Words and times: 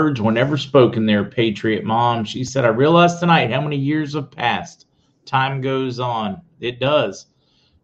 Words 0.00 0.22
were 0.22 0.32
never 0.32 0.56
spoken 0.56 1.04
there, 1.04 1.24
Patriot 1.24 1.84
Mom. 1.84 2.24
She 2.24 2.42
said, 2.42 2.64
I 2.64 2.68
realized 2.68 3.20
tonight 3.20 3.50
how 3.50 3.60
many 3.60 3.76
years 3.76 4.14
have 4.14 4.30
passed. 4.30 4.86
Time 5.26 5.60
goes 5.60 6.00
on. 6.00 6.40
It 6.58 6.80
does. 6.80 7.26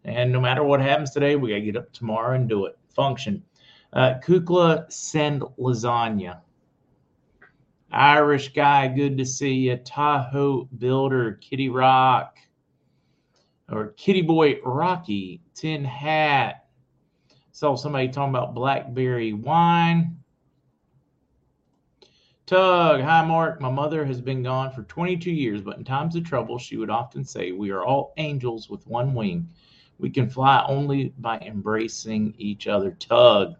And 0.03 0.31
no 0.31 0.41
matter 0.41 0.63
what 0.63 0.81
happens 0.81 1.11
today, 1.11 1.35
we 1.35 1.49
got 1.49 1.57
to 1.57 1.61
get 1.61 1.77
up 1.77 1.93
tomorrow 1.93 2.35
and 2.35 2.49
do 2.49 2.65
it. 2.65 2.75
Function. 2.89 3.43
Uh, 3.93 4.15
Kukla 4.25 4.91
send 4.91 5.43
lasagna. 5.59 6.39
Irish 7.91 8.51
guy, 8.51 8.87
good 8.87 9.15
to 9.19 9.25
see 9.25 9.53
you. 9.53 9.77
Tahoe 9.77 10.67
builder, 10.79 11.33
Kitty 11.33 11.69
Rock, 11.69 12.39
or 13.71 13.89
Kitty 13.89 14.23
Boy 14.23 14.59
Rocky, 14.65 15.43
Tin 15.53 15.85
Hat. 15.85 16.65
Saw 17.51 17.75
somebody 17.75 18.07
talking 18.07 18.33
about 18.33 18.55
blackberry 18.55 19.33
wine. 19.33 20.16
Tug, 22.47 23.01
hi 23.01 23.25
Mark. 23.25 23.59
My 23.59 23.69
mother 23.69 24.05
has 24.05 24.21
been 24.21 24.41
gone 24.41 24.71
for 24.71 24.83
22 24.83 25.29
years, 25.29 25.61
but 25.61 25.75
in 25.75 25.83
times 25.83 26.15
of 26.15 26.23
trouble, 26.23 26.57
she 26.57 26.77
would 26.77 26.89
often 26.89 27.25
say, 27.25 27.51
We 27.51 27.71
are 27.71 27.83
all 27.83 28.13
angels 28.15 28.69
with 28.69 28.87
one 28.87 29.13
wing. 29.13 29.49
We 29.99 30.09
can 30.09 30.29
fly 30.29 30.63
only 30.65 31.13
by 31.17 31.39
embracing 31.39 32.35
each 32.37 32.67
other. 32.67 32.91
Tug. 32.91 33.55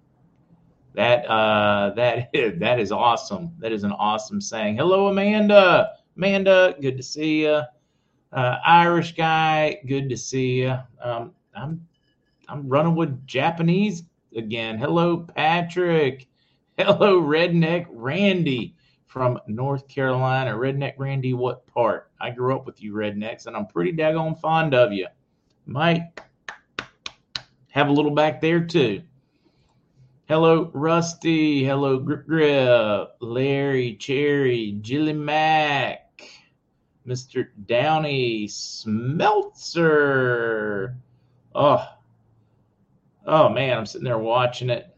That 0.94 1.26
uh 1.26 1.92
that 1.98 2.30
is, 2.32 2.54
that 2.60 2.80
is 2.80 2.94
awesome. 2.94 3.52
That 3.60 3.74
is 3.74 3.84
an 3.84 3.92
awesome 3.92 4.40
saying. 4.40 4.78
Hello, 4.78 5.08
Amanda. 5.08 5.90
Amanda, 6.16 6.74
good 6.80 6.96
to 6.96 7.04
see 7.04 7.42
you. 7.42 7.64
Uh, 8.32 8.58
Irish 8.66 9.16
guy, 9.16 9.82
good 9.86 10.08
to 10.08 10.16
see 10.16 10.62
you. 10.62 10.78
Um, 11.02 11.34
I'm 11.54 11.86
I'm 12.48 12.70
running 12.70 12.96
with 12.96 13.28
Japanese 13.28 14.04
again. 14.34 14.78
Hello, 14.78 15.18
Patrick. 15.18 16.28
Hello, 16.78 17.22
Redneck 17.22 17.88
Randy 17.90 18.77
from 19.18 19.40
North 19.48 19.88
Carolina. 19.88 20.52
Redneck 20.52 20.94
Randy, 20.98 21.34
what 21.34 21.66
part? 21.66 22.12
I 22.22 22.30
grew 22.30 22.56
up 22.56 22.68
with 22.68 22.84
you 22.84 22.94
rednecks, 22.94 23.48
and 23.48 23.56
I'm 23.58 23.66
pretty 23.66 23.92
daggone 23.92 24.40
fond 24.40 24.76
of 24.76 24.94
you. 24.94 25.08
Might 25.66 26.22
have 27.70 27.88
a 27.88 27.92
little 27.92 28.12
back 28.12 28.40
there 28.42 28.64
too. 28.64 29.02
Hello, 30.28 30.70
Rusty. 30.72 31.64
Hello, 31.64 31.98
Grip 31.98 32.28
Grip, 32.28 33.16
Larry, 33.20 33.96
Cherry, 33.96 34.78
Jilly 34.82 35.14
Mac, 35.14 36.22
Mr. 37.08 37.48
Downey, 37.66 38.46
Smeltzer. 38.48 39.34
Oh, 41.56 41.88
oh 43.26 43.50
man, 43.50 43.80
I'm 43.80 43.88
sitting 43.88 44.06
there 44.06 44.20
watching 44.20 44.70
it. 44.70 44.96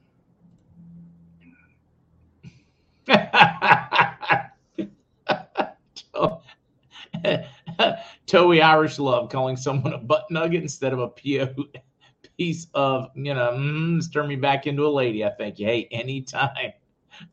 Toey 8.30 8.62
Irish 8.62 9.00
love 9.00 9.30
calling 9.30 9.58
someone 9.58 9.94
a 9.94 9.98
butt 9.98 10.30
nugget 10.30 10.62
instead 10.62 10.94
of 10.94 11.00
a 11.00 11.08
piece 11.08 12.68
of, 12.76 13.08
you 13.16 13.34
know, 13.34 13.52
mm, 13.54 14.14
turn 14.14 14.28
me 14.28 14.36
back 14.36 14.68
into 14.68 14.86
a 14.86 14.88
lady. 14.88 15.26
I 15.26 15.32
think, 15.32 15.58
hey, 15.58 15.88
anytime. 15.92 16.74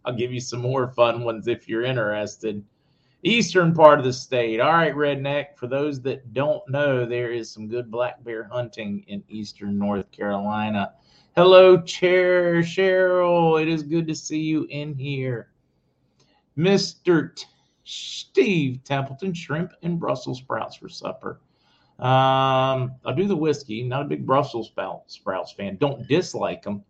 I'll 0.04 0.14
give 0.14 0.32
you 0.32 0.40
some 0.40 0.60
more 0.60 0.88
fun 0.88 1.22
ones 1.22 1.48
if 1.48 1.68
you're 1.68 1.84
interested. 1.84 2.64
Eastern 3.22 3.74
part 3.74 3.98
of 3.98 4.06
the 4.06 4.12
state. 4.12 4.58
All 4.58 4.72
right, 4.72 4.94
redneck. 4.94 5.56
For 5.56 5.66
those 5.66 6.00
that 6.02 6.32
don't 6.32 6.66
know, 6.68 7.04
there 7.04 7.30
is 7.30 7.50
some 7.50 7.68
good 7.68 7.90
black 7.90 8.24
bear 8.24 8.44
hunting 8.44 9.04
in 9.06 9.22
eastern 9.28 9.78
North 9.78 10.10
Carolina. 10.12 10.94
Hello, 11.36 11.78
Chair 11.82 12.62
Cheryl. 12.62 13.60
It 13.60 13.68
is 13.68 13.82
good 13.82 14.06
to 14.08 14.14
see 14.14 14.40
you 14.40 14.66
in 14.70 14.94
here. 14.94 15.50
Mr. 16.56 17.36
Steve 17.86 18.82
Templeton, 18.82 19.32
shrimp 19.32 19.72
and 19.82 19.98
Brussels 19.98 20.38
sprouts 20.38 20.76
for 20.76 20.88
supper. 20.88 21.40
Um, 22.00 22.96
I'll 23.04 23.14
do 23.16 23.28
the 23.28 23.36
whiskey. 23.36 23.84
Not 23.84 24.02
a 24.02 24.06
big 24.06 24.26
Brussels 24.26 24.72
sprouts 25.06 25.52
fan. 25.52 25.76
Don't 25.76 26.06
dislike 26.08 26.62
them. 26.62 26.82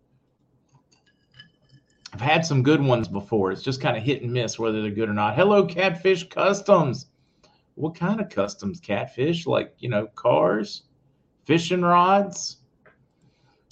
I've 2.15 2.21
had 2.21 2.47
some 2.47 2.63
good 2.63 2.81
ones 2.81 3.09
before. 3.09 3.53
It's 3.53 3.63
just 3.63 3.83
kind 3.83 3.97
of 3.97 4.03
hit 4.03 4.23
and 4.23 4.33
miss 4.33 4.59
whether 4.59 4.81
they're 4.81 4.91
good 4.91 5.11
or 5.11 5.15
not. 5.15 5.37
Hello, 5.37 5.67
Catfish 5.67 6.29
Customs. 6.29 7.07
What 7.75 7.95
kind 7.95 8.19
of 8.19 8.31
customs, 8.31 8.81
Catfish? 8.81 9.47
Like, 9.47 9.75
you 9.79 9.91
know, 9.91 10.07
cars, 10.07 10.85
fishing 11.45 11.83
rods? 11.83 12.57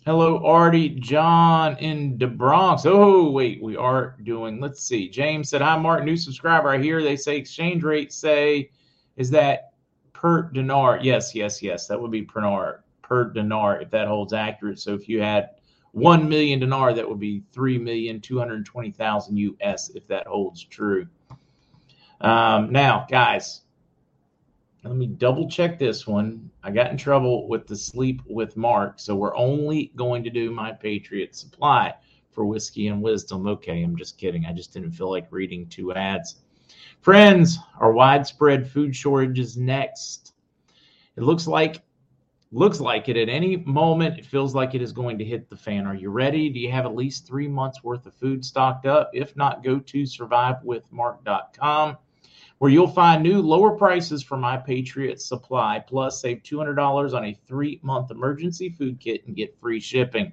Hello, 0.06 0.44
Artie, 0.44 0.91
John 0.91 1.78
in 1.78 2.19
the 2.19 2.26
Bronx. 2.26 2.84
Oh, 2.84 3.31
wait, 3.31 3.62
we 3.62 3.75
are 3.75 4.16
doing, 4.22 4.60
let's 4.60 4.82
see. 4.82 5.09
James 5.09 5.48
said, 5.48 5.62
Hi, 5.62 5.78
Mark, 5.78 6.04
new 6.04 6.15
subscriber. 6.15 6.69
I 6.69 6.76
hear 6.76 7.03
they 7.03 7.16
say 7.16 7.38
exchange 7.38 7.82
rate 7.82 8.12
say, 8.12 8.69
is 9.16 9.31
that 9.31 9.72
per 10.12 10.42
dinar? 10.42 10.98
Yes, 11.00 11.34
yes, 11.34 11.62
yes. 11.62 11.87
That 11.87 11.98
would 11.98 12.10
be 12.10 12.20
per 12.20 12.42
dinar, 12.42 12.84
per 13.00 13.31
dinar 13.31 13.81
if 13.81 13.88
that 13.92 14.06
holds 14.06 14.34
accurate. 14.34 14.78
So 14.78 14.92
if 14.92 15.09
you 15.09 15.22
had 15.22 15.53
1 15.92 16.28
million 16.28 16.60
dinar, 16.60 16.92
that 16.92 17.09
would 17.09 17.19
be 17.19 17.42
3,220,000 17.54 19.56
US 19.62 19.88
if 19.88 20.06
that 20.09 20.26
holds 20.26 20.62
true. 20.62 21.06
Um, 22.21 22.71
now, 22.71 23.06
guys, 23.10 23.62
let 24.84 24.97
me 24.97 25.06
double 25.06 25.49
check 25.49 25.78
this 25.78 26.06
one. 26.06 26.50
I 26.62 26.71
got 26.71 26.91
in 26.91 26.97
trouble 26.99 27.49
with 27.49 27.67
the 27.67 27.77
sleep 27.77 28.21
with 28.27 28.56
Mark, 28.56 29.00
so 29.00 29.17
we're 29.17 29.34
only 29.34 29.93
going 29.97 30.22
to 30.25 30.31
do 30.31 30.50
my 30.50 30.72
Patriot 30.72 31.34
supply 31.34 31.95
for 32.33 32.45
whiskey 32.45 32.89
and 32.89 33.00
wisdom. 33.00 33.47
Okay, 33.47 33.83
I'm 33.83 33.97
just 33.97 34.19
kidding. 34.19 34.45
I 34.45 34.53
just 34.53 34.75
didn't 34.75 34.93
feel 34.93 35.11
like 35.11 35.27
reading 35.31 35.67
two 35.69 35.95
ads. 35.95 36.37
Friends, 37.00 37.59
our 37.81 37.93
widespread 37.93 38.69
food 38.71 38.95
shortage 38.95 39.39
is 39.39 39.56
next. 39.56 40.34
It 41.16 41.22
looks 41.22 41.47
like 41.47 41.83
looks 42.53 42.78
like 42.78 43.09
it 43.09 43.16
at 43.16 43.28
any 43.28 43.56
moment 43.56 44.16
it 44.16 44.25
feels 44.25 44.55
like 44.55 44.77
it 44.77 44.83
is 44.83 44.93
going 44.93 45.19
to 45.19 45.25
hit 45.25 45.51
the 45.51 45.56
fan 45.56 45.89
are 45.89 45.95
you 45.97 46.09
ready 46.09 46.49
do 46.49 46.61
you 46.61 46.71
have 46.71 46.87
at 46.87 46.95
least 46.95 47.27
three 47.27 47.49
months 47.49 47.83
worth 47.83 48.06
of 48.06 48.15
food 48.15 48.45
stocked 48.45 48.87
up 48.87 49.11
if 49.12 49.34
not 49.34 49.65
go 49.65 49.81
to 49.81 50.05
survivewithmark.com 50.05 51.97
where 52.59 52.70
you'll 52.70 52.87
find 52.87 53.22
new 53.22 53.41
lower 53.41 53.72
prices 53.72 54.22
for 54.22 54.37
my 54.37 54.56
Patriot 54.56 55.20
Supply. 55.20 55.78
Plus, 55.87 56.20
save 56.20 56.42
$200 56.42 57.15
on 57.15 57.25
a 57.25 57.38
three 57.47 57.81
month 57.82 58.10
emergency 58.10 58.69
food 58.69 59.00
kit 59.00 59.26
and 59.26 59.37
get 59.37 59.59
free 59.60 59.81
shipping. 59.81 60.32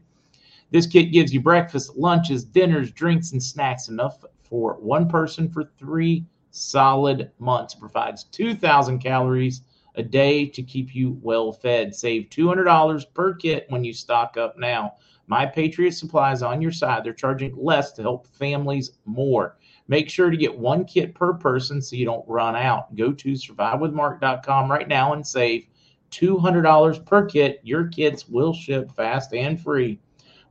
This 0.72 0.88
kit 0.88 1.12
gives 1.12 1.34
you 1.34 1.42
breakfast, 1.42 1.98
lunches, 1.98 2.46
dinners, 2.46 2.92
drinks, 2.92 3.34
and 3.34 3.44
snacks 3.44 3.90
enough 3.90 4.24
for 4.44 4.76
one 4.76 5.10
person 5.10 5.50
for 5.50 5.66
three 5.78 6.26
solid 6.52 7.32
months. 7.40 7.74
Provides 7.74 8.26
2,000 8.26 9.00
calories 9.00 9.62
a 9.96 10.04
day 10.04 10.46
to 10.46 10.64
keep 10.64 10.96
you 10.96 11.20
well 11.22 11.52
fed. 11.52 11.94
Save 11.94 12.30
$200 12.30 13.14
per 13.14 13.34
kit 13.34 13.66
when 13.70 13.84
you 13.84 13.94
stock 13.94 14.38
up 14.38 14.58
now. 14.58 14.94
My 15.28 15.46
Patriot 15.46 15.94
Supply 15.94 16.32
is 16.32 16.44
on 16.44 16.62
your 16.62 16.72
side. 16.72 17.04
They're 17.04 17.14
charging 17.14 17.56
less 17.56 17.92
to 17.94 18.02
help 18.02 18.28
families 18.28 18.92
more. 19.06 19.58
Make 19.92 20.10
sure 20.10 20.30
to 20.30 20.38
get 20.38 20.58
one 20.58 20.86
kit 20.86 21.14
per 21.14 21.34
person 21.34 21.82
so 21.82 21.98
you 21.98 22.06
don't 22.06 22.26
run 22.26 22.56
out. 22.56 22.96
Go 22.96 23.12
to 23.12 23.34
survivewithmark.com 23.34 24.72
right 24.72 24.88
now 24.88 25.12
and 25.12 25.28
save 25.28 25.68
$200 26.12 27.06
per 27.06 27.26
kit. 27.26 27.60
Your 27.64 27.90
kits 27.90 28.30
will 28.30 28.54
ship 28.54 28.90
fast 28.96 29.34
and 29.34 29.62
free. 29.62 30.00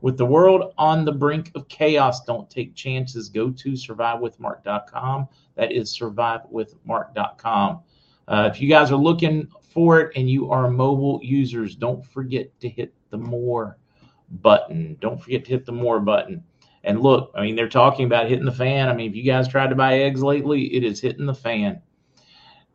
With 0.03 0.19
the 0.19 0.27
world 0.27 0.75
on 0.77 1.07
the 1.07 1.13
brink 1.13 1.53
of 1.55 1.67
chaos, 1.69 2.23
don't 2.27 2.51
take 2.51 2.75
chances. 2.75 3.31
Go 3.31 3.49
to 3.49 3.71
survivewithmark.com. 3.71 5.29
That 5.55 5.73
is 5.73 5.99
survivewithmark.com. 5.99 7.81
Uh, 8.29 8.51
if 8.53 8.61
you 8.61 8.69
guys 8.69 8.93
are 8.93 8.97
looking 8.97 9.49
for 9.71 10.01
it 10.01 10.13
and 10.17 10.29
you 10.29 10.51
are 10.51 10.69
mobile 10.69 11.19
users, 11.23 11.77
don't 11.77 12.05
forget 12.05 12.51
to 12.61 12.69
hit 12.69 12.93
the 13.09 13.17
more 13.17 13.79
button. 14.43 14.99
Don't 15.01 15.19
forget 15.19 15.47
to 15.47 15.51
hit 15.53 15.65
the 15.65 15.73
more 15.73 15.99
button. 15.99 16.45
And 16.85 17.01
look, 17.01 17.31
I 17.35 17.43
mean, 17.43 17.57
they're 17.57 17.69
talking 17.69 18.07
about 18.07 18.29
hitting 18.29 18.45
the 18.45 18.53
fan. 18.53 18.89
I 18.89 18.95
mean, 18.95 19.11
if 19.11 19.17
you 19.17 19.23
guys 19.23 19.49
tried 19.49 19.69
to 19.69 19.77
buy 19.77 19.99
eggs 19.99 20.23
lately, 20.23 20.75
it 20.75 20.83
is 20.83 21.01
hitting 21.01 21.27
the 21.27 21.35
fan. 21.35 21.81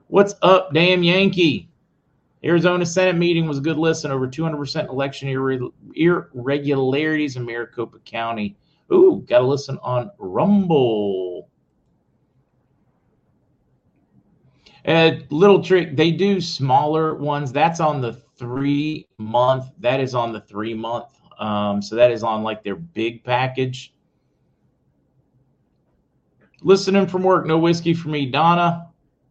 What's 0.08 0.36
up, 0.44 0.74
damn 0.74 1.04
Yankee? 1.04 1.70
Arizona 2.44 2.86
Senate 2.86 3.16
meeting 3.16 3.48
was 3.48 3.58
a 3.58 3.62
good 3.62 3.78
listen. 3.78 4.12
Over 4.12 4.28
200% 4.28 4.90
election 4.90 5.30
irre- 5.30 5.72
irregularities 5.96 7.38
in 7.38 7.46
Maricopa 7.46 7.98
County. 8.06 8.56
Ooh, 8.94 9.26
got 9.28 9.40
to 9.40 9.48
listen 9.48 9.80
on 9.82 10.12
Rumble. 10.20 11.50
A 14.88 15.26
little 15.32 15.64
trick, 15.64 15.96
they 15.96 16.12
do 16.12 16.40
smaller 16.40 17.16
ones. 17.16 17.52
That's 17.52 17.80
on 17.80 18.02
the 18.02 18.14
three 18.38 19.08
month. 19.18 19.72
That 19.80 20.00
is 20.00 20.14
on 20.14 20.32
the 20.32 20.42
three 20.42 20.76
month. 20.76 21.20
Um, 21.40 21.82
so 21.82 21.96
that 21.96 22.12
is 22.12 22.22
on 22.22 22.44
like 22.44 22.64
their 22.64 22.76
big 22.76 23.24
package. 23.24 23.95
Listening 26.66 27.06
from 27.06 27.22
work, 27.22 27.46
no 27.46 27.60
whiskey 27.60 27.94
for 27.94 28.10
me. 28.10 28.26
Donna, 28.26 28.90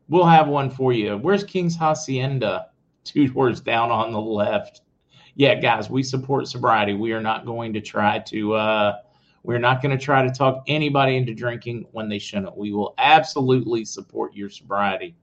we'll 0.09 0.25
have 0.25 0.47
one 0.47 0.71
for 0.71 0.93
you. 0.93 1.17
Where's 1.17 1.43
King's 1.43 1.77
Hacienda? 1.77 2.69
Two 3.05 3.27
doors 3.27 3.61
down 3.61 3.91
on 3.91 4.13
the 4.13 4.21
left. 4.21 4.83
Yeah, 5.35 5.57
guys, 5.57 5.91
we 5.91 6.05
support 6.05 6.47
sobriety. 6.47 6.95
We 6.95 7.13
are 7.13 7.21
not 7.21 7.45
going 7.45 7.73
to 7.73 7.81
try 7.81 8.21
to, 8.21 8.55
uh, 8.55 8.99
We're 9.43 9.59
not 9.59 9.83
going 9.83 9.99
to 9.99 10.03
try 10.03 10.23
to 10.25 10.31
talk 10.33 10.63
anybody 10.69 11.17
into 11.17 11.35
drinking 11.35 11.87
when 11.91 12.09
they 12.09 12.21
shouldn't. 12.21 12.57
We 12.57 12.73
will 12.73 12.95
absolutely 12.99 13.85
support 13.85 14.33
your 14.37 14.49
sobriety. 14.49 15.17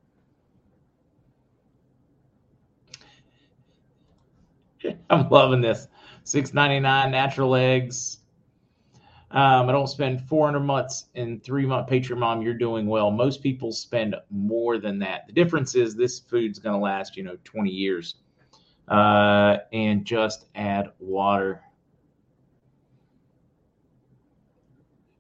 I'm 5.10 5.30
loving 5.30 5.62
this. 5.62 5.88
Six 6.26 6.54
ninety 6.54 6.82
nine 6.82 7.12
natural 7.12 7.56
eggs. 7.56 8.21
Um, 9.34 9.70
I 9.70 9.72
don't 9.72 9.88
spend 9.88 10.28
400 10.28 10.60
months 10.60 11.06
in 11.16 11.40
three 11.40 11.66
month 11.66 11.88
Patriot 11.88 12.20
Mom. 12.20 12.42
You're 12.42 12.54
doing 12.54 12.86
well. 12.86 13.12
Most 13.12 13.42
people 13.42 13.72
spend 13.72 14.16
more 14.30 14.78
than 14.78 15.00
that. 15.00 15.26
The 15.28 15.34
difference 15.34 15.74
is 15.74 15.96
this 15.96 16.20
food's 16.20 16.60
going 16.60 16.78
to 16.78 16.84
last, 16.84 17.16
you 17.16 17.24
know, 17.24 17.38
20 17.46 17.70
years. 17.70 18.16
Uh, 18.90 19.58
and 19.72 20.04
just 20.04 20.48
add 20.54 20.92
water. 21.00 21.62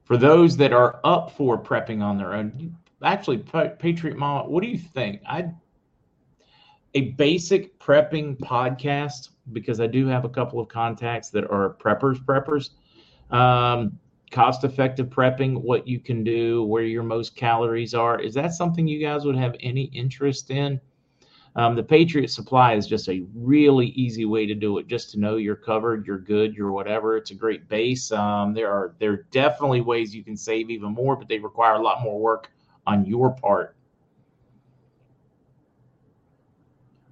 For 0.04 0.18
those 0.18 0.58
that 0.58 0.74
are 0.74 1.00
up 1.06 1.31
for 1.38 1.62
prepping 1.62 2.02
on 2.02 2.18
their 2.18 2.34
own, 2.34 2.75
actually, 3.02 3.38
Patriot 3.38 4.18
Mom, 4.18 4.52
what 4.52 4.62
do 4.62 4.69
you 4.69 4.78
think? 4.78 5.22
I 5.25 5.52
a 6.94 7.12
basic 7.12 7.80
prepping 7.80 8.38
podcast 8.40 9.30
because 9.54 9.80
I 9.80 9.88
do 9.88 10.08
have 10.08 10.25
a 10.25 10.30
couple 10.30 10.60
of 10.60 10.68
contacts 10.68 11.30
that 11.30 11.50
are 11.50 11.78
preppers, 11.80 12.18
preppers. 12.25 12.72
Um, 13.31 13.98
cost 14.31 14.63
effective 14.63 15.07
prepping, 15.07 15.62
what 15.62 15.88
you 15.88 16.00
can 16.00 16.24
do, 16.24 16.63
where 16.63 16.83
your 16.83 17.04
most 17.04 17.36
calories 17.36 17.94
are. 17.94 18.19
Is 18.19 18.33
that 18.33 18.54
something 18.54 18.88
you 18.88 19.00
guys 19.00 19.25
would 19.25 19.36
have 19.36 19.56
any 19.60 19.83
interest 19.94 20.51
in? 20.51 20.80
Um, 21.56 21.75
the 21.75 21.83
Patriot 21.83 22.30
Supply 22.30 22.75
is 22.75 22.88
just 22.88 23.10
a 23.10 23.25
really 23.36 23.88
easy 23.88 24.24
way 24.24 24.45
to 24.45 24.56
do 24.56 24.78
it. 24.78 24.88
Just 24.88 25.12
to 25.12 25.19
know 25.19 25.36
you're 25.36 25.57
covered, 25.57 26.07
you're 26.07 26.18
good, 26.18 26.56
you're 26.56 26.72
whatever. 26.72 27.18
It's 27.18 27.31
a 27.31 27.36
great 27.36 27.68
base. 27.68 28.10
Um, 28.12 28.54
there 28.54 28.72
are 28.72 28.95
there 29.00 29.12
are 29.12 29.25
definitely 29.31 29.81
ways 29.81 30.16
you 30.16 30.24
can 30.24 30.38
save 30.38 30.69
even 30.69 30.94
more, 30.94 31.18
but 31.18 31.27
they 31.27 31.39
require 31.39 31.74
a 31.74 31.81
lot 31.81 32.01
more 32.04 32.19
work 32.19 32.50
on 32.88 33.06
your 33.06 33.31
part. 33.31 33.75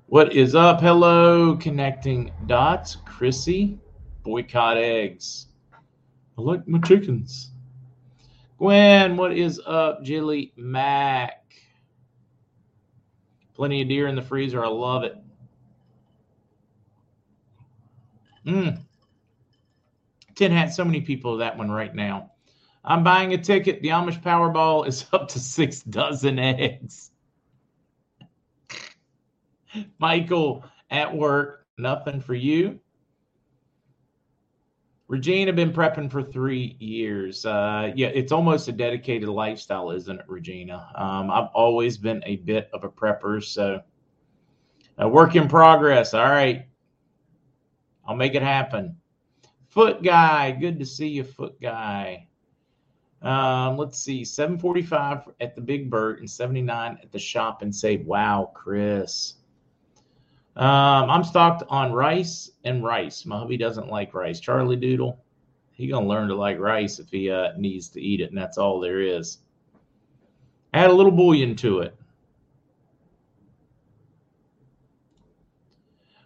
What 0.08 0.34
is 0.34 0.56
up? 0.56 0.80
Hello, 0.80 1.58
connecting 1.58 2.32
dots. 2.48 2.96
Chrissy, 3.06 3.78
boycott 4.24 4.78
eggs. 4.78 5.49
I 6.40 6.42
like 6.42 6.66
my 6.70 6.80
chickens. 6.80 7.52
Gwen, 8.60 9.18
what 9.18 9.34
is 9.34 9.60
up? 9.66 10.04
Jilly 10.04 10.54
Mac. 10.56 11.44
Plenty 13.56 13.82
of 13.82 13.90
deer 13.90 14.08
in 14.08 14.16
the 14.16 14.22
freezer. 14.22 14.64
I 14.64 14.70
love 14.70 15.04
it. 15.04 15.18
Mm. 18.46 18.80
Tin 20.36 20.54
Hat, 20.54 20.74
so 20.74 20.86
many 20.86 21.02
people 21.02 21.36
that 21.38 21.58
one 21.58 21.70
right 21.70 21.94
now. 21.94 22.32
I'm 22.86 23.04
buying 23.04 23.34
a 23.34 23.38
ticket. 23.38 23.82
The 23.82 23.90
Amish 23.90 24.24
Powerball 24.24 24.88
is 24.88 25.06
up 25.14 25.28
to 25.30 25.40
six 25.40 25.82
dozen 25.82 26.40
eggs. 26.40 27.12
Michael 30.00 30.64
at 30.90 31.14
work, 31.14 31.66
nothing 31.78 32.22
for 32.22 32.34
you. 32.34 32.80
Regina 35.10 35.52
been 35.52 35.74
prepping 35.74 36.10
for 36.10 36.22
three 36.22 36.78
years. 36.80 37.44
Uh, 37.44 37.92
yeah, 37.96 38.10
it's 38.10 38.32
almost 38.32 38.68
a 38.68 38.72
dedicated 38.72 39.28
lifestyle, 39.28 39.90
isn't 39.90 40.20
it, 40.20 40.26
Regina? 40.28 40.88
Um, 40.94 41.32
I've 41.32 41.50
always 41.56 41.98
been 41.98 42.22
a 42.28 42.36
bit 42.36 42.70
of 42.74 42.84
a 42.84 42.90
prepper, 42.90 43.44
so 43.44 43.82
a 45.00 45.10
work 45.10 45.36
in 45.36 45.48
progress. 45.48 46.14
All 46.14 46.30
right, 46.30 46.68
I'll 48.08 48.16
make 48.16 48.36
it 48.36 48.44
happen. 48.44 48.98
Foot 49.70 50.04
guy, 50.04 50.52
good 50.52 50.78
to 50.78 50.86
see 50.86 51.08
you, 51.08 51.24
foot 51.24 51.60
guy. 51.60 52.28
Um, 53.24 53.78
let's 53.78 53.98
see, 53.98 54.24
745 54.24 55.24
at 55.42 55.56
the 55.56 55.62
Big 55.62 55.90
Bird 55.90 56.20
and 56.20 56.30
79 56.30 57.00
at 57.02 57.12
the 57.12 57.18
shop 57.18 57.64
and 57.64 57.76
save. 57.76 58.06
Wow, 58.06 58.52
Chris. 58.54 59.39
Um, 60.60 61.10
I'm 61.10 61.24
stocked 61.24 61.64
on 61.70 61.94
rice 61.94 62.52
and 62.66 62.84
rice. 62.84 63.26
My 63.26 63.40
hubby 63.40 63.56
doesn't 63.56 63.88
like 63.88 64.14
rice. 64.14 64.42
Charlie 64.42 64.76
Doodle, 64.76 65.18
he 65.72 65.88
gonna 65.88 66.06
learn 66.06 66.28
to 66.28 66.36
like 66.36 66.60
rice 66.60 67.00
if 67.00 67.10
he 67.10 67.32
uh, 67.32 67.54
needs 67.58 67.88
to 67.92 68.02
eat 68.02 68.20
it, 68.20 68.28
and 68.28 68.38
that's 68.38 68.58
all 68.58 68.82
there 68.82 69.00
is. 69.00 69.38
Add 70.74 70.90
a 70.90 70.94
little 70.94 71.14
bouillon 71.14 71.56
to 71.56 71.80
it. 71.80 71.96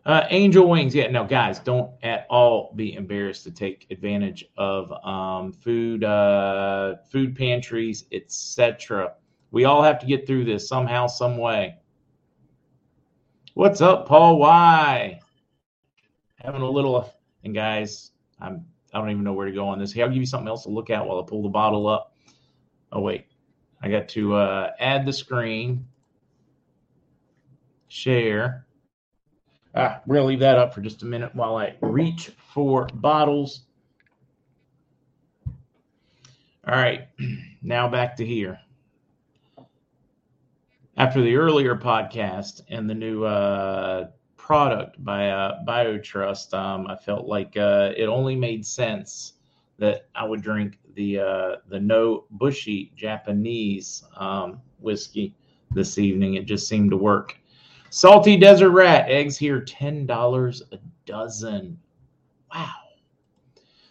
Uh, 0.04 0.26
angel 0.32 0.68
wings, 0.68 0.96
yeah. 0.96 1.12
No, 1.12 1.26
guys, 1.26 1.60
don't 1.60 1.92
at 2.02 2.26
all 2.28 2.74
be 2.76 2.96
embarrassed 2.96 3.44
to 3.44 3.52
take 3.52 3.86
advantage 3.92 4.46
of 4.58 4.92
um, 5.06 5.54
food, 5.54 6.04
uh, 6.04 6.96
food 7.12 7.36
pantries, 7.36 8.06
etc. 8.12 9.14
We 9.52 9.66
all 9.66 9.84
have 9.84 10.00
to 10.00 10.08
get 10.08 10.26
through 10.26 10.46
this 10.46 10.68
somehow, 10.68 11.06
some 11.06 11.38
way. 11.38 11.78
What's 13.56 13.82
up, 13.82 14.08
Paul? 14.08 14.40
Why? 14.40 15.20
Having 16.38 16.64
a 16.64 16.70
little, 16.70 17.14
and 17.44 17.54
guys, 17.54 18.10
I'm 18.42 18.66
I 18.92 18.98
don't 18.98 19.12
even 19.12 19.24
know 19.24 19.34
where 19.34 19.46
to 19.46 19.52
go 19.52 19.68
on 19.68 19.78
this. 19.78 19.94
Hey, 19.94 20.02
I'll 20.02 20.10
give 20.10 20.18
you 20.18 20.26
something 20.26 20.48
else 20.48 20.64
to 20.64 20.70
look 20.70 20.90
at 20.90 21.06
while 21.06 21.20
I 21.20 21.24
pull 21.24 21.44
the 21.44 21.50
bottle 21.50 21.88
up. 21.88 22.16
Oh 22.92 23.02
wait, 23.02 23.28
I 23.80 23.90
got 23.90 24.10
to 24.10 24.34
uh, 24.34 24.72
add 24.80 25.06
the 25.06 25.14
screen, 25.14 25.86
share. 27.90 28.66
Ah, 29.76 30.02
we're 30.08 30.16
gonna 30.16 30.28
leave 30.28 30.40
that 30.40 30.58
up 30.58 30.74
for 30.74 30.82
just 30.82 31.04
a 31.04 31.06
minute 31.06 31.36
while 31.36 31.56
I 31.56 31.76
reach 31.80 32.32
for 32.56 32.88
bottles. 32.96 33.66
All 36.68 36.74
right, 36.74 37.08
now 37.62 37.88
back 37.88 38.16
to 38.16 38.26
here 38.26 38.60
after 40.98 41.22
the 41.22 41.36
earlier 41.36 41.76
podcast 41.76 42.62
and 42.70 42.90
the 42.90 42.94
new 42.94 43.24
uh, 43.24 44.08
product 44.38 45.04
by 45.04 45.30
uh, 45.30 45.64
BioTrust, 45.66 46.54
um, 46.54 46.88
I 46.88 46.96
felt 46.96 47.26
like 47.26 47.58
uh, 47.58 47.92
it 47.98 48.06
only 48.06 48.36
made 48.36 48.66
sense 48.66 49.34
that 49.80 50.08
I 50.16 50.24
would 50.24 50.42
drink 50.42 50.78
the 50.94 51.20
uh, 51.20 51.56
the 51.68 51.80
Nobushi 51.80 52.94
Japanese 52.96 54.04
um, 54.18 54.62
whiskey 54.80 55.36
this 55.72 55.98
evening. 55.98 56.36
It 56.36 56.46
just 56.46 56.68
seemed 56.68 56.92
to 56.92 56.98
work. 56.98 57.38
Salty 57.90 58.38
Desert 58.38 58.72
Rat 58.72 59.10
eggs 59.10 59.38
here, 59.38 59.62
ten 59.62 60.06
dollars 60.06 60.62
a 60.72 60.80
dozen. 61.06 61.80
Wow. 62.54 62.70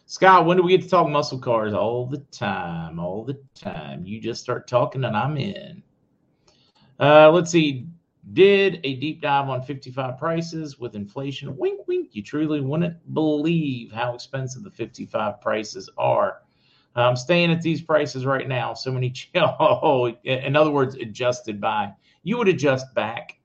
Scott, 0.06 0.44
when 0.44 0.58
do 0.58 0.62
we 0.62 0.76
get 0.76 0.82
to 0.82 0.88
talk 0.88 1.08
muscle 1.08 1.38
cars? 1.38 1.72
All 1.72 2.06
the 2.06 2.18
time, 2.30 3.00
all 3.00 3.24
the 3.24 3.40
time. 3.54 4.04
You 4.04 4.20
just 4.20 4.42
start 4.42 4.68
talking 4.68 5.04
and 5.04 5.16
I'm 5.16 5.36
in. 5.36 5.82
Uh, 7.00 7.30
let's 7.30 7.50
see. 7.50 7.86
Did 8.32 8.80
a 8.84 8.94
deep 8.96 9.20
dive 9.20 9.48
on 9.48 9.62
55 9.62 10.16
prices 10.16 10.78
with 10.78 10.94
inflation. 10.94 11.56
Wink, 11.56 11.86
wink. 11.88 12.10
You 12.12 12.22
truly 12.22 12.60
wouldn't 12.60 13.14
believe 13.14 13.90
how 13.90 14.14
expensive 14.14 14.62
the 14.62 14.70
55 14.70 15.40
prices 15.40 15.90
are. 15.98 16.42
I'm 16.94 17.16
staying 17.16 17.50
at 17.50 17.62
these 17.62 17.80
prices 17.80 18.26
right 18.26 18.46
now. 18.46 18.74
So 18.74 18.92
many, 18.92 19.12
oh, 19.34 20.08
in 20.24 20.54
other 20.54 20.70
words, 20.70 20.94
adjusted 20.96 21.60
by. 21.60 21.92
You 22.22 22.38
would 22.38 22.48
adjust 22.48 22.94
back 22.94 23.38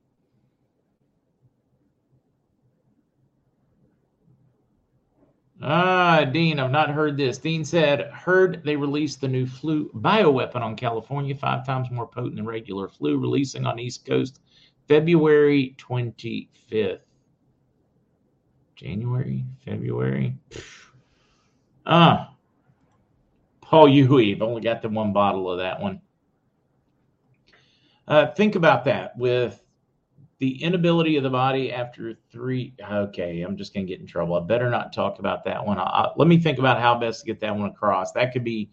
Ah, 5.61 6.23
Dean, 6.31 6.59
I've 6.59 6.71
not 6.71 6.91
heard 6.91 7.17
this. 7.17 7.39
Dean 7.39 7.65
said, 7.65 8.11
heard 8.11 8.63
they 8.63 8.75
released 8.75 9.21
the 9.21 9.27
new 9.27 9.47
flu 9.47 9.89
bioweapon 9.95 10.61
on 10.61 10.75
California, 10.75 11.33
five 11.35 11.65
times 11.65 11.89
more 11.89 12.07
potent 12.07 12.35
than 12.35 12.45
regular 12.45 12.87
flu, 12.87 13.17
releasing 13.17 13.65
on 13.65 13.79
East 13.79 14.05
Coast 14.05 14.39
February 14.87 15.75
25th. 15.77 16.99
January, 18.75 19.43
February. 19.65 20.35
Ah, 21.85 22.33
Paul 23.61 23.87
Huey, 23.87 24.35
I've 24.35 24.41
only 24.43 24.61
got 24.61 24.83
the 24.83 24.89
one 24.89 25.11
bottle 25.11 25.49
of 25.49 25.57
that 25.57 25.81
one. 25.81 26.01
Uh, 28.07 28.27
think 28.27 28.55
about 28.55 28.85
that 28.85 29.17
with 29.17 29.61
the 30.39 30.61
inability 30.63 31.17
of 31.17 31.23
the 31.23 31.29
body 31.29 31.71
after 31.71 32.13
three. 32.31 32.73
Okay, 32.91 33.41
I'm 33.41 33.57
just 33.57 33.73
going 33.73 33.85
to 33.85 33.91
get 33.91 33.99
in 33.99 34.07
trouble. 34.07 34.35
I 34.35 34.45
better 34.45 34.69
not 34.69 34.93
talk 34.93 35.19
about 35.19 35.43
that 35.45 35.65
one. 35.65 35.79
I, 35.79 35.83
I, 35.83 36.11
let 36.15 36.27
me 36.27 36.37
think 36.39 36.59
about 36.59 36.79
how 36.79 36.97
best 36.97 37.21
to 37.21 37.25
get 37.25 37.39
that 37.39 37.55
one 37.55 37.69
across. 37.69 38.11
That 38.11 38.33
could 38.33 38.43
be 38.43 38.69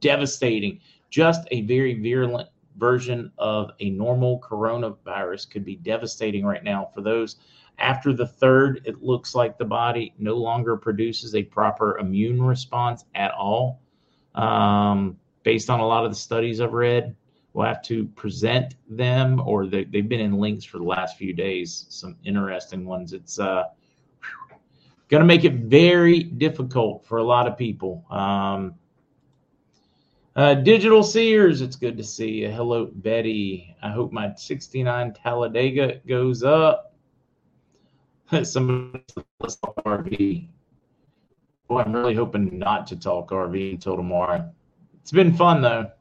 devastating. 0.00 0.80
Just 1.10 1.46
a 1.50 1.62
very 1.62 2.00
virulent 2.00 2.48
version 2.76 3.30
of 3.38 3.70
a 3.78 3.90
normal 3.90 4.40
coronavirus 4.40 5.48
could 5.50 5.64
be 5.64 5.76
devastating 5.76 6.44
right 6.44 6.64
now 6.64 6.90
for 6.92 7.00
those. 7.00 7.36
After 7.78 8.12
the 8.12 8.26
third, 8.26 8.82
it 8.84 9.02
looks 9.02 9.34
like 9.34 9.58
the 9.58 9.64
body 9.64 10.14
no 10.18 10.34
longer 10.34 10.76
produces 10.76 11.34
a 11.34 11.42
proper 11.42 11.98
immune 11.98 12.42
response 12.42 13.04
at 13.14 13.32
all. 13.32 13.80
Um, 14.34 15.16
based 15.44 15.70
on 15.70 15.78
a 15.78 15.86
lot 15.86 16.04
of 16.04 16.10
the 16.10 16.16
studies 16.16 16.60
I've 16.60 16.72
read, 16.72 17.14
We'll 17.54 17.66
have 17.66 17.82
to 17.84 18.04
present 18.08 18.74
them, 18.90 19.40
or 19.46 19.66
they, 19.66 19.86
have 19.94 20.08
been 20.08 20.20
in 20.20 20.32
links 20.38 20.64
for 20.64 20.78
the 20.78 20.84
last 20.84 21.16
few 21.16 21.32
days. 21.32 21.86
Some 21.88 22.16
interesting 22.24 22.84
ones. 22.84 23.12
It's 23.12 23.38
uh, 23.38 23.64
going 25.08 25.20
to 25.20 25.26
make 25.26 25.44
it 25.44 25.54
very 25.54 26.24
difficult 26.24 27.06
for 27.06 27.18
a 27.18 27.24
lot 27.24 27.46
of 27.46 27.56
people. 27.56 28.04
Um, 28.10 28.74
Uh, 30.36 30.54
Digital 30.54 31.04
seers 31.04 31.60
it's 31.60 31.76
good 31.76 31.96
to 31.96 32.02
see 32.02 32.42
you. 32.42 32.50
Hello, 32.50 32.90
Betty. 32.92 33.76
I 33.80 33.90
hope 33.90 34.10
my 34.10 34.34
69 34.34 35.12
Talladega 35.12 36.00
goes 36.08 36.42
up. 36.42 36.92
Let's 38.32 38.52
talk 38.52 39.76
RV. 39.86 40.48
Boy, 41.68 41.80
I'm 41.80 41.92
really 41.92 42.16
hoping 42.16 42.58
not 42.58 42.84
to 42.88 42.96
talk 42.96 43.30
RV 43.30 43.74
until 43.74 43.94
tomorrow. 43.96 44.50
It's 45.00 45.12
been 45.12 45.36
fun 45.36 45.62
though. 45.62 45.92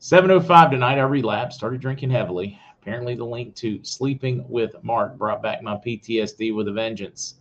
7.05 0.00 0.70
tonight, 0.70 0.98
I 0.98 1.02
relapsed, 1.02 1.58
started 1.58 1.80
drinking 1.80 2.10
heavily. 2.10 2.56
Apparently, 2.80 3.16
the 3.16 3.24
link 3.24 3.56
to 3.56 3.82
sleeping 3.82 4.48
with 4.48 4.76
Mark 4.84 5.18
brought 5.18 5.42
back 5.42 5.60
my 5.60 5.74
PTSD 5.74 6.54
with 6.54 6.68
a 6.68 6.72
vengeance. 6.72 7.34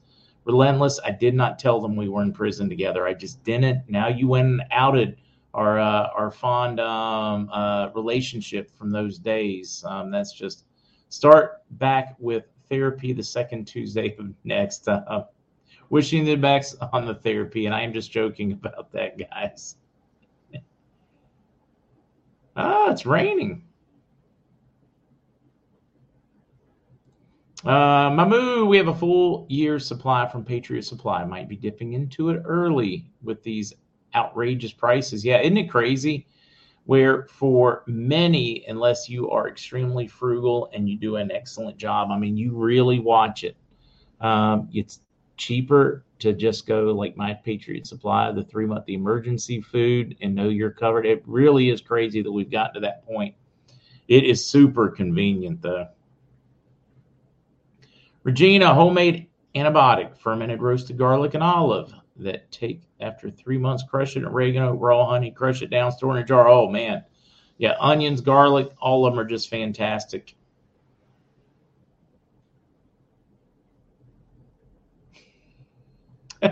Relentless, 0.44 1.00
I 1.06 1.12
did 1.12 1.36
not 1.36 1.60
tell 1.60 1.80
them 1.80 1.96
we 1.96 2.10
were 2.10 2.24
in 2.24 2.34
prison 2.34 2.68
together. 2.68 3.06
I 3.06 3.14
just 3.14 3.44
didn't. 3.44 3.88
Now 3.88 4.08
you 4.08 4.28
went 4.28 4.48
and 4.48 4.64
outed 4.72 5.18
our 5.54 5.80
uh, 5.80 6.10
our 6.16 6.32
fond 6.32 6.80
um, 6.80 7.48
uh, 7.54 7.90
relationship 7.94 8.76
from 8.76 8.92
those 8.92 9.20
days. 9.20 9.84
Um, 9.86 10.10
that's 10.10 10.34
just 10.34 10.66
start 11.10 11.62
back 11.72 12.16
with 12.18 12.46
therapy 12.70 13.14
the 13.14 13.24
second 13.24 13.66
Tuesday 13.66 14.16
of 14.18 14.34
next. 14.46 14.88
Uh, 14.88 15.26
wishing 15.90 16.26
the 16.26 16.36
best 16.36 16.76
on 16.92 17.06
the 17.06 17.16
therapy, 17.16 17.68
and 17.68 17.76
I 17.76 17.82
am 17.82 17.94
just 17.94 18.12
joking 18.12 18.54
about 18.54 18.92
that, 18.94 19.18
guys. 19.20 19.76
Ah, 22.58 22.90
it's 22.90 23.06
raining. 23.06 23.62
Uh, 27.64 28.10
Mamu, 28.10 28.68
we 28.68 28.78
have 28.78 28.88
a 28.88 28.96
full 28.96 29.46
year's 29.48 29.86
supply 29.86 30.28
from 30.28 30.44
Patriot 30.44 30.84
Supply. 30.84 31.24
Might 31.24 31.48
be 31.48 31.56
dipping 31.56 31.94
into 31.94 32.30
it 32.30 32.42
early 32.46 33.12
with 33.22 33.44
these 33.44 33.74
outrageous 34.16 34.72
prices. 34.72 35.24
Yeah, 35.24 35.40
isn't 35.42 35.58
it 35.58 35.70
crazy? 35.70 36.28
Where 36.86 37.28
for 37.28 37.84
many, 37.86 38.66
unless 38.68 39.08
you 39.08 39.30
are 39.30 39.50
extremely 39.50 40.08
frugal 40.08 40.70
and 40.74 40.90
you 40.90 40.98
do 40.98 41.18
an 41.18 41.32
excellent 41.32 41.78
job, 41.78 42.10
I 42.10 42.18
mean, 42.18 42.38
you 42.38 42.54
really 42.56 43.00
watch 43.00 43.44
it. 43.44 43.56
Um, 44.20 44.70
it's 44.74 45.02
cheaper 45.38 46.04
to 46.20 46.34
just 46.34 46.66
go 46.66 46.86
like 46.86 47.16
my 47.16 47.34
Patriot 47.34 47.88
Supply, 47.88 48.32
the 48.32 48.44
three 48.44 48.66
month 48.66 48.90
emergency 48.90 49.62
food, 49.62 50.18
and 50.22 50.36
know 50.36 50.50
you're 50.50 50.72
covered. 50.72 51.06
It 51.06 51.24
really 51.26 51.70
is 51.70 51.82
crazy 51.82 52.22
that 52.22 52.32
we've 52.32 52.50
gotten 52.50 52.76
to 52.76 52.80
that 52.82 53.06
point. 53.06 53.36
It 54.08 54.24
is 54.24 54.46
super 54.46 54.90
convenient 54.90 55.62
though. 55.62 55.88
Regina, 58.24 58.74
homemade 58.74 59.28
antibiotic, 59.56 60.18
fermented 60.18 60.62
roasted 60.62 60.98
garlic 60.98 61.34
and 61.34 61.44
olive 61.44 61.94
that 62.18 62.52
take 62.52 62.82
after 63.00 63.30
three 63.30 63.58
months, 63.58 63.84
crush 63.84 64.18
it 64.18 64.24
oregano, 64.24 64.74
raw 64.74 65.06
honey, 65.08 65.32
crush 65.32 65.62
it 65.62 65.70
down, 65.70 65.92
store 65.92 66.18
in 66.18 66.24
a 66.24 66.26
jar. 66.26 66.48
Oh 66.48 66.68
man. 66.70 67.04
Yeah, 67.60 67.74
onions, 67.80 68.22
garlic, 68.22 68.70
all 68.80 69.06
of 69.06 69.14
them 69.14 69.20
are 69.20 69.28
just 69.28 69.50
fantastic. 69.50 70.36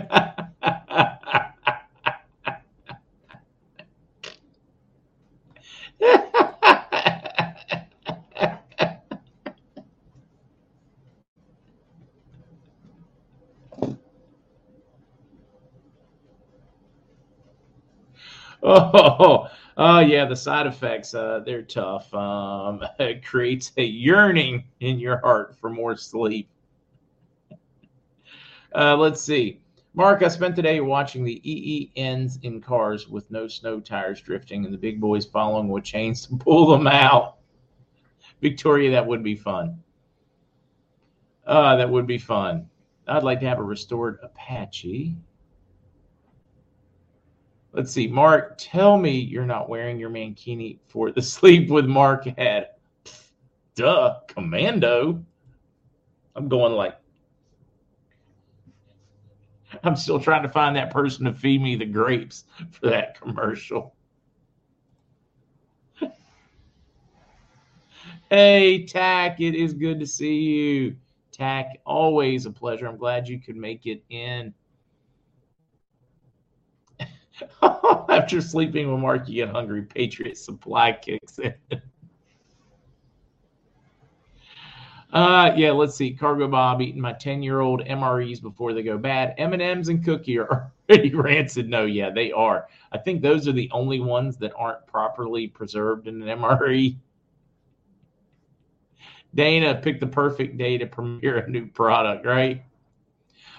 oh, 18.62 19.48
oh, 19.76 20.00
yeah, 20.00 20.24
the 20.24 20.34
side 20.36 20.66
effects, 20.66 21.14
uh, 21.14 21.40
they're 21.44 21.62
tough. 21.62 22.12
Um, 22.14 22.82
it 22.98 23.24
creates 23.24 23.72
a 23.76 23.84
yearning 23.84 24.64
in 24.80 24.98
your 24.98 25.18
heart 25.18 25.56
for 25.56 25.70
more 25.70 25.96
sleep. 25.96 26.48
Uh, 28.74 28.94
let's 28.94 29.22
see. 29.22 29.58
Mark, 29.96 30.22
I 30.22 30.28
spent 30.28 30.54
the 30.54 30.62
day 30.62 30.80
watching 30.80 31.24
the 31.24 31.40
EENs 31.42 32.38
in 32.44 32.60
cars 32.60 33.08
with 33.08 33.30
no 33.30 33.48
snow 33.48 33.80
tires 33.80 34.20
drifting 34.20 34.66
and 34.66 34.72
the 34.72 34.78
big 34.78 35.00
boys 35.00 35.24
following 35.24 35.68
with 35.68 35.84
chains 35.84 36.26
to 36.26 36.36
pull 36.36 36.70
them 36.70 36.86
out. 36.86 37.38
Victoria, 38.42 38.90
that 38.90 39.06
would 39.06 39.22
be 39.22 39.34
fun. 39.34 39.82
Uh, 41.46 41.76
that 41.76 41.88
would 41.88 42.06
be 42.06 42.18
fun. 42.18 42.68
I'd 43.08 43.22
like 43.22 43.40
to 43.40 43.48
have 43.48 43.58
a 43.58 43.62
restored 43.62 44.18
Apache. 44.22 45.16
Let's 47.72 47.90
see. 47.90 48.06
Mark, 48.06 48.56
tell 48.58 48.98
me 48.98 49.18
you're 49.18 49.46
not 49.46 49.70
wearing 49.70 49.98
your 49.98 50.10
mankini 50.10 50.78
for 50.88 51.10
the 51.10 51.22
sleep 51.22 51.70
with 51.70 51.86
Mark 51.86 52.26
hat. 52.36 52.78
Duh, 53.74 54.18
commando. 54.28 55.24
I'm 56.34 56.48
going 56.48 56.74
like 56.74 56.96
I'm 59.86 59.96
still 59.96 60.18
trying 60.18 60.42
to 60.42 60.48
find 60.48 60.74
that 60.76 60.90
person 60.90 61.24
to 61.26 61.32
feed 61.32 61.62
me 61.62 61.76
the 61.76 61.86
grapes 61.86 62.44
for 62.72 62.90
that 62.90 63.20
commercial. 63.20 63.94
hey, 68.30 68.84
Tack, 68.84 69.40
it 69.40 69.54
is 69.54 69.72
good 69.72 70.00
to 70.00 70.06
see 70.06 70.34
you. 70.34 70.96
Tack, 71.30 71.80
always 71.84 72.46
a 72.46 72.50
pleasure. 72.50 72.88
I'm 72.88 72.96
glad 72.96 73.28
you 73.28 73.40
could 73.40 73.56
make 73.56 73.86
it 73.86 74.02
in. 74.10 74.52
After 77.62 78.40
sleeping 78.40 78.90
with 78.90 79.00
Mark, 79.00 79.28
you 79.28 79.44
get 79.44 79.54
hungry. 79.54 79.82
Patriot 79.82 80.36
Supply 80.36 80.92
kicks 80.92 81.38
in. 81.38 81.54
Uh, 85.12 85.52
yeah, 85.56 85.70
let's 85.70 85.94
see. 85.94 86.12
Cargo 86.12 86.48
Bob 86.48 86.82
eating 86.82 87.00
my 87.00 87.12
10 87.12 87.42
year 87.42 87.60
old 87.60 87.84
MREs 87.84 88.42
before 88.42 88.72
they 88.72 88.82
go 88.82 88.98
bad. 88.98 89.34
M&Ms 89.38 89.88
and 89.88 90.04
cookie 90.04 90.38
are 90.38 90.72
already 90.90 91.14
rancid. 91.14 91.68
No, 91.68 91.84
yeah, 91.84 92.10
they 92.10 92.32
are. 92.32 92.66
I 92.92 92.98
think 92.98 93.22
those 93.22 93.46
are 93.46 93.52
the 93.52 93.70
only 93.72 94.00
ones 94.00 94.36
that 94.38 94.52
aren't 94.56 94.86
properly 94.86 95.46
preserved 95.46 96.08
in 96.08 96.22
an 96.22 96.38
MRE. 96.38 96.96
Dana 99.34 99.74
picked 99.74 100.00
the 100.00 100.06
perfect 100.06 100.56
day 100.56 100.78
to 100.78 100.86
premiere 100.86 101.38
a 101.38 101.48
new 101.48 101.66
product, 101.66 102.24
right? 102.24 102.62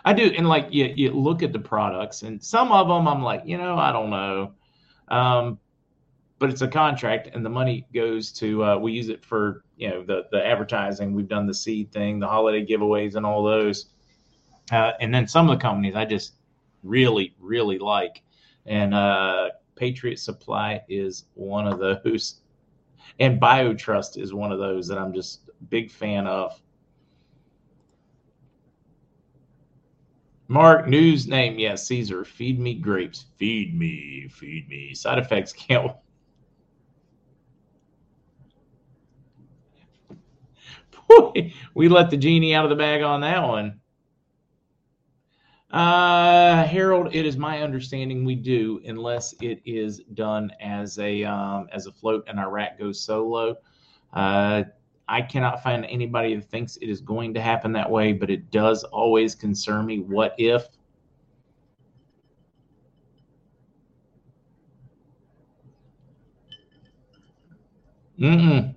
I 0.04 0.14
do, 0.14 0.26
and 0.26 0.48
like 0.48 0.68
you, 0.72 0.86
you 0.96 1.12
look 1.12 1.44
at 1.44 1.54
the 1.54 1.60
products, 1.60 2.24
and 2.24 2.44
some 2.44 2.72
of 2.72 2.88
them 2.88 3.08
I'm 3.08 3.22
like, 3.22 3.44
you 3.46 3.58
know, 3.58 3.78
I 3.78 3.92
don't 3.92 4.10
know. 4.10 4.54
Um, 5.08 5.60
but 6.40 6.50
it's 6.50 6.62
a 6.62 6.68
contract 6.68 7.30
and 7.34 7.46
the 7.46 7.50
money 7.50 7.86
goes 7.94 8.32
to 8.32 8.64
uh, 8.64 8.78
we 8.78 8.92
use 8.92 9.10
it 9.10 9.24
for 9.24 9.64
you 9.76 9.90
know 9.90 10.04
the 10.04 10.26
the 10.32 10.46
advertising 10.46 11.14
we've 11.14 11.28
done 11.28 11.46
the 11.46 11.54
seed 11.54 11.92
thing 11.92 12.20
the 12.20 12.28
holiday 12.28 12.66
giveaways 12.66 13.16
and 13.16 13.26
all 13.26 13.44
those 13.44 13.88
uh, 14.72 14.92
and 15.00 15.14
then 15.14 15.28
some 15.28 15.50
of 15.50 15.58
the 15.58 15.62
companies 15.62 15.96
i 15.96 16.06
just 16.06 16.34
really 16.84 17.34
really 17.40 17.80
like 17.80 18.24
and 18.66 18.94
uh, 18.94 19.50
patriot 19.76 20.20
supply 20.20 20.82
is 20.90 21.26
one 21.34 21.68
of 21.68 21.80
those 21.80 22.42
and 23.20 23.40
biotrust 23.42 24.22
is 24.22 24.34
one 24.34 24.52
of 24.52 24.60
those 24.60 24.88
that 24.88 24.98
i'm 24.98 25.14
just 25.14 25.50
big 25.70 25.92
fan 25.92 26.28
of 26.28 26.62
Mark, 30.50 30.88
news 30.88 31.28
name, 31.28 31.60
yes, 31.60 31.86
Caesar. 31.88 32.24
Feed 32.24 32.58
me 32.58 32.74
grapes. 32.74 33.26
Feed 33.38 33.78
me, 33.78 34.30
feed 34.30 34.70
me. 34.70 34.94
Side 34.94 35.20
effects 35.20 35.52
can't 35.52 35.92
we 41.74 41.88
let 41.90 42.10
the 42.10 42.18
genie 42.18 42.54
out 42.54 42.66
of 42.66 42.70
the 42.70 42.76
bag 42.76 43.02
on 43.02 43.22
that 43.22 43.48
one. 43.48 43.80
Uh, 45.72 46.64
Harold, 46.66 47.14
it 47.14 47.26
is 47.26 47.36
my 47.36 47.62
understanding 47.62 48.24
we 48.24 48.36
do, 48.36 48.82
unless 48.86 49.34
it 49.42 49.62
is 49.66 50.00
done 50.14 50.50
as 50.62 50.98
a 50.98 51.24
um, 51.26 51.68
as 51.74 51.88
a 51.88 51.92
float 51.92 52.24
and 52.28 52.40
our 52.40 52.50
rat 52.50 52.80
goes 52.80 53.02
solo. 53.02 53.58
Uh, 54.14 54.64
I 55.10 55.22
cannot 55.22 55.64
find 55.64 55.86
anybody 55.86 56.36
that 56.36 56.50
thinks 56.50 56.78
it 56.78 56.90
is 56.90 57.02
going 57.02 57.34
to 57.34 57.42
happen 57.42 57.74
that 57.74 57.90
way, 57.90 58.14
but 58.14 58.30
it 58.30 58.50
does 58.50 58.84
always 58.86 59.36
concern 59.36 59.86
me. 59.86 60.00
What 60.00 60.36
if? 60.38 60.68
Mm-mm. 68.20 68.77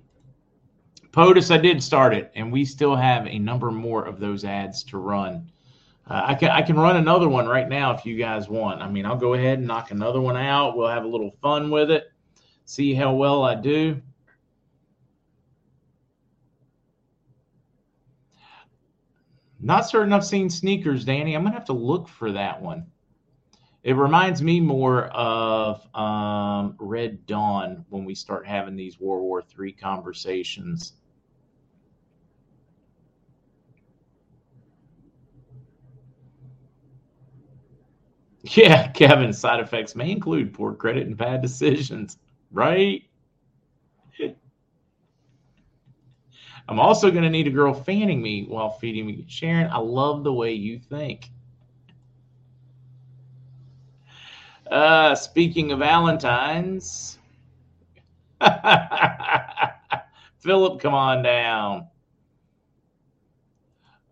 POTUS, 1.11 1.51
I 1.51 1.57
did 1.57 1.83
start 1.83 2.13
it, 2.13 2.31
and 2.35 2.51
we 2.51 2.63
still 2.63 2.95
have 2.95 3.27
a 3.27 3.37
number 3.37 3.69
more 3.69 4.05
of 4.05 4.19
those 4.19 4.45
ads 4.45 4.83
to 4.85 4.97
run. 4.97 5.51
Uh, 6.09 6.23
I 6.27 6.35
can 6.35 6.51
I 6.51 6.61
can 6.61 6.77
run 6.77 6.97
another 6.97 7.27
one 7.27 7.47
right 7.47 7.67
now 7.67 7.93
if 7.93 8.05
you 8.05 8.17
guys 8.17 8.47
want. 8.47 8.81
I 8.81 8.89
mean, 8.89 9.05
I'll 9.05 9.17
go 9.17 9.33
ahead 9.33 9.59
and 9.59 9.67
knock 9.67 9.91
another 9.91 10.21
one 10.21 10.37
out. 10.37 10.75
We'll 10.75 10.87
have 10.87 11.03
a 11.03 11.07
little 11.07 11.31
fun 11.41 11.69
with 11.69 11.91
it. 11.91 12.11
See 12.65 12.93
how 12.93 13.13
well 13.13 13.43
I 13.43 13.55
do. 13.55 14.01
Not 19.59 19.87
certain 19.87 20.11
I've 20.11 20.25
seen 20.25 20.49
sneakers, 20.49 21.05
Danny. 21.05 21.35
I'm 21.35 21.43
gonna 21.43 21.53
have 21.53 21.65
to 21.65 21.73
look 21.73 22.07
for 22.07 22.31
that 22.31 22.61
one. 22.61 22.87
It 23.83 23.93
reminds 23.93 24.41
me 24.41 24.59
more 24.59 25.05
of 25.07 25.87
um, 25.95 26.75
Red 26.79 27.25
Dawn 27.25 27.85
when 27.89 28.05
we 28.05 28.15
start 28.15 28.45
having 28.45 28.75
these 28.75 28.99
World 28.99 29.23
War 29.23 29.43
III 29.59 29.71
conversations. 29.73 30.93
Yeah, 38.57 38.89
Kevin, 38.89 39.31
side 39.31 39.61
effects 39.61 39.95
may 39.95 40.11
include 40.11 40.53
poor 40.53 40.73
credit 40.73 41.07
and 41.07 41.15
bad 41.15 41.41
decisions, 41.41 42.17
right? 42.51 43.01
I'm 46.67 46.79
also 46.79 47.11
going 47.11 47.23
to 47.23 47.29
need 47.29 47.47
a 47.47 47.51
girl 47.51 47.73
fanning 47.73 48.21
me 48.21 48.43
while 48.43 48.71
feeding 48.71 49.05
me. 49.05 49.23
Sharon, 49.27 49.69
I 49.71 49.77
love 49.77 50.25
the 50.25 50.33
way 50.33 50.51
you 50.51 50.79
think. 50.79 51.29
Uh, 54.69 55.15
speaking 55.15 55.71
of 55.71 55.79
Valentine's, 55.79 57.19
Philip, 60.39 60.81
come 60.81 60.93
on 60.93 61.23
down. 61.23 61.87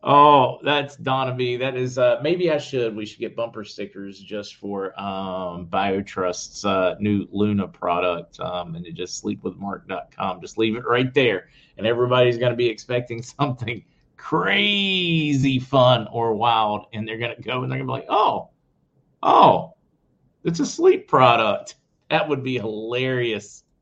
Oh, 0.02 0.60
that's 0.64 0.96
Donna 0.96 1.36
That 1.58 1.76
is 1.76 1.98
uh, 1.98 2.20
maybe 2.24 2.52
I 2.52 2.58
should. 2.58 2.96
We 2.96 3.06
should 3.06 3.20
get 3.20 3.36
bumper 3.36 3.66
stickers 3.66 4.18
just 4.20 4.56
for 4.56 4.98
um, 5.00 5.68
BioTrust's 5.68 6.64
uh, 6.64 6.96
new 7.00 7.28
Luna 7.32 7.68
product, 7.68 8.40
um, 8.40 8.76
and 8.76 8.86
to 8.86 8.94
just 8.94 9.22
sleepwithmark.com. 9.22 10.40
Just 10.40 10.58
leave 10.58 10.78
it 10.78 10.86
right 10.86 11.14
there, 11.14 11.50
and 11.78 11.86
everybody's 11.86 12.38
to 12.52 12.56
be 12.56 12.68
expecting 12.68 13.22
something 13.40 13.84
crazy 14.16 15.60
fun 15.60 16.08
or 16.14 16.34
wild, 16.34 16.86
and 16.94 17.06
they're 17.06 17.18
to 17.36 17.42
go 17.42 17.64
and 17.64 17.72
they're 17.72 17.80
to 17.80 17.92
be 17.92 17.92
like, 17.92 18.08
"Oh, 18.08 18.52
oh, 19.22 19.74
it's 20.46 20.62
a 20.62 20.66
sleep 20.66 21.10
product." 21.10 21.76
That 22.10 22.30
would 22.30 22.44
be 22.44 22.56
hilarious. 22.58 23.64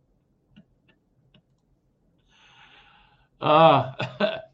Uh, 3.40 3.94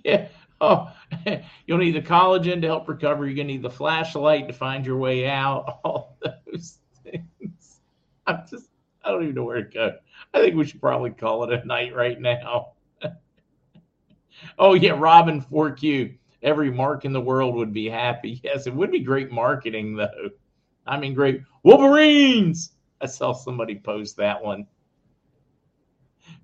yeah. 0.04 0.28
Oh, 0.60 0.92
you'll 1.66 1.78
need 1.78 1.94
the 1.94 2.02
collagen 2.02 2.60
to 2.60 2.66
help 2.66 2.88
recover. 2.88 3.26
You're 3.26 3.34
going 3.34 3.48
to 3.48 3.54
need 3.54 3.62
the 3.62 3.70
flashlight 3.70 4.46
to 4.48 4.54
find 4.54 4.84
your 4.84 4.98
way 4.98 5.26
out. 5.28 5.80
All 5.84 6.16
those 6.22 6.78
things. 7.02 7.80
I'm 8.26 8.42
just, 8.48 8.68
I 9.02 9.10
don't 9.10 9.22
even 9.22 9.34
know 9.34 9.44
where 9.44 9.62
to 9.62 9.70
go. 9.70 9.96
I 10.34 10.40
think 10.40 10.56
we 10.56 10.66
should 10.66 10.80
probably 10.80 11.10
call 11.10 11.44
it 11.44 11.62
a 11.62 11.66
night 11.66 11.94
right 11.94 12.20
now. 12.20 12.72
oh, 14.58 14.74
yeah. 14.74 14.92
Robin 14.96 15.40
4Q. 15.40 16.16
Every 16.42 16.70
mark 16.70 17.04
in 17.04 17.12
the 17.12 17.20
world 17.20 17.54
would 17.56 17.72
be 17.72 17.88
happy. 17.88 18.40
Yes, 18.42 18.66
it 18.66 18.74
would 18.74 18.90
be 18.90 19.00
great 19.00 19.30
marketing, 19.30 19.96
though. 19.96 20.30
I 20.86 20.98
mean, 20.98 21.14
great. 21.14 21.42
Wolverines. 21.62 22.72
I 23.00 23.06
saw 23.06 23.32
somebody 23.32 23.76
post 23.76 24.16
that 24.16 24.42
one. 24.42 24.66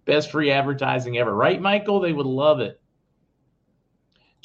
Best 0.05 0.31
free 0.31 0.51
advertising 0.51 1.19
ever, 1.19 1.35
right, 1.35 1.61
Michael? 1.61 2.01
They 2.01 2.12
would 2.12 2.27
love 2.27 2.61
it 2.61 2.81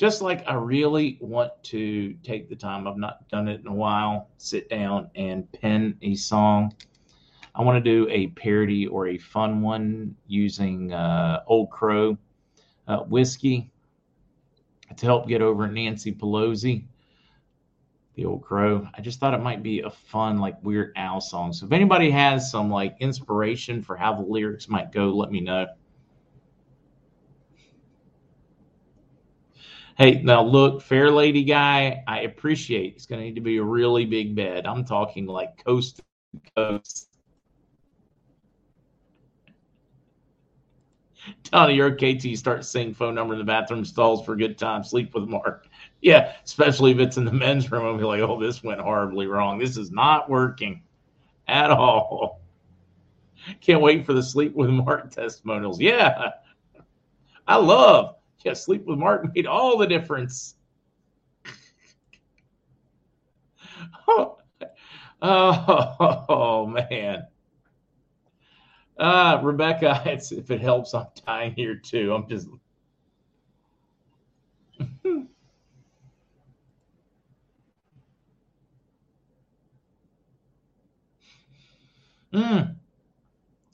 just 0.01 0.23
like 0.23 0.43
I 0.47 0.55
really 0.55 1.19
want 1.21 1.51
to 1.65 2.15
take 2.23 2.49
the 2.49 2.55
time, 2.55 2.87
I've 2.87 2.97
not 2.97 3.29
done 3.29 3.47
it 3.47 3.61
in 3.61 3.67
a 3.67 3.73
while, 3.73 4.29
sit 4.37 4.67
down 4.67 5.11
and 5.13 5.49
pen 5.51 5.95
a 6.01 6.15
song. 6.15 6.73
I 7.53 7.61
want 7.61 7.83
to 7.83 7.87
do 7.87 8.09
a 8.09 8.25
parody 8.29 8.87
or 8.87 9.09
a 9.09 9.19
fun 9.19 9.61
one 9.61 10.15
using 10.25 10.91
uh, 10.91 11.43
Old 11.45 11.69
Crow 11.69 12.17
uh, 12.87 13.01
whiskey 13.01 13.69
to 14.97 15.05
help 15.05 15.27
get 15.27 15.43
over 15.43 15.67
Nancy 15.67 16.11
Pelosi, 16.11 16.85
the 18.15 18.25
Old 18.25 18.41
Crow. 18.41 18.87
I 18.95 19.01
just 19.01 19.19
thought 19.19 19.35
it 19.35 19.43
might 19.43 19.61
be 19.61 19.81
a 19.81 19.91
fun, 19.91 20.39
like 20.39 20.55
Weird 20.63 20.93
Al 20.95 21.21
song. 21.21 21.53
So 21.53 21.67
if 21.67 21.71
anybody 21.71 22.09
has 22.09 22.49
some 22.49 22.71
like 22.71 22.95
inspiration 23.01 23.83
for 23.83 23.95
how 23.95 24.15
the 24.15 24.23
lyrics 24.23 24.67
might 24.67 24.91
go, 24.91 25.09
let 25.09 25.29
me 25.31 25.41
know. 25.41 25.67
Hey, 29.97 30.21
now 30.21 30.43
look, 30.43 30.81
fair 30.81 31.11
lady 31.11 31.43
guy, 31.43 32.03
I 32.07 32.21
appreciate 32.21 32.93
it's 32.95 33.05
going 33.05 33.19
to 33.19 33.25
need 33.25 33.35
to 33.35 33.41
be 33.41 33.57
a 33.57 33.63
really 33.63 34.05
big 34.05 34.35
bed. 34.35 34.65
I'm 34.65 34.85
talking 34.85 35.25
like 35.25 35.63
coast 35.63 35.97
to 35.97 36.03
coast. 36.55 37.07
Tony, 41.43 41.75
your 41.75 41.91
KT 41.91 42.37
starts 42.37 42.67
seeing 42.69 42.93
phone 42.93 43.13
number 43.13 43.33
in 43.33 43.39
the 43.39 43.45
bathroom 43.45 43.85
stalls 43.85 44.25
for 44.25 44.33
a 44.33 44.37
good 44.37 44.57
time. 44.57 44.83
Sleep 44.83 45.13
with 45.13 45.25
Mark. 45.27 45.67
Yeah, 46.01 46.33
especially 46.43 46.91
if 46.91 46.99
it's 46.99 47.17
in 47.17 47.25
the 47.25 47.31
men's 47.31 47.71
room. 47.71 47.85
I'll 47.85 47.97
be 47.97 48.03
like, 48.03 48.21
oh, 48.21 48.39
this 48.39 48.63
went 48.63 48.79
horribly 48.79 49.27
wrong. 49.27 49.59
This 49.59 49.77
is 49.77 49.91
not 49.91 50.29
working 50.29 50.81
at 51.47 51.69
all. 51.69 52.41
Can't 53.59 53.81
wait 53.81 54.05
for 54.05 54.13
the 54.13 54.23
sleep 54.23 54.55
with 54.55 54.69
Mark 54.69 55.11
testimonials. 55.11 55.79
Yeah, 55.79 56.31
I 57.47 57.57
love 57.57 58.15
yeah, 58.43 58.53
sleep 58.53 58.85
with 58.85 58.99
Mark 58.99 59.25
made 59.35 59.47
all 59.47 59.77
the 59.77 59.87
difference. 59.87 60.55
oh, 64.07 64.37
oh, 65.21 66.25
oh, 66.29 66.65
man. 66.67 67.25
Uh, 68.97 69.39
Rebecca, 69.43 70.01
it's, 70.05 70.31
if 70.31 70.51
it 70.51 70.61
helps, 70.61 70.93
I'm 70.93 71.07
dying 71.25 71.53
here 71.55 71.75
too. 71.75 72.13
I'm 72.13 72.27
just. 72.29 72.47
mm. 82.33 82.80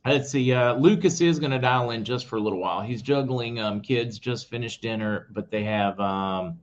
Let's 0.08 0.32
see. 0.32 0.54
Uh, 0.54 0.76
Lucas 0.76 1.20
is 1.20 1.38
going 1.38 1.52
to 1.52 1.60
dial 1.60 1.92
in 1.92 2.06
just 2.06 2.28
for 2.28 2.38
a 2.38 2.40
little 2.40 2.60
while. 2.60 2.82
He's 2.82 3.02
juggling. 3.02 3.60
Um, 3.60 3.82
kids 3.82 4.18
just 4.20 4.50
finished 4.50 4.82
dinner, 4.82 5.28
but 5.32 5.52
they 5.52 5.66
have 5.66 6.00
um, 6.00 6.60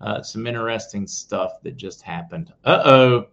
uh, 0.00 0.22
some 0.22 0.44
interesting 0.44 1.06
stuff 1.06 1.62
that 1.62 1.76
just 1.76 2.02
happened. 2.02 2.52
Uh-oh. 2.64 3.26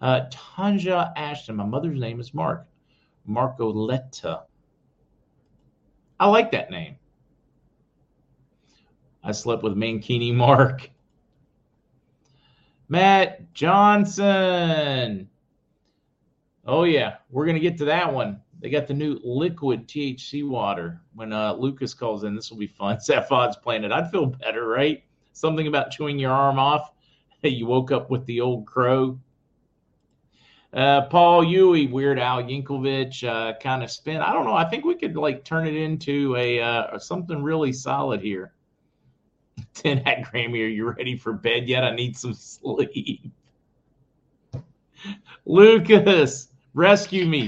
Uh 0.00 0.26
Tanja 0.30 1.12
Ashton. 1.16 1.56
My 1.56 1.64
mother's 1.64 1.98
name 1.98 2.20
is 2.20 2.34
Mark. 2.34 2.66
Marcoletta. 3.28 4.42
I 6.20 6.28
like 6.28 6.52
that 6.52 6.70
name. 6.70 6.96
I 9.22 9.32
slept 9.32 9.62
with 9.62 9.76
Mankini 9.76 10.34
Mark. 10.34 10.90
Matt 12.88 13.54
Johnson. 13.54 15.30
Oh 16.66 16.84
yeah, 16.84 17.16
we're 17.30 17.46
gonna 17.46 17.58
get 17.58 17.78
to 17.78 17.86
that 17.86 18.12
one. 18.12 18.40
They 18.64 18.70
got 18.70 18.86
the 18.86 18.94
new 18.94 19.20
liquid 19.22 19.86
THC 19.86 20.48
water. 20.48 21.02
When 21.14 21.34
uh, 21.34 21.52
Lucas 21.52 21.92
calls 21.92 22.24
in, 22.24 22.34
this 22.34 22.50
will 22.50 22.56
be 22.56 22.66
fun. 22.66 22.98
Saphon's 23.00 23.58
playing 23.58 23.84
it. 23.84 23.92
I'd 23.92 24.10
feel 24.10 24.24
better, 24.24 24.66
right? 24.66 25.04
Something 25.34 25.66
about 25.66 25.90
chewing 25.90 26.18
your 26.18 26.32
arm 26.32 26.58
off. 26.58 26.90
Hey, 27.42 27.50
you 27.50 27.66
woke 27.66 27.92
up 27.92 28.08
with 28.08 28.24
the 28.24 28.40
old 28.40 28.64
crow. 28.64 29.20
Uh, 30.72 31.02
Paul 31.02 31.44
Huey, 31.44 31.88
Weird 31.88 32.18
Al 32.18 32.42
Yankovic, 32.42 33.22
uh, 33.22 33.58
kind 33.58 33.82
of 33.82 33.90
spin. 33.90 34.22
I 34.22 34.32
don't 34.32 34.46
know. 34.46 34.54
I 34.54 34.64
think 34.64 34.86
we 34.86 34.94
could 34.94 35.14
like 35.14 35.44
turn 35.44 35.66
it 35.66 35.74
into 35.74 36.34
a 36.36 36.58
uh, 36.62 36.98
something 36.98 37.42
really 37.42 37.70
solid 37.70 38.22
here. 38.22 38.54
Tin 39.74 39.98
Hat 39.98 40.22
Grammy, 40.22 40.64
are 40.64 40.68
you 40.68 40.88
ready 40.88 41.18
for 41.18 41.34
bed 41.34 41.68
yet? 41.68 41.84
I 41.84 41.94
need 41.94 42.16
some 42.16 42.32
sleep. 42.32 43.30
Lucas, 45.44 46.48
rescue 46.72 47.26
me. 47.26 47.46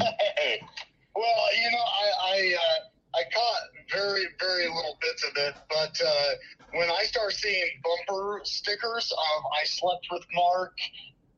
Well, 1.17 1.47
you 1.63 1.71
know, 1.71 1.79
I 1.79 2.07
I, 2.23 2.55
uh, 2.55 3.19
I 3.19 3.23
caught 3.33 3.63
very 3.91 4.27
very 4.39 4.69
little 4.69 4.99
bits 5.01 5.25
of 5.25 5.33
it, 5.37 5.55
but 5.71 5.99
uh, 6.07 6.31
when 6.73 6.91
I 6.91 7.05
start 7.05 7.33
seeing 7.33 7.69
bumper 7.83 8.41
stickers 8.45 9.11
of 9.13 9.45
"I 9.63 9.65
slept 9.65 10.07
with 10.11 10.27
Mark" 10.35 10.77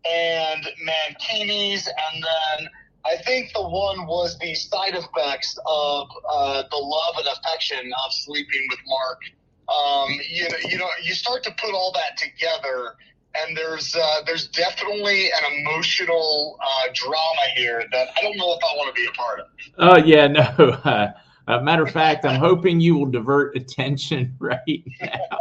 and 0.05 0.67
Mankinis, 0.85 1.87
and 1.87 2.25
then 2.25 2.69
I 3.05 3.17
think 3.23 3.53
the 3.53 3.63
one 3.63 4.07
was 4.07 4.37
the 4.39 4.55
side 4.55 4.95
effects 4.95 5.57
of 5.67 6.09
uh, 6.29 6.63
the 6.71 6.77
love 6.77 7.15
and 7.19 7.29
affection 7.29 7.93
of 8.05 8.13
sleeping 8.13 8.67
with 8.71 8.81
Mark. 8.87 9.21
Um, 9.69 10.21
you 10.29 10.49
know, 10.49 10.57
you 10.69 10.79
know, 10.79 10.89
you 11.03 11.15
start 11.15 11.45
to 11.45 11.53
put 11.53 11.73
all 11.73 11.93
that 11.93 12.17
together, 12.17 12.97
and 13.35 13.57
there's 13.57 13.95
uh, 13.95 14.23
there's 14.27 14.49
definitely 14.49 15.27
an 15.27 15.61
emotional 15.61 16.59
uh, 16.61 16.89
drama 16.95 17.47
here 17.57 17.85
that 17.93 18.09
I 18.17 18.23
don't 18.23 18.37
know 18.37 18.53
if 18.53 18.61
I 18.63 18.77
want 18.77 18.95
to 18.95 19.01
be 19.01 19.07
a 19.07 19.13
part 19.13 19.41
of. 19.41 19.47
Oh 19.79 19.99
yeah, 19.99 20.27
no. 20.29 21.13
Uh, 21.49 21.59
matter 21.63 21.83
of 21.83 21.91
fact, 21.91 22.27
I'm 22.27 22.39
hoping 22.39 22.79
you 22.79 22.95
will 22.95 23.07
divert 23.07 23.57
attention 23.57 24.37
right 24.39 24.85
now. 25.01 25.41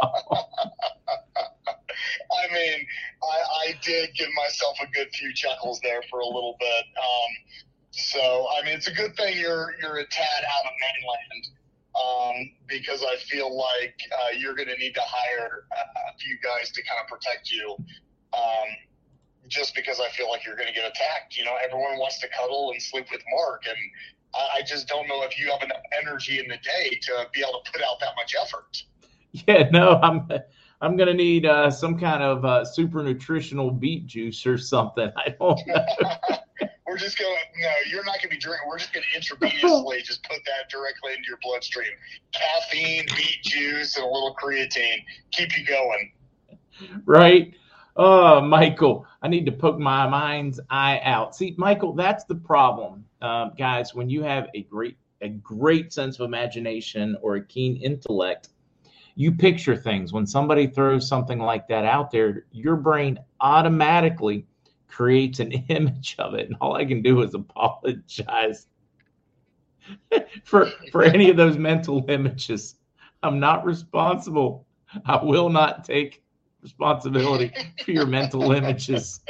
I 2.32 2.48
mean, 2.50 2.86
I, 3.22 3.66
I, 3.66 3.74
did 3.82 4.14
give 4.14 4.30
myself 4.34 4.78
a 4.82 4.86
good 4.92 5.08
few 5.12 5.34
chuckles 5.34 5.80
there 5.82 6.00
for 6.08 6.20
a 6.20 6.26
little 6.26 6.56
bit. 6.58 6.84
Um, 6.96 7.58
so 7.90 8.48
I 8.56 8.64
mean, 8.64 8.74
it's 8.74 8.88
a 8.88 8.94
good 8.94 9.14
thing 9.16 9.36
you're 9.36 9.74
you're 9.82 9.98
a 9.98 10.06
tad 10.06 10.44
out 10.44 10.64
of 10.64 10.72
mainland 10.80 11.48
um, 11.98 12.50
because 12.66 13.02
I 13.02 13.16
feel 13.16 13.56
like 13.56 14.00
uh, 14.12 14.36
you're 14.38 14.54
going 14.54 14.68
to 14.68 14.76
need 14.76 14.94
to 14.94 15.02
hire 15.04 15.64
a, 15.72 16.18
few 16.18 16.36
guys 16.42 16.70
to 16.72 16.82
kind 16.82 17.00
of 17.00 17.08
protect 17.08 17.50
you. 17.50 17.76
Um, 18.34 18.68
just 19.46 19.74
because 19.74 20.00
I 20.00 20.08
feel 20.10 20.28
like 20.28 20.44
you're 20.44 20.56
going 20.56 20.68
to 20.68 20.74
get 20.74 20.84
attacked. 20.84 21.36
You 21.36 21.44
know, 21.44 21.54
everyone 21.64 21.98
wants 21.98 22.18
to 22.20 22.28
cuddle 22.28 22.70
and 22.72 22.82
sleep 22.82 23.06
with 23.10 23.22
Mark, 23.34 23.64
and 23.66 23.76
I, 24.34 24.58
I 24.58 24.62
just 24.62 24.88
don't 24.88 25.08
know 25.08 25.22
if 25.22 25.38
you 25.38 25.50
have 25.50 25.62
enough 25.62 25.80
energy 26.00 26.38
in 26.38 26.48
the 26.48 26.56
day 26.56 26.98
to 27.02 27.26
be 27.32 27.40
able 27.40 27.62
to 27.64 27.72
put 27.72 27.82
out 27.82 28.00
that 28.00 28.12
much 28.16 28.34
effort. 28.40 28.84
Yeah, 29.46 29.68
no, 29.70 30.00
I'm. 30.02 30.26
I'm 30.80 30.96
gonna 30.96 31.14
need 31.14 31.44
uh, 31.44 31.70
some 31.70 31.98
kind 31.98 32.22
of 32.22 32.44
uh, 32.44 32.64
super 32.64 33.02
nutritional 33.02 33.70
beet 33.70 34.06
juice 34.06 34.46
or 34.46 34.56
something. 34.56 35.10
I 35.16 35.34
don't. 35.38 35.60
we're 36.88 36.96
just 36.96 37.18
going. 37.18 37.34
No, 37.60 37.70
you're 37.90 38.04
not 38.04 38.16
gonna 38.22 38.30
be 38.30 38.38
drinking. 38.38 38.66
We're 38.68 38.78
just 38.78 38.92
gonna 38.92 39.06
intravenously 39.16 40.02
just 40.04 40.22
put 40.24 40.38
that 40.46 40.70
directly 40.70 41.12
into 41.12 41.28
your 41.28 41.38
bloodstream. 41.42 41.90
Caffeine, 42.32 43.06
beet 43.16 43.42
juice, 43.42 43.96
and 43.96 44.04
a 44.04 44.08
little 44.08 44.34
creatine 44.42 45.04
keep 45.30 45.56
you 45.56 45.64
going. 45.64 46.12
Right. 47.04 47.54
Oh, 47.96 48.40
Michael, 48.40 49.06
I 49.22 49.28
need 49.28 49.44
to 49.46 49.52
poke 49.52 49.78
my 49.78 50.06
mind's 50.06 50.60
eye 50.70 51.00
out. 51.02 51.34
See, 51.34 51.54
Michael, 51.58 51.94
that's 51.94 52.24
the 52.24 52.36
problem, 52.36 53.04
uh, 53.20 53.48
guys. 53.50 53.92
When 53.92 54.08
you 54.08 54.22
have 54.22 54.46
a 54.54 54.62
great, 54.62 54.96
a 55.20 55.28
great 55.28 55.92
sense 55.92 56.20
of 56.20 56.24
imagination 56.24 57.16
or 57.20 57.34
a 57.36 57.44
keen 57.44 57.76
intellect, 57.76 58.50
you 59.16 59.32
picture 59.32 59.76
things. 59.76 60.12
When 60.12 60.28
somebody 60.28 60.68
throws 60.68 61.08
something 61.08 61.40
like 61.40 61.66
that 61.68 61.84
out 61.84 62.12
there, 62.12 62.44
your 62.52 62.76
brain 62.76 63.18
automatically 63.40 64.46
creates 64.88 65.40
an 65.40 65.52
image 65.68 66.16
of 66.18 66.34
it, 66.34 66.48
and 66.48 66.56
all 66.60 66.74
I 66.74 66.84
can 66.84 67.02
do 67.02 67.22
is 67.22 67.34
apologize 67.34 68.66
for 70.44 70.70
for 70.90 71.02
any 71.02 71.30
of 71.30 71.36
those 71.36 71.56
mental 71.56 72.04
images. 72.08 72.76
I'm 73.22 73.40
not 73.40 73.64
responsible. 73.64 74.66
I 75.04 75.22
will 75.22 75.50
not 75.50 75.84
take 75.84 76.22
responsibility 76.62 77.52
for 77.84 77.90
your 77.90 78.06
mental 78.06 78.52
images. 78.60 79.20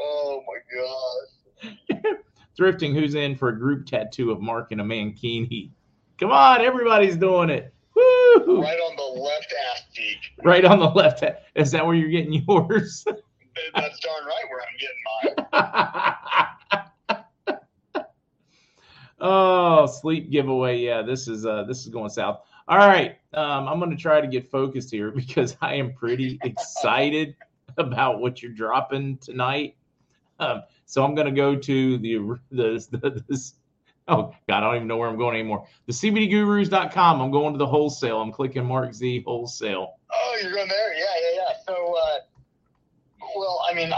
Oh 0.00 0.42
my 0.46 1.98
gosh. 1.98 2.16
Thrifting, 2.58 2.94
who's 2.94 3.14
in 3.14 3.36
for 3.36 3.48
a 3.48 3.58
group 3.58 3.86
tattoo 3.86 4.30
of 4.30 4.40
Mark 4.40 4.72
and 4.72 4.80
a 4.80 4.84
mankini? 4.84 5.70
Come 6.18 6.30
on, 6.30 6.60
everybody's 6.60 7.16
doing 7.16 7.50
it. 7.50 7.72
Woo! 7.94 8.62
Right 8.62 8.78
on 8.78 8.96
the 8.96 9.20
left 9.20 9.54
ass 9.70 9.82
cheek. 9.92 10.18
Right 10.44 10.64
on 10.64 10.78
the 10.78 10.86
left. 10.86 11.24
Is 11.54 11.70
that 11.72 11.84
where 11.84 11.94
you're 11.94 12.10
getting 12.10 12.44
yours? 12.46 13.04
That's 13.74 14.00
darn 14.00 14.24
right 14.24 14.44
where 14.48 14.60
I'm 14.62 14.76
getting 14.78 15.02
mine. 17.08 18.04
oh, 19.20 19.86
sleep 19.86 20.30
giveaway. 20.30 20.78
Yeah, 20.78 21.02
this 21.02 21.28
is 21.28 21.44
uh 21.46 21.64
this 21.64 21.80
is 21.80 21.88
going 21.88 22.10
south. 22.10 22.40
All 22.68 22.78
right. 22.78 23.18
Um, 23.34 23.68
I'm 23.68 23.78
going 23.78 23.90
to 23.90 23.96
try 23.96 24.20
to 24.20 24.26
get 24.26 24.50
focused 24.50 24.90
here 24.90 25.10
because 25.14 25.56
I 25.60 25.74
am 25.74 25.92
pretty 25.92 26.38
excited 26.44 27.36
about 27.76 28.20
what 28.20 28.42
you're 28.42 28.52
dropping 28.52 29.18
tonight. 29.18 29.76
Um, 30.38 30.62
so 30.86 31.04
I'm 31.04 31.14
going 31.14 31.26
to 31.26 31.32
go 31.32 31.56
to 31.56 31.98
the, 31.98 32.38
the, 32.50 32.86
the 32.90 33.24
this, 33.28 33.54
oh 34.08 34.34
God, 34.48 34.58
I 34.58 34.60
don't 34.60 34.76
even 34.76 34.88
know 34.88 34.96
where 34.96 35.08
I'm 35.08 35.16
going 35.16 35.34
anymore. 35.34 35.66
The 35.86 35.92
CBDGurus.com. 35.92 37.20
I'm 37.20 37.30
going 37.30 37.52
to 37.54 37.58
the 37.58 37.66
wholesale. 37.66 38.20
I'm 38.20 38.32
clicking 38.32 38.64
Mark 38.64 38.92
Z 38.92 39.22
wholesale. 39.26 39.94
Oh, 40.12 40.38
you're 40.42 40.52
going 40.52 40.68
there? 40.68 40.94
Yeah, 40.94 41.04
yeah, 41.22 41.36
yeah. 41.36 41.56
So, 41.66 41.94
uh, 41.96 42.18
well, 43.36 43.60
I 43.68 43.74
mean, 43.74 43.92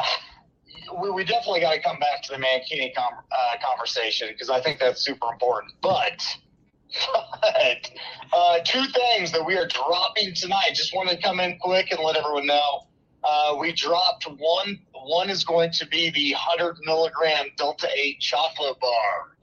we, 1.00 1.10
we 1.10 1.24
definitely 1.24 1.60
got 1.60 1.74
to 1.74 1.82
come 1.82 1.98
back 1.98 2.22
to 2.24 2.32
the 2.32 2.38
Mankini 2.38 2.94
com- 2.94 3.24
uh, 3.30 3.56
conversation 3.64 4.28
because 4.32 4.50
I 4.50 4.60
think 4.60 4.78
that's 4.78 5.04
super 5.04 5.32
important. 5.32 5.72
But 5.80 6.20
but 7.52 7.90
uh, 8.32 8.58
two 8.64 8.84
things 8.86 9.32
that 9.32 9.44
we 9.44 9.56
are 9.56 9.66
dropping 9.66 10.34
tonight. 10.34 10.70
Just 10.74 10.94
want 10.94 11.08
to 11.10 11.16
come 11.16 11.40
in 11.40 11.58
quick 11.58 11.90
and 11.90 12.00
let 12.00 12.16
everyone 12.16 12.46
know. 12.46 12.86
Uh, 13.22 13.56
we 13.58 13.72
dropped 13.72 14.24
one. 14.24 14.78
One 14.92 15.30
is 15.30 15.44
going 15.44 15.72
to 15.72 15.86
be 15.86 16.10
the 16.10 16.32
100 16.32 16.76
milligram 16.84 17.46
Delta 17.56 17.88
8 17.94 18.20
chocolate 18.20 18.78
bar. 18.80 19.36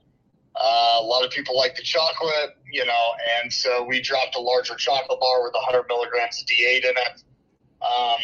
Uh, 0.54 0.98
a 1.00 1.02
lot 1.02 1.24
of 1.24 1.30
people 1.30 1.56
like 1.56 1.74
the 1.76 1.82
chocolate, 1.82 2.56
you 2.70 2.84
know, 2.84 3.12
and 3.40 3.52
so 3.52 3.82
we 3.84 4.00
dropped 4.00 4.36
a 4.36 4.40
larger 4.40 4.74
chocolate 4.74 5.18
bar 5.18 5.42
with 5.42 5.54
100 5.54 5.84
milligrams 5.88 6.40
of 6.40 6.46
D8 6.46 6.84
in 6.84 6.90
it. 6.90 7.22
Um, 7.82 8.20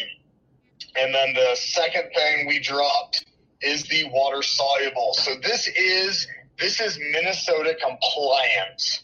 and 0.95 1.13
then 1.13 1.33
the 1.33 1.55
second 1.55 2.11
thing 2.15 2.47
we 2.47 2.59
dropped 2.59 3.25
is 3.61 3.83
the 3.83 4.05
water 4.11 4.41
soluble. 4.41 5.13
So 5.13 5.31
this 5.41 5.67
is 5.67 6.27
this 6.57 6.79
is 6.79 6.99
Minnesota 7.13 7.75
compliant 7.81 9.03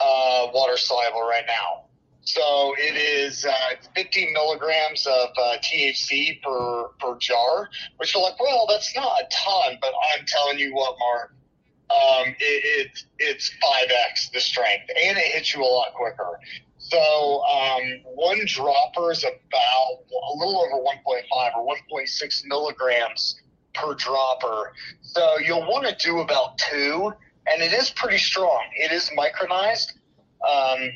uh, 0.00 0.48
water 0.52 0.76
soluble 0.76 1.22
right 1.22 1.44
now. 1.46 1.84
So 2.22 2.74
it 2.78 2.96
is 2.96 3.46
uh, 3.46 3.52
50 3.94 4.32
milligrams 4.32 5.06
of 5.06 5.30
uh, 5.36 5.56
THC 5.62 6.42
per 6.42 6.88
per 7.00 7.18
jar, 7.18 7.68
which 7.96 8.14
are 8.14 8.22
like, 8.22 8.38
well, 8.38 8.66
that's 8.68 8.94
not 8.94 9.12
a 9.20 9.24
ton, 9.32 9.78
but 9.80 9.92
I'm 10.12 10.26
telling 10.26 10.58
you 10.58 10.74
what, 10.74 10.96
Mark, 10.98 11.34
um, 11.90 12.28
it, 12.28 12.36
it, 12.40 13.04
it's 13.18 13.50
5x 13.62 14.32
the 14.32 14.40
strength, 14.40 14.90
and 14.90 15.18
it 15.18 15.24
hits 15.24 15.54
you 15.54 15.62
a 15.62 15.64
lot 15.64 15.92
quicker. 15.94 16.38
So 16.78 17.42
um, 17.44 17.82
one 18.14 18.40
dropper 18.46 19.12
is 19.12 19.22
about 19.22 19.98
a 20.10 20.34
little 20.36 20.60
over 20.60 20.82
1.5 20.82 21.56
or 21.56 21.74
1.6 21.92 22.46
milligrams 22.46 23.40
per 23.74 23.94
dropper. 23.94 24.72
So 25.02 25.38
you'll 25.38 25.66
want 25.68 25.86
to 25.86 25.94
do 26.04 26.20
about 26.20 26.58
two 26.58 27.12
and 27.46 27.62
it 27.62 27.72
is 27.72 27.90
pretty 27.90 28.18
strong. 28.18 28.62
It 28.76 28.92
is 28.92 29.10
micronized. 29.16 29.92
Um, 30.48 30.90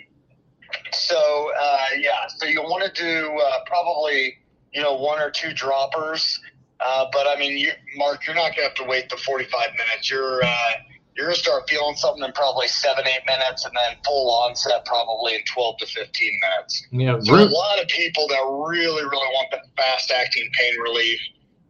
so 0.92 1.50
uh, 1.58 1.86
yeah, 1.98 2.26
so 2.36 2.46
you'll 2.46 2.68
want 2.68 2.84
to 2.92 3.02
do 3.02 3.38
uh, 3.38 3.58
probably 3.66 4.38
you 4.72 4.82
know 4.82 4.94
one 4.94 5.20
or 5.20 5.30
two 5.30 5.52
droppers. 5.52 6.40
Uh, 6.80 7.06
but 7.12 7.26
I 7.26 7.38
mean, 7.38 7.56
you, 7.56 7.70
Mark, 7.96 8.26
you're 8.26 8.36
not 8.36 8.54
gonna 8.54 8.68
have 8.68 8.74
to 8.74 8.84
wait 8.84 9.08
the 9.08 9.16
45 9.16 9.70
minutes. 9.72 10.10
You're 10.10 10.42
uh, 10.44 10.70
you're 11.16 11.26
gonna 11.26 11.36
start 11.36 11.68
feeling 11.68 11.96
something 11.96 12.24
in 12.24 12.32
probably 12.32 12.68
seven, 12.68 13.06
eight 13.06 13.24
minutes, 13.26 13.64
and 13.64 13.74
then 13.74 13.96
full 14.04 14.30
onset 14.30 14.84
probably 14.84 15.36
in 15.36 15.40
12 15.52 15.78
to 15.78 15.86
15 15.86 16.40
minutes. 16.40 16.86
Yeah, 16.90 17.18
so 17.20 17.34
a 17.34 17.44
lot 17.44 17.80
of 17.80 17.88
people 17.88 18.26
that 18.28 18.42
really, 18.68 19.02
really 19.02 19.10
want 19.10 19.50
the 19.50 19.58
fast 19.76 20.10
acting 20.10 20.50
pain 20.58 20.80
relief 20.80 21.20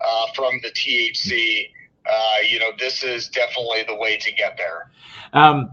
uh, 0.00 0.26
from 0.34 0.60
the 0.62 0.70
THC 0.70 1.68
uh, 2.06 2.36
you 2.48 2.58
know, 2.58 2.70
this 2.78 3.02
is 3.02 3.28
definitely 3.28 3.84
the 3.86 3.94
way 3.94 4.16
to 4.18 4.32
get 4.32 4.56
there. 4.56 4.90
Um, 5.32 5.72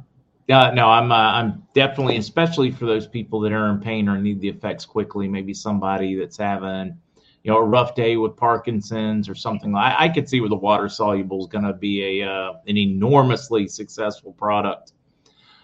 uh, 0.49 0.71
no, 0.71 0.89
I'm 0.89 1.11
uh, 1.11 1.15
I'm 1.15 1.63
definitely, 1.73 2.17
especially 2.17 2.71
for 2.71 2.85
those 2.85 3.07
people 3.07 3.39
that 3.41 3.51
are 3.51 3.69
in 3.69 3.79
pain 3.79 4.09
or 4.09 4.17
need 4.17 4.41
the 4.41 4.49
effects 4.49 4.85
quickly. 4.85 5.27
Maybe 5.27 5.53
somebody 5.53 6.15
that's 6.15 6.37
having, 6.37 6.97
you 7.43 7.51
know, 7.51 7.57
a 7.57 7.63
rough 7.63 7.95
day 7.95 8.17
with 8.17 8.35
Parkinson's 8.35 9.27
or 9.27 9.35
something. 9.35 9.75
I, 9.75 10.03
I 10.03 10.09
could 10.09 10.29
see 10.29 10.39
where 10.39 10.49
the 10.49 10.55
water 10.55 10.87
soluble 10.89 11.41
is 11.41 11.47
going 11.47 11.63
to 11.63 11.73
be 11.73 12.21
a 12.21 12.29
uh, 12.29 12.53
an 12.67 12.77
enormously 12.77 13.67
successful 13.67 14.33
product. 14.33 14.93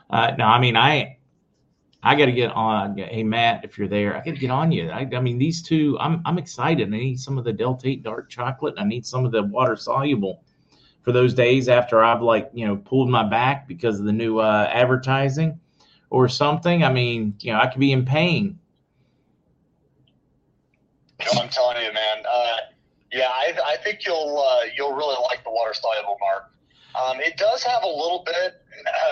Uh, 0.10 0.32
now, 0.38 0.52
I 0.52 0.60
mean, 0.60 0.76
I 0.76 1.18
I 2.02 2.16
got 2.16 2.26
to 2.26 2.32
get 2.32 2.52
on. 2.52 2.98
Hey, 2.98 3.24
Matt, 3.24 3.64
if 3.64 3.78
you're 3.78 3.88
there, 3.88 4.16
I 4.16 4.20
got 4.20 4.32
to 4.32 4.40
get 4.40 4.52
on 4.52 4.72
you. 4.72 4.90
I, 4.90 5.08
I, 5.12 5.20
mean, 5.20 5.38
these 5.38 5.62
two, 5.62 5.98
I'm 6.00 6.22
I'm 6.26 6.38
excited. 6.38 6.88
I 6.88 6.98
need 6.98 7.20
some 7.20 7.38
of 7.38 7.44
the 7.44 7.54
Delta 7.54 7.88
8 7.88 8.04
dark 8.04 8.30
chocolate. 8.30 8.76
I 8.78 8.84
need 8.84 9.06
some 9.06 9.26
of 9.26 9.32
the 9.32 9.44
water 9.44 9.76
soluble 9.76 10.44
for 11.04 11.12
those 11.12 11.34
days 11.34 11.70
after 11.70 12.04
I've 12.04 12.22
like 12.22 12.50
you 12.54 12.68
know 12.68 12.78
pulled 12.78 13.10
my 13.10 13.24
back 13.24 13.68
because 13.68 14.00
of 14.00 14.06
the 14.06 14.12
new 14.12 14.40
uh, 14.40 14.70
advertising 14.72 15.60
or 16.10 16.28
something. 16.28 16.84
I 16.84 16.92
mean, 16.92 17.36
you 17.40 17.54
know, 17.54 17.60
I 17.60 17.68
could 17.68 17.80
be 17.80 17.92
in 17.92 18.06
pain. 18.06 18.60
I'm 21.20 21.50
telling 21.50 21.84
you, 21.84 21.94
man. 21.94 22.24
Uh, 22.30 22.58
yeah, 23.12 23.30
I, 23.30 23.54
I, 23.66 23.78
think 23.78 24.06
you'll 24.06 24.44
uh, 24.46 24.66
you'll 24.76 24.94
really 24.94 25.16
like 25.24 25.44
the 25.44 25.50
water 25.50 25.74
soluble 25.74 26.18
mark. 26.20 26.52
Um, 26.96 27.20
it 27.20 27.38
does 27.38 27.64
have 27.64 27.84
a 27.84 27.88
little 27.88 28.24
bit. 28.26 28.62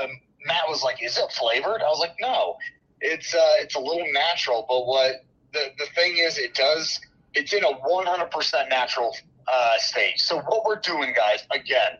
Um, 0.01 0.09
Matt 0.45 0.67
was 0.67 0.83
like, 0.83 1.01
"Is 1.03 1.17
it 1.17 1.31
flavored?" 1.31 1.81
I 1.81 1.87
was 1.87 1.99
like, 1.99 2.15
"No, 2.19 2.57
it's 3.01 3.33
uh, 3.33 3.53
it's 3.59 3.75
a 3.75 3.79
little 3.79 4.05
natural." 4.11 4.65
But 4.67 4.85
what 4.85 5.25
the 5.53 5.71
the 5.77 5.85
thing 5.95 6.17
is, 6.17 6.37
it 6.37 6.53
does. 6.53 6.99
It's 7.33 7.51
in 7.51 7.65
a 7.65 7.73
100% 7.73 8.69
natural 8.69 9.13
uh, 9.47 9.77
stage. 9.77 10.21
So 10.21 10.39
what 10.39 10.63
we're 10.65 10.79
doing, 10.79 11.13
guys, 11.13 11.45
again, 11.51 11.97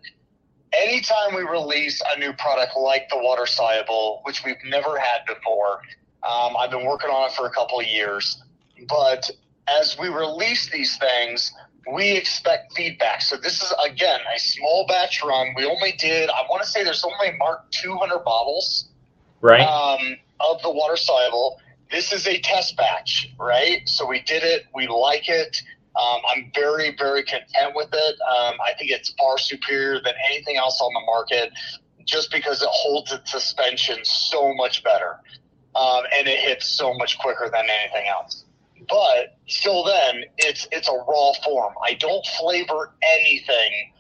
anytime 0.72 1.36
we 1.36 1.42
release 1.42 2.02
a 2.16 2.18
new 2.20 2.32
product 2.34 2.78
like 2.78 3.10
the 3.10 3.18
water 3.18 3.46
soluble, 3.46 4.22
which 4.24 4.46
we've 4.46 4.64
never 4.66 4.98
had 4.98 5.26
before, 5.28 5.82
um, 6.24 6.56
I've 6.58 6.72
been 6.72 6.86
working 6.86 7.10
on 7.10 7.30
it 7.30 7.36
for 7.36 7.48
a 7.48 7.50
couple 7.52 7.80
of 7.80 7.86
years, 7.86 8.42
but 8.88 9.30
as 9.68 9.98
we 10.00 10.08
release 10.10 10.70
these 10.70 10.98
things, 10.98 11.54
we 11.94 12.12
expect 12.12 12.74
feedback. 12.74 13.22
So 13.22 13.38
this 13.38 13.62
is 13.62 13.74
again 13.84 14.20
a 14.36 14.40
small 14.40 14.86
batch 14.88 15.24
run. 15.24 15.54
We 15.56 15.66
only 15.66 15.94
did, 15.94 16.30
I 16.30 16.44
want 16.50 16.64
to 16.64 16.70
say, 16.70 16.84
there's 16.84 17.04
only 17.04 17.38
marked 17.38 17.74
200 17.74 18.20
bottles, 18.20 18.90
right, 19.42 19.62
um, 19.62 20.18
of 20.40 20.62
the 20.62 20.72
water 20.72 20.98
soluble. 20.98 21.60
This 21.92 22.12
is 22.12 22.28
a 22.28 22.40
test 22.40 22.76
batch, 22.78 23.32
right? 23.40 23.88
So 23.88 24.06
we 24.08 24.22
did 24.22 24.44
it. 24.44 24.66
We 24.74 24.88
like 24.88 25.30
it. 25.30 25.62
Um, 25.96 26.22
I'm 26.36 26.52
very, 26.54 26.96
very 26.98 27.24
content 27.24 27.74
with 27.74 27.90
it. 27.94 28.16
Um, 28.22 28.56
I 28.66 28.74
think 28.78 28.92
it's 28.92 29.12
far 29.12 29.38
superior 29.38 30.02
than 30.04 30.14
anything 30.30 30.58
else 30.58 30.82
on 30.82 30.94
the 30.94 31.02
market. 31.06 31.54
just 32.06 32.32
because 32.32 32.62
it 32.62 32.70
holds 32.72 33.12
its 33.12 33.32
suspension 33.32 33.98
so 34.04 34.54
much 34.54 34.84
better. 34.84 35.20
Um, 35.76 36.04
and 36.16 36.28
it 36.28 36.40
hits 36.40 36.68
so 36.68 36.94
much 36.94 37.18
quicker 37.18 37.50
than 37.52 37.66
anything 37.70 38.08
else. 38.08 38.45
But 38.90 39.38
still, 39.48 39.84
then 39.84 40.26
it's 40.38 40.68
it's 40.72 40.88
a 40.88 40.94
raw 40.94 41.34
form. 41.44 41.74
I 41.84 41.94
don't 41.96 42.26
flavor 42.40 42.94
anything 43.18 43.94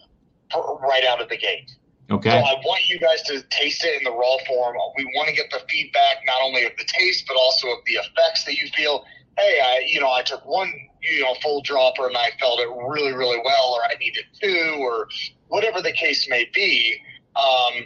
for, 0.51 0.79
right 0.79 1.03
out 1.03 1.21
of 1.21 1.29
the 1.29 1.37
gate. 1.37 1.71
Okay. 2.11 2.29
So 2.29 2.37
I 2.37 2.53
want 2.65 2.87
you 2.87 2.99
guys 2.99 3.23
to 3.23 3.41
taste 3.49 3.83
it 3.83 3.97
in 3.97 4.03
the 4.03 4.11
raw 4.11 4.37
form. 4.47 4.75
We 4.97 5.05
want 5.15 5.29
to 5.29 5.35
get 5.35 5.49
the 5.49 5.61
feedback 5.67 6.17
not 6.27 6.41
only 6.43 6.63
of 6.65 6.73
the 6.77 6.85
taste 6.85 7.25
but 7.27 7.35
also 7.35 7.67
of 7.69 7.79
the 7.85 7.93
effects 7.93 8.45
that 8.45 8.55
you 8.55 8.67
feel. 8.75 9.05
Hey, 9.37 9.59
I 9.63 9.83
you 9.87 9.99
know 9.99 10.11
I 10.11 10.21
took 10.21 10.45
one 10.45 10.71
you 11.01 11.21
know 11.21 11.35
full 11.41 11.61
dropper 11.61 12.07
and 12.07 12.17
I 12.17 12.31
felt 12.39 12.59
it 12.59 12.69
really 12.69 13.13
really 13.13 13.41
well, 13.43 13.75
or 13.75 13.83
I 13.83 13.95
needed 13.99 14.25
two, 14.39 14.77
or 14.79 15.07
whatever 15.47 15.81
the 15.81 15.93
case 15.93 16.27
may 16.29 16.47
be. 16.53 17.01
Um, 17.35 17.85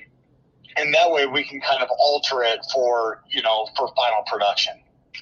and 0.77 0.93
that 0.93 1.11
way 1.11 1.25
we 1.25 1.43
can 1.43 1.59
kind 1.61 1.81
of 1.81 1.89
alter 1.97 2.43
it 2.43 2.59
for 2.73 3.23
you 3.29 3.41
know 3.41 3.67
for 3.77 3.87
final 3.95 4.23
production. 4.27 4.73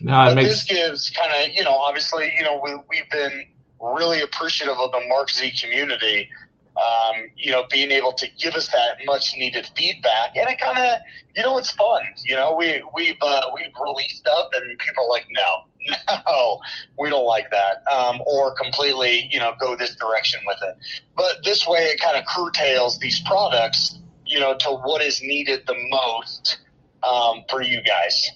No, 0.01 0.23
it 0.23 0.25
But 0.25 0.35
makes 0.35 0.49
this 0.49 0.63
gives 0.63 1.09
kind 1.09 1.31
of, 1.31 1.55
you 1.55 1.63
know, 1.63 1.73
obviously, 1.73 2.31
you 2.37 2.43
know, 2.43 2.59
we, 2.63 2.75
we've 2.89 3.09
been 3.09 3.45
really 3.79 4.21
appreciative 4.21 4.77
of 4.77 4.91
the 4.91 5.01
Mark 5.07 5.29
Z 5.29 5.51
community, 5.59 6.29
um, 6.75 7.29
you 7.35 7.51
know, 7.51 7.65
being 7.71 7.91
able 7.91 8.13
to 8.13 8.27
give 8.37 8.53
us 8.53 8.67
that 8.67 8.97
much 9.05 9.35
needed 9.37 9.69
feedback. 9.75 10.35
And 10.35 10.47
it 10.49 10.59
kind 10.59 10.77
of, 10.77 10.99
you 11.35 11.43
know, 11.43 11.57
it's 11.57 11.71
fun. 11.71 12.01
You 12.23 12.35
know, 12.35 12.55
we, 12.55 12.83
we've, 12.93 13.17
uh, 13.21 13.49
we've 13.55 13.73
released 13.83 14.17
stuff 14.17 14.49
and 14.53 14.77
people 14.77 15.05
are 15.05 15.09
like, 15.09 15.25
no, 15.31 15.95
no, 16.27 16.59
we 16.99 17.09
don't 17.09 17.25
like 17.25 17.49
that. 17.51 17.83
Um, 17.91 18.21
or 18.25 18.53
completely, 18.55 19.27
you 19.31 19.39
know, 19.39 19.53
go 19.59 19.75
this 19.75 19.95
direction 19.95 20.41
with 20.45 20.57
it. 20.61 20.77
But 21.15 21.43
this 21.43 21.67
way 21.67 21.79
it 21.85 21.99
kind 21.99 22.17
of 22.17 22.25
curtails 22.25 22.99
these 22.99 23.19
products, 23.21 23.97
you 24.25 24.39
know, 24.39 24.55
to 24.57 24.69
what 24.69 25.01
is 25.01 25.21
needed 25.21 25.63
the 25.65 25.75
most 25.89 26.59
um, 27.03 27.43
for 27.49 27.61
you 27.61 27.81
guys. 27.81 28.31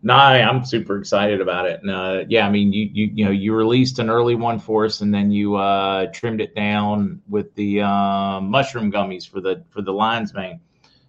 No, 0.00 0.14
I'm 0.14 0.64
super 0.64 0.98
excited 0.98 1.40
about 1.40 1.66
it. 1.66 1.80
And 1.82 1.90
uh, 1.90 2.24
yeah, 2.28 2.46
I 2.46 2.50
mean, 2.50 2.72
you 2.72 2.88
you 2.92 3.10
you 3.12 3.24
know, 3.24 3.32
you 3.32 3.52
released 3.54 3.98
an 3.98 4.08
early 4.08 4.36
one 4.36 4.60
for 4.60 4.84
us, 4.84 5.00
and 5.00 5.12
then 5.12 5.32
you 5.32 5.56
uh, 5.56 6.06
trimmed 6.12 6.40
it 6.40 6.54
down 6.54 7.20
with 7.28 7.52
the 7.56 7.82
uh, 7.82 8.40
mushroom 8.40 8.92
gummies 8.92 9.28
for 9.28 9.40
the 9.40 9.64
for 9.70 9.82
the 9.82 9.92
lion's 9.92 10.34
mane, 10.34 10.60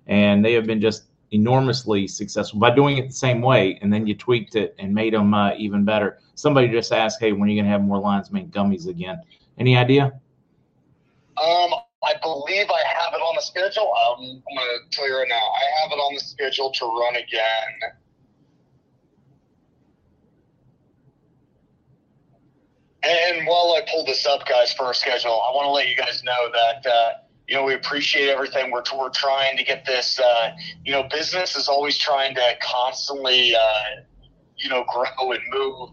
and 0.07 0.43
they 0.43 0.53
have 0.53 0.65
been 0.65 0.81
just 0.81 1.03
enormously 1.31 2.07
successful 2.07 2.59
by 2.59 2.73
doing 2.73 2.97
it 2.97 3.07
the 3.07 3.13
same 3.13 3.41
way. 3.41 3.77
And 3.83 3.93
then 3.93 4.07
you 4.07 4.15
tweaked 4.15 4.55
it 4.55 4.75
and 4.79 4.91
made 4.91 5.13
them 5.13 5.35
uh, 5.35 5.53
even 5.55 5.85
better. 5.85 6.17
Somebody 6.33 6.67
just 6.69 6.91
asked, 6.91 7.19
"Hey, 7.19 7.31
when 7.31 7.47
are 7.47 7.51
you 7.51 7.61
gonna 7.61 7.71
have 7.71 7.83
more 7.83 7.99
lion's 7.99 8.31
mane 8.31 8.49
gummies 8.49 8.87
again?" 8.87 9.21
Any 9.59 9.77
idea? 9.77 10.05
Um, 11.37 11.73
I 12.03 12.15
believe 12.21 12.67
I 12.69 12.81
have 12.87 13.13
it 13.13 13.17
on 13.17 13.35
the 13.35 13.41
schedule. 13.41 13.91
Um, 13.93 14.41
I'm 14.49 14.55
going 14.57 14.79
to 14.89 14.89
tell 14.89 15.07
you 15.07 15.17
right 15.17 15.27
now. 15.27 15.35
I 15.35 15.81
have 15.81 15.91
it 15.91 15.95
on 15.95 16.15
the 16.15 16.21
schedule 16.21 16.71
to 16.71 16.85
run 16.85 17.15
again. 17.15 17.91
And 23.03 23.47
while 23.47 23.75
I 23.77 23.81
pull 23.89 24.05
this 24.05 24.25
up, 24.25 24.45
guys, 24.45 24.73
for 24.73 24.83
our 24.83 24.93
schedule, 24.93 25.31
I 25.31 25.55
want 25.55 25.65
to 25.65 25.71
let 25.71 25.87
you 25.87 25.95
guys 25.95 26.21
know 26.23 26.49
that 26.51 26.85
uh, 26.85 27.13
you 27.47 27.55
know 27.55 27.63
we 27.63 27.73
appreciate 27.73 28.29
everything. 28.29 28.71
We're 28.71 28.83
we're 28.97 29.09
trying 29.09 29.55
to 29.57 29.63
get 29.63 29.85
this. 29.85 30.19
Uh, 30.19 30.51
you 30.83 30.91
know, 30.91 31.03
business 31.03 31.55
is 31.55 31.67
always 31.69 31.97
trying 31.97 32.35
to 32.35 32.53
constantly 32.61 33.55
uh, 33.55 34.01
you 34.57 34.69
know 34.69 34.83
grow 34.91 35.31
and 35.31 35.41
move. 35.49 35.89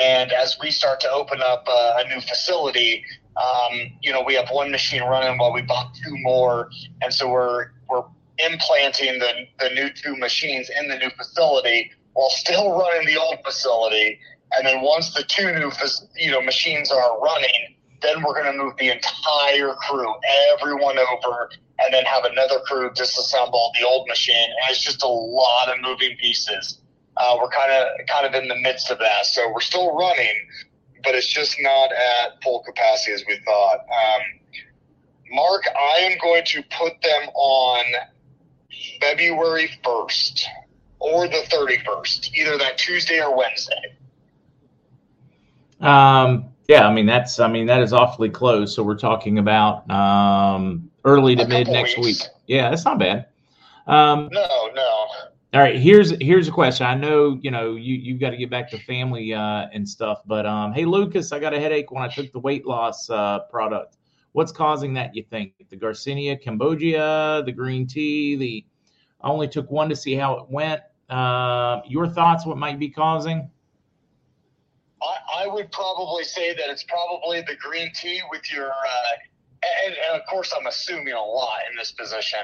And 0.00 0.32
as 0.32 0.56
we 0.60 0.70
start 0.70 1.00
to 1.00 1.10
open 1.10 1.40
up 1.40 1.64
uh, 1.68 2.02
a 2.04 2.08
new 2.08 2.20
facility, 2.20 3.04
um, 3.36 3.92
you 4.00 4.12
know, 4.12 4.22
we 4.22 4.34
have 4.34 4.48
one 4.50 4.70
machine 4.70 5.02
running 5.02 5.38
while 5.38 5.52
we 5.52 5.62
bought 5.62 5.92
two 5.94 6.16
more, 6.18 6.70
and 7.02 7.12
so 7.12 7.28
we're 7.28 7.72
we're 7.88 8.04
implanting 8.38 9.18
the 9.18 9.46
the 9.58 9.70
new 9.70 9.90
two 9.90 10.16
machines 10.16 10.70
in 10.80 10.88
the 10.88 10.96
new 10.96 11.10
facility 11.16 11.90
while 12.12 12.30
still 12.30 12.78
running 12.78 13.06
the 13.06 13.20
old 13.20 13.38
facility. 13.44 14.20
And 14.56 14.66
then 14.66 14.82
once 14.82 15.14
the 15.14 15.22
two 15.24 15.52
new 15.52 15.70
you 16.16 16.30
know 16.30 16.40
machines 16.40 16.90
are 16.90 17.20
running, 17.20 17.76
then 18.02 18.22
we're 18.22 18.34
going 18.34 18.52
to 18.52 18.62
move 18.62 18.76
the 18.76 18.90
entire 18.90 19.74
crew, 19.74 20.14
everyone 20.52 20.98
over, 20.98 21.50
and 21.78 21.92
then 21.92 22.04
have 22.04 22.24
another 22.24 22.60
crew 22.66 22.90
disassemble 22.90 23.70
the 23.78 23.86
old 23.86 24.06
machine. 24.08 24.36
And 24.36 24.70
it's 24.70 24.82
just 24.82 25.02
a 25.02 25.08
lot 25.08 25.68
of 25.68 25.80
moving 25.80 26.16
pieces. 26.18 26.78
Uh, 27.16 27.36
we're 27.40 27.48
kind 27.48 27.72
of 27.72 28.06
kind 28.06 28.26
of 28.26 28.40
in 28.40 28.48
the 28.48 28.56
midst 28.56 28.90
of 28.90 28.98
that, 28.98 29.26
so 29.26 29.50
we're 29.52 29.60
still 29.60 29.96
running, 29.96 30.48
but 31.04 31.14
it's 31.14 31.28
just 31.28 31.56
not 31.60 31.92
at 31.92 32.42
full 32.42 32.62
capacity 32.64 33.12
as 33.12 33.24
we 33.28 33.38
thought. 33.44 33.80
Um, 33.80 34.22
Mark, 35.30 35.62
I 35.68 35.98
am 35.98 36.18
going 36.20 36.44
to 36.46 36.62
put 36.62 37.00
them 37.02 37.28
on 37.34 37.84
February 39.00 39.70
1st 39.84 40.42
or 40.98 41.28
the 41.28 41.42
31st, 41.50 42.34
either 42.34 42.58
that 42.58 42.78
Tuesday 42.78 43.20
or 43.20 43.36
Wednesday. 43.36 43.96
Um, 45.84 46.46
yeah, 46.68 46.88
I 46.88 46.92
mean 46.92 47.06
that's 47.06 47.38
I 47.40 47.48
mean 47.48 47.66
that 47.66 47.82
is 47.82 47.92
awfully 47.92 48.30
close. 48.30 48.74
So 48.74 48.82
we're 48.82 48.96
talking 48.96 49.38
about 49.38 49.88
um, 49.90 50.90
early 51.04 51.36
to 51.36 51.46
mid 51.46 51.68
next 51.68 51.98
weeks. 51.98 52.22
week. 52.22 52.28
Yeah, 52.46 52.70
that's 52.70 52.84
not 52.84 52.98
bad. 52.98 53.26
Um, 53.86 54.30
No, 54.32 54.70
no. 54.74 55.06
all 55.52 55.60
right, 55.60 55.76
here's 55.76 56.10
here's 56.22 56.48
a 56.48 56.50
question. 56.50 56.86
I 56.86 56.94
know 56.94 57.38
you 57.42 57.50
know 57.50 57.76
you 57.76 57.96
you've 57.96 58.18
got 58.18 58.30
to 58.30 58.38
get 58.38 58.48
back 58.48 58.70
to 58.70 58.78
family 58.78 59.34
uh, 59.34 59.66
and 59.74 59.86
stuff, 59.86 60.22
but 60.24 60.46
um, 60.46 60.72
hey 60.72 60.86
Lucas, 60.86 61.32
I 61.32 61.38
got 61.38 61.52
a 61.52 61.60
headache 61.60 61.90
when 61.90 62.02
I 62.02 62.08
took 62.08 62.32
the 62.32 62.40
weight 62.40 62.66
loss 62.66 63.10
uh, 63.10 63.40
product. 63.50 63.98
What's 64.32 64.52
causing 64.52 64.94
that? 64.94 65.14
You 65.14 65.22
think 65.22 65.52
the 65.68 65.76
Garcinia 65.76 66.42
Cambogia, 66.42 67.44
the 67.44 67.52
green 67.52 67.86
tea, 67.86 68.36
the 68.36 68.64
I 69.20 69.28
only 69.28 69.48
took 69.48 69.70
one 69.70 69.90
to 69.90 69.96
see 69.96 70.14
how 70.14 70.38
it 70.38 70.48
went. 70.48 70.80
Uh, 71.10 71.82
your 71.86 72.08
thoughts? 72.08 72.46
What 72.46 72.56
might 72.56 72.78
be 72.78 72.88
causing? 72.88 73.50
I, 75.04 75.44
I 75.44 75.46
would 75.46 75.70
probably 75.70 76.24
say 76.24 76.54
that 76.54 76.70
it's 76.70 76.84
probably 76.84 77.42
the 77.42 77.56
green 77.56 77.92
tea 77.94 78.22
with 78.30 78.50
your, 78.52 78.68
uh, 78.68 79.12
and, 79.86 79.94
and 79.94 80.20
of 80.20 80.26
course, 80.26 80.52
I'm 80.58 80.66
assuming 80.66 81.12
a 81.12 81.22
lot 81.22 81.58
in 81.70 81.76
this 81.76 81.92
position, 81.92 82.40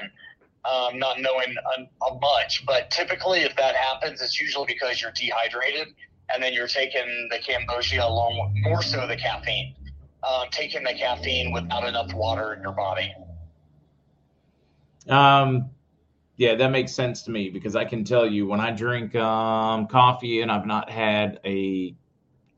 um, 0.65 0.99
not 0.99 1.19
knowing 1.19 1.55
a, 1.77 2.05
a 2.05 2.19
much. 2.19 2.65
But 2.65 2.91
typically, 2.91 3.41
if 3.41 3.55
that 3.55 3.75
happens, 3.75 4.21
it's 4.21 4.39
usually 4.39 4.67
because 4.67 5.01
you're 5.01 5.11
dehydrated, 5.11 5.87
and 6.33 6.41
then 6.41 6.53
you're 6.53 6.67
taking 6.67 7.29
the 7.31 7.39
Cambogia 7.39 8.07
along 8.07 8.39
with 8.53 8.63
more 8.63 8.81
so 8.81 9.07
the 9.07 9.17
caffeine, 9.17 9.75
um, 10.23 10.47
taking 10.51 10.83
the 10.83 10.93
caffeine 10.93 11.51
without 11.51 11.87
enough 11.87 12.13
water 12.13 12.53
in 12.53 12.61
your 12.61 12.73
body. 12.73 13.13
Um, 15.09 15.71
yeah, 16.37 16.55
that 16.55 16.69
makes 16.69 16.93
sense 16.93 17.23
to 17.23 17.31
me 17.31 17.49
because 17.49 17.75
I 17.75 17.85
can 17.85 18.03
tell 18.03 18.25
you 18.25 18.47
when 18.47 18.59
I 18.59 18.71
drink 18.71 19.15
um, 19.15 19.87
coffee 19.87 20.41
and 20.41 20.51
I've 20.51 20.65
not 20.65 20.89
had 20.89 21.39
a 21.45 21.95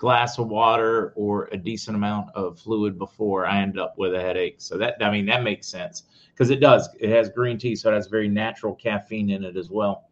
glass 0.03 0.37
of 0.37 0.49
water 0.49 1.13
or 1.15 1.47
a 1.53 1.57
decent 1.57 1.95
amount 1.95 2.29
of 2.35 2.59
fluid 2.59 2.99
before, 2.99 3.45
I 3.45 3.61
end 3.61 3.79
up 3.79 3.97
with 3.97 4.13
a 4.13 4.19
headache. 4.19 4.57
So 4.57 4.77
that 4.77 4.97
I 4.99 5.09
mean 5.09 5.25
that 5.27 5.43
makes 5.43 5.65
sense 5.65 6.03
because 6.33 6.49
it 6.49 6.59
does. 6.59 6.89
It 6.99 7.09
has 7.09 7.29
green 7.29 7.57
tea, 7.57 7.73
so 7.77 7.89
it 7.89 7.95
has 7.95 8.07
very 8.07 8.27
natural 8.27 8.75
caffeine 8.75 9.29
in 9.29 9.45
it 9.45 9.55
as 9.55 9.69
well. 9.69 10.09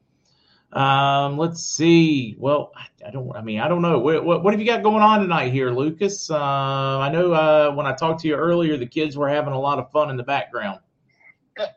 Um, 0.72 1.38
let's 1.38 1.62
see. 1.62 2.38
Well, 2.40 2.72
I, 2.74 3.10
I 3.10 3.12
don't. 3.12 3.36
I 3.36 3.42
mean, 3.42 3.60
I 3.60 3.68
don't 3.68 3.82
know. 3.82 4.00
What, 4.00 4.24
what, 4.24 4.46
what 4.46 4.54
have 4.54 4.62
you 4.62 4.66
got 4.66 4.82
going 4.82 5.04
on 5.04 5.20
tonight 5.20 5.52
here, 5.52 5.72
Lucas? 5.72 6.32
Uh, 6.32 6.38
I 6.38 7.12
know 7.12 7.34
uh, 7.34 7.74
when 7.74 7.86
I 7.86 7.94
talked 7.94 8.22
to 8.22 8.30
you 8.30 8.36
earlier, 8.36 8.78
the 8.78 8.86
kids 8.86 9.18
were 9.18 9.28
having 9.28 9.52
a 9.52 9.60
lot 9.60 9.78
of 9.78 9.92
fun 9.92 10.10
in 10.10 10.16
the 10.16 10.24
background. 10.24 10.80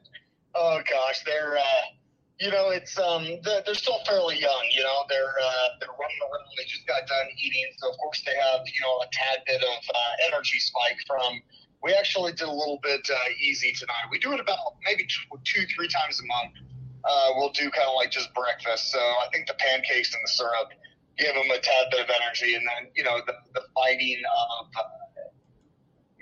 Oh 0.57 0.79
gosh, 0.89 1.25
they're 1.25 1.59
uh, 1.59 1.94
you 2.41 2.51
know 2.51 2.71
it's 2.71 2.99
um 2.99 3.25
they're, 3.45 3.63
they're 3.65 3.75
still 3.75 3.99
fairly 4.07 4.39
young. 4.39 4.65
You 4.75 4.83
know 4.83 5.05
they're 5.09 5.35
uh, 5.35 5.69
they're 5.81 5.95
running 5.99 6.21
around. 6.23 6.51
They 6.57 6.65
just 6.65 6.87
got 6.87 7.07
done 7.07 7.29
eating, 7.39 7.67
so 7.79 7.91
of 7.91 7.97
course 7.99 8.23
they 8.27 8.35
have 8.35 8.61
you 8.67 8.81
know 8.83 8.95
a 9.03 9.09
tad 9.13 9.45
bit 9.47 9.63
of 9.63 9.81
uh, 9.95 10.29
energy 10.33 10.59
spike 10.59 10.99
from. 11.07 11.41
We 11.83 11.93
actually 11.93 12.33
did 12.33 12.49
a 12.49 12.53
little 12.53 12.81
bit 12.83 13.07
uh, 13.13 13.29
easy 13.39 13.73
tonight. 13.73 14.09
We 14.11 14.19
do 14.19 14.33
it 14.33 14.41
about 14.41 14.81
maybe 14.85 15.05
two, 15.05 15.37
two 15.45 15.67
three 15.77 15.89
times 15.89 16.19
a 16.19 16.27
month. 16.27 16.57
Uh, 17.05 17.31
we'll 17.37 17.53
do 17.53 17.71
kind 17.71 17.87
of 17.87 17.95
like 17.97 18.11
just 18.11 18.33
breakfast. 18.33 18.91
So 18.91 18.99
I 18.99 19.29
think 19.33 19.47
the 19.47 19.55
pancakes 19.55 20.15
and 20.15 20.23
the 20.25 20.33
syrup 20.33 20.73
give 21.19 21.35
them 21.35 21.51
a 21.53 21.61
tad 21.61 21.93
bit 21.93 22.01
of 22.01 22.11
energy, 22.11 22.55
and 22.55 22.65
then 22.67 22.91
you 22.97 23.05
know 23.05 23.21
the 23.27 23.35
the 23.55 23.63
fighting 23.75 24.23
of 24.25 24.67
uh, 24.75 25.29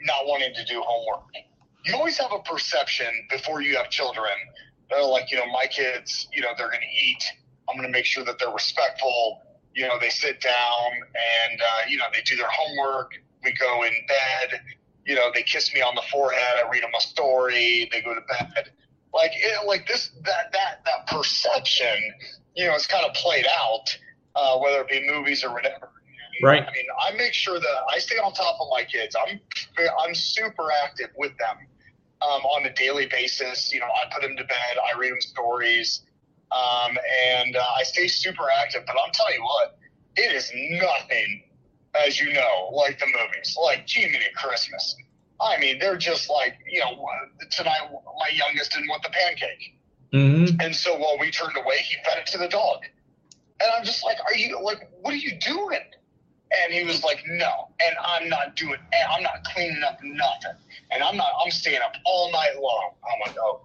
not 0.04 0.26
wanting 0.26 0.52
to 0.54 0.64
do 0.64 0.82
homework 0.84 1.30
you 1.84 1.94
always 1.94 2.16
have 2.18 2.32
a 2.32 2.38
perception 2.40 3.06
before 3.30 3.60
you 3.62 3.76
have 3.76 3.90
children. 3.90 4.32
They're 4.90 5.04
like, 5.04 5.30
you 5.30 5.38
know, 5.38 5.46
my 5.46 5.66
kids, 5.66 6.28
you 6.32 6.42
know, 6.42 6.48
they're 6.56 6.68
going 6.68 6.80
to 6.80 7.04
eat. 7.04 7.24
I'm 7.68 7.76
going 7.76 7.88
to 7.88 7.92
make 7.92 8.04
sure 8.04 8.24
that 8.24 8.38
they're 8.38 8.52
respectful. 8.52 9.42
You 9.74 9.88
know, 9.88 9.98
they 9.98 10.10
sit 10.10 10.40
down 10.40 10.90
and, 10.92 11.60
uh, 11.60 11.88
you 11.88 11.96
know, 11.96 12.04
they 12.12 12.20
do 12.22 12.36
their 12.36 12.50
homework. 12.50 13.12
We 13.42 13.52
go 13.54 13.84
in 13.84 13.92
bed. 14.06 14.60
You 15.06 15.14
know, 15.14 15.30
they 15.34 15.42
kiss 15.42 15.72
me 15.74 15.80
on 15.80 15.94
the 15.94 16.02
forehead. 16.10 16.64
I 16.64 16.68
read 16.70 16.82
them 16.82 16.90
a 16.96 17.00
story. 17.00 17.88
They 17.90 18.02
go 18.02 18.14
to 18.14 18.20
bed. 18.20 18.70
Like, 19.14 19.32
it, 19.34 19.66
like 19.66 19.86
this, 19.86 20.10
that, 20.24 20.52
that, 20.52 20.84
that 20.84 21.06
perception, 21.06 21.96
you 22.54 22.66
know, 22.66 22.74
is 22.74 22.86
kind 22.86 23.04
of 23.04 23.14
played 23.14 23.46
out, 23.58 23.96
uh, 24.36 24.58
whether 24.58 24.80
it 24.80 24.88
be 24.88 25.06
movies 25.10 25.42
or 25.44 25.52
whatever. 25.52 25.90
Right. 26.42 26.62
I 26.62 26.72
mean, 26.72 26.86
I 26.98 27.16
make 27.16 27.34
sure 27.34 27.60
that 27.60 27.76
I 27.90 27.98
stay 27.98 28.16
on 28.16 28.32
top 28.32 28.56
of 28.60 28.68
my 28.70 28.84
kids. 28.84 29.14
I'm 29.14 29.38
I'm 30.00 30.14
super 30.14 30.68
active 30.84 31.10
with 31.16 31.36
them. 31.38 31.66
Um, 32.22 32.42
on 32.44 32.66
a 32.66 32.72
daily 32.74 33.06
basis. 33.06 33.72
You 33.72 33.80
know, 33.80 33.86
I 33.86 34.12
put 34.14 34.24
him 34.24 34.36
to 34.36 34.44
bed, 34.44 34.76
I 34.78 34.98
read 34.98 35.12
him 35.12 35.20
stories, 35.20 36.02
um, 36.52 36.96
and 37.26 37.56
uh, 37.56 37.64
I 37.78 37.82
stay 37.82 38.08
super 38.08 38.44
active. 38.62 38.82
But 38.86 38.96
I'm 39.04 39.12
telling 39.12 39.34
you 39.34 39.44
what, 39.44 39.78
it 40.16 40.34
is 40.34 40.50
nothing, 40.80 41.42
as 41.94 42.20
you 42.20 42.32
know, 42.32 42.70
like 42.72 42.98
the 42.98 43.06
movies, 43.06 43.56
like 43.62 43.88
Jiminy 43.88 44.24
Christmas. 44.36 44.96
I 45.40 45.58
mean, 45.58 45.78
they're 45.78 45.96
just 45.96 46.30
like, 46.30 46.58
you 46.70 46.80
know, 46.80 47.04
tonight 47.50 47.90
my 47.90 48.28
youngest 48.32 48.72
didn't 48.72 48.88
want 48.88 49.02
the 49.02 49.10
pancake. 49.10 49.78
Mm-hmm. 50.12 50.60
And 50.60 50.76
so 50.76 50.96
while 50.96 51.18
we 51.18 51.30
turned 51.30 51.56
away, 51.56 51.78
he 51.78 51.96
fed 52.04 52.18
it 52.18 52.26
to 52.26 52.38
the 52.38 52.48
dog. 52.48 52.80
And 53.60 53.70
I'm 53.76 53.84
just 53.84 54.04
like, 54.04 54.18
are 54.26 54.36
you 54.36 54.62
like, 54.62 54.90
what 55.00 55.14
are 55.14 55.16
you 55.16 55.36
doing? 55.38 55.80
And 56.72 56.80
he 56.80 56.86
was 56.86 57.04
like, 57.04 57.22
no. 57.26 57.68
And 57.84 57.94
I'm 58.02 58.30
not 58.30 58.56
doing, 58.56 58.78
I'm 59.10 59.22
not 59.22 59.44
cleaning 59.44 59.82
up 59.82 59.98
nothing. 60.02 60.56
And 60.90 61.02
I'm 61.02 61.18
not, 61.18 61.28
I'm 61.44 61.50
staying 61.50 61.82
up 61.84 61.92
all 62.06 62.32
night 62.32 62.54
long. 62.58 62.92
I'm 63.04 63.20
like, 63.26 63.36
oh, 63.38 63.60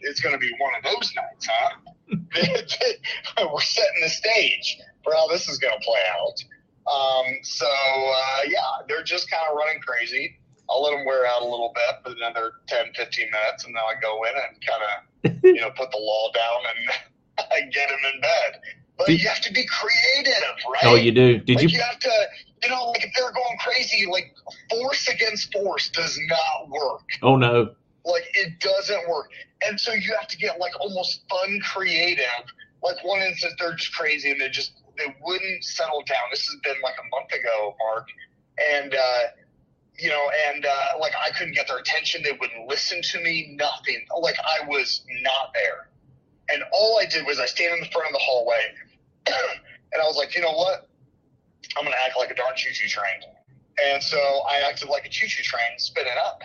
it's 0.00 0.20
going 0.20 0.32
to 0.32 0.38
be 0.38 0.52
one 0.58 0.72
of 0.76 0.84
those 0.84 1.12
nights, 1.16 1.48
huh? 1.50 3.48
We're 3.52 3.60
setting 3.60 4.02
the 4.02 4.08
stage 4.08 4.78
for 5.02 5.12
how 5.12 5.26
this 5.26 5.48
is 5.48 5.58
going 5.58 5.74
to 5.76 5.84
play 5.84 6.00
out. 6.14 6.44
Um, 6.86 7.26
so, 7.42 7.66
uh, 7.66 8.42
yeah, 8.46 8.86
they're 8.86 9.02
just 9.02 9.28
kind 9.28 9.42
of 9.50 9.56
running 9.56 9.82
crazy. 9.82 10.38
I'll 10.70 10.84
let 10.84 10.92
them 10.92 11.04
wear 11.04 11.26
out 11.26 11.42
a 11.42 11.44
little 11.44 11.74
bit 11.74 12.04
for 12.04 12.16
another 12.16 12.52
10, 12.68 12.92
15 12.94 13.26
minutes, 13.28 13.64
and 13.64 13.74
then 13.74 13.82
I 13.82 14.00
go 14.00 14.22
in 14.22 14.34
and 14.36 14.62
kind 14.64 14.82
of, 14.86 15.44
you 15.44 15.60
know, 15.60 15.70
put 15.70 15.90
the 15.90 15.98
law 15.98 16.30
down 16.32 16.60
and 16.76 16.90
I 17.50 17.60
get 17.72 17.88
them 17.88 17.98
in 18.14 18.20
bed. 18.20 18.60
But 18.98 19.08
you 19.08 19.28
have 19.28 19.40
to 19.40 19.52
be 19.52 19.66
creative, 19.66 20.56
right? 20.70 20.84
Oh, 20.84 20.94
you 20.94 21.10
do. 21.10 21.38
Did 21.38 21.56
like 21.56 21.62
you? 21.62 21.78
You 21.78 21.82
have 21.82 21.98
to, 21.98 22.10
you 22.62 22.70
know, 22.70 22.86
like 22.86 23.04
if 23.04 23.12
they're 23.14 23.32
going 23.32 23.58
crazy, 23.60 24.06
like 24.06 24.34
force 24.70 25.08
against 25.08 25.52
force 25.52 25.88
does 25.90 26.18
not 26.28 26.70
work. 26.70 27.02
Oh 27.22 27.36
no. 27.36 27.74
Like 28.04 28.24
it 28.34 28.58
doesn't 28.60 29.08
work, 29.08 29.30
and 29.66 29.78
so 29.78 29.92
you 29.92 30.12
have 30.18 30.28
to 30.28 30.36
get 30.36 30.58
like 30.58 30.78
almost 30.80 31.22
fun 31.30 31.60
creative. 31.60 32.24
Like 32.82 32.96
one 33.04 33.20
instance, 33.20 33.54
they're 33.58 33.74
just 33.74 33.94
crazy 33.94 34.30
and 34.32 34.40
they 34.40 34.48
just 34.48 34.72
they 34.98 35.14
wouldn't 35.22 35.64
settle 35.64 36.02
down. 36.06 36.18
This 36.30 36.44
has 36.46 36.60
been 36.62 36.80
like 36.82 36.94
a 36.98 37.08
month 37.16 37.32
ago, 37.32 37.76
Mark, 37.78 38.08
and. 38.70 38.94
uh 38.94 39.18
you 39.98 40.08
know, 40.08 40.30
and 40.48 40.64
uh, 40.64 40.98
like 41.00 41.12
I 41.14 41.30
couldn't 41.36 41.54
get 41.54 41.68
their 41.68 41.78
attention. 41.78 42.22
They 42.22 42.32
wouldn't 42.32 42.68
listen 42.68 43.02
to 43.02 43.20
me. 43.22 43.56
Nothing. 43.58 44.04
Like 44.20 44.36
I 44.40 44.66
was 44.66 45.04
not 45.22 45.52
there. 45.54 45.88
And 46.50 46.62
all 46.72 46.98
I 46.98 47.06
did 47.06 47.26
was 47.26 47.38
I 47.38 47.46
stand 47.46 47.74
in 47.74 47.80
the 47.80 47.90
front 47.90 48.06
of 48.08 48.12
the 48.12 48.18
hallway, 48.18 48.72
and 49.26 50.02
I 50.02 50.04
was 50.04 50.16
like, 50.16 50.34
you 50.34 50.42
know 50.42 50.52
what? 50.52 50.88
I'm 51.76 51.84
gonna 51.84 51.96
act 52.04 52.16
like 52.18 52.30
a 52.30 52.34
darn 52.34 52.54
choo-choo 52.56 52.88
train. 52.88 53.20
And 53.82 54.02
so 54.02 54.18
I 54.50 54.68
acted 54.68 54.88
like 54.88 55.06
a 55.06 55.08
choo-choo 55.08 55.42
train, 55.42 55.78
spinning 55.78 56.18
up, 56.24 56.42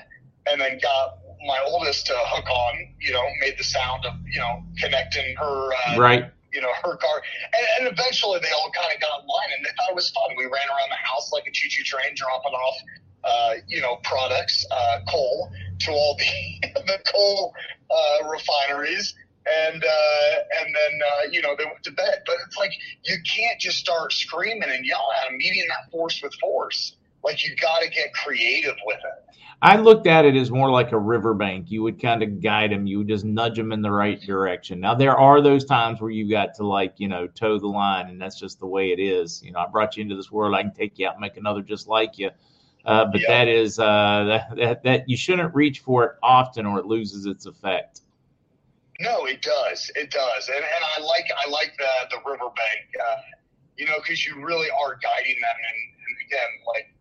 and 0.50 0.62
then 0.62 0.80
got 0.80 1.20
my 1.46 1.60
oldest 1.66 2.08
to 2.08 2.14
hook 2.16 2.50
on. 2.50 2.96
You 3.00 3.14
know, 3.14 3.24
made 3.42 3.58
the 3.58 3.64
sound 3.64 4.06
of 4.06 4.14
you 4.32 4.40
know 4.40 4.64
connecting 4.80 5.36
her. 5.36 5.70
Uh, 5.74 6.00
right. 6.00 6.26
You 6.54 6.62
know 6.62 6.72
her 6.82 6.96
car, 6.96 7.22
and, 7.54 7.88
and 7.88 7.94
eventually 7.94 8.40
they 8.40 8.50
all 8.56 8.72
kind 8.72 8.90
of 8.96 9.00
got 9.02 9.22
in 9.22 9.28
line, 9.28 9.52
and 9.58 9.66
they 9.66 9.70
thought 9.78 9.92
it 9.92 9.96
was 9.96 10.10
fun. 10.10 10.34
We 10.38 10.46
ran 10.46 10.66
around 10.72 10.90
the 10.90 11.04
house 11.04 11.30
like 11.34 11.46
a 11.46 11.52
choo-choo 11.52 11.84
train, 11.84 12.16
dropping 12.16 12.54
off 12.54 12.78
uh, 13.28 13.54
you 13.68 13.82
know, 13.82 13.98
products, 14.04 14.66
uh, 14.72 15.00
coal 15.08 15.52
to 15.80 15.92
all 15.92 16.18
the 16.18 16.70
the 16.88 17.00
coal 17.12 17.54
uh, 17.92 18.28
refineries, 18.28 19.16
and 19.48 19.84
uh, 19.84 20.36
and 20.62 20.76
then 20.76 21.00
uh, 21.02 21.32
you 21.32 21.42
know 21.42 21.56
they 21.58 21.66
went 21.66 21.84
to 21.84 21.92
bed. 21.92 22.24
But 22.26 22.36
it's 22.46 22.58
like 22.58 22.72
you 23.04 23.18
can't 23.24 23.60
just 23.60 23.78
start 23.78 24.14
screaming 24.14 24.70
and 24.70 24.86
yelling 24.86 25.18
at 25.24 25.30
them, 25.30 25.38
meeting 25.38 25.66
that 25.70 25.92
force 25.92 26.22
with 26.22 26.34
force. 26.36 26.96
Like 27.24 27.44
you 27.48 27.56
got 27.56 27.82
to 27.82 27.90
get 27.90 28.14
creative 28.14 28.76
with 28.86 29.00
it. 29.00 29.36
I 29.62 29.78
looked 29.78 30.06
at 30.06 30.24
it 30.24 30.36
as 30.36 30.52
more 30.52 30.70
like 30.70 30.92
a 30.92 31.00
riverbank. 31.00 31.72
You 31.72 31.82
would 31.82 32.00
kind 32.00 32.22
of 32.22 32.42
guide 32.42 32.72
them. 32.72 32.86
You 32.86 33.00
would 33.00 33.08
just 33.08 33.26
nudge 33.26 33.58
them 33.58 33.72
in 33.72 33.82
the 33.82 33.90
right 33.90 34.22
direction. 34.22 34.80
Now 34.80 34.94
there 34.94 35.18
are 35.18 35.42
those 35.42 35.66
times 35.66 36.00
where 36.00 36.12
you've 36.12 36.30
got 36.30 36.54
to 36.56 36.66
like 36.66 36.94
you 36.98 37.08
know 37.08 37.28
toe 37.28 37.58
the 37.58 37.68
line, 37.68 38.08
and 38.08 38.22
that's 38.22 38.40
just 38.40 38.60
the 38.60 38.68
way 38.68 38.92
it 38.92 39.00
is. 39.00 39.42
You 39.44 39.52
know, 39.52 39.60
I 39.60 39.68
brought 39.68 39.98
you 39.98 40.04
into 40.04 40.16
this 40.16 40.32
world. 40.32 40.54
I 40.54 40.62
can 40.62 40.74
take 40.74 41.00
you 41.00 41.08
out 41.08 41.16
and 41.16 41.22
make 41.22 41.38
another 41.38 41.62
just 41.62 41.88
like 41.88 42.18
you. 42.18 42.30
Uh, 42.86 43.06
but 43.06 43.20
yeah. 43.20 43.28
that 43.28 43.48
is 43.50 43.80
uh, 43.80 44.24
that, 44.50 44.56
that, 44.56 44.84
that 44.84 45.10
you 45.10 45.18
shouldn't 45.18 45.54
reach 45.54 45.80
for 45.80 46.06
it 46.06 46.12
often, 46.24 46.66
or 46.66 46.80
it 46.80 46.86
loses 46.86 47.26
its 47.26 47.46
effect. 47.46 48.02
No, 49.00 49.26
it 49.26 49.42
does. 49.42 49.92
It 49.96 50.10
does, 50.10 50.48
and 50.50 50.58
and 50.58 50.84
I 50.98 51.02
like 51.02 51.30
I 51.46 51.50
like 51.50 51.74
the 51.78 52.16
the 52.16 52.18
riverbank, 52.26 52.90
uh, 53.00 53.18
you 53.78 53.86
know, 53.86 53.98
because 54.02 54.26
you 54.26 54.44
really 54.44 54.70
are 54.72 54.98
guiding 55.02 55.36
them, 55.40 55.56
and, 55.56 55.78
and 56.08 56.18
again, 56.26 56.50
like 56.68 56.94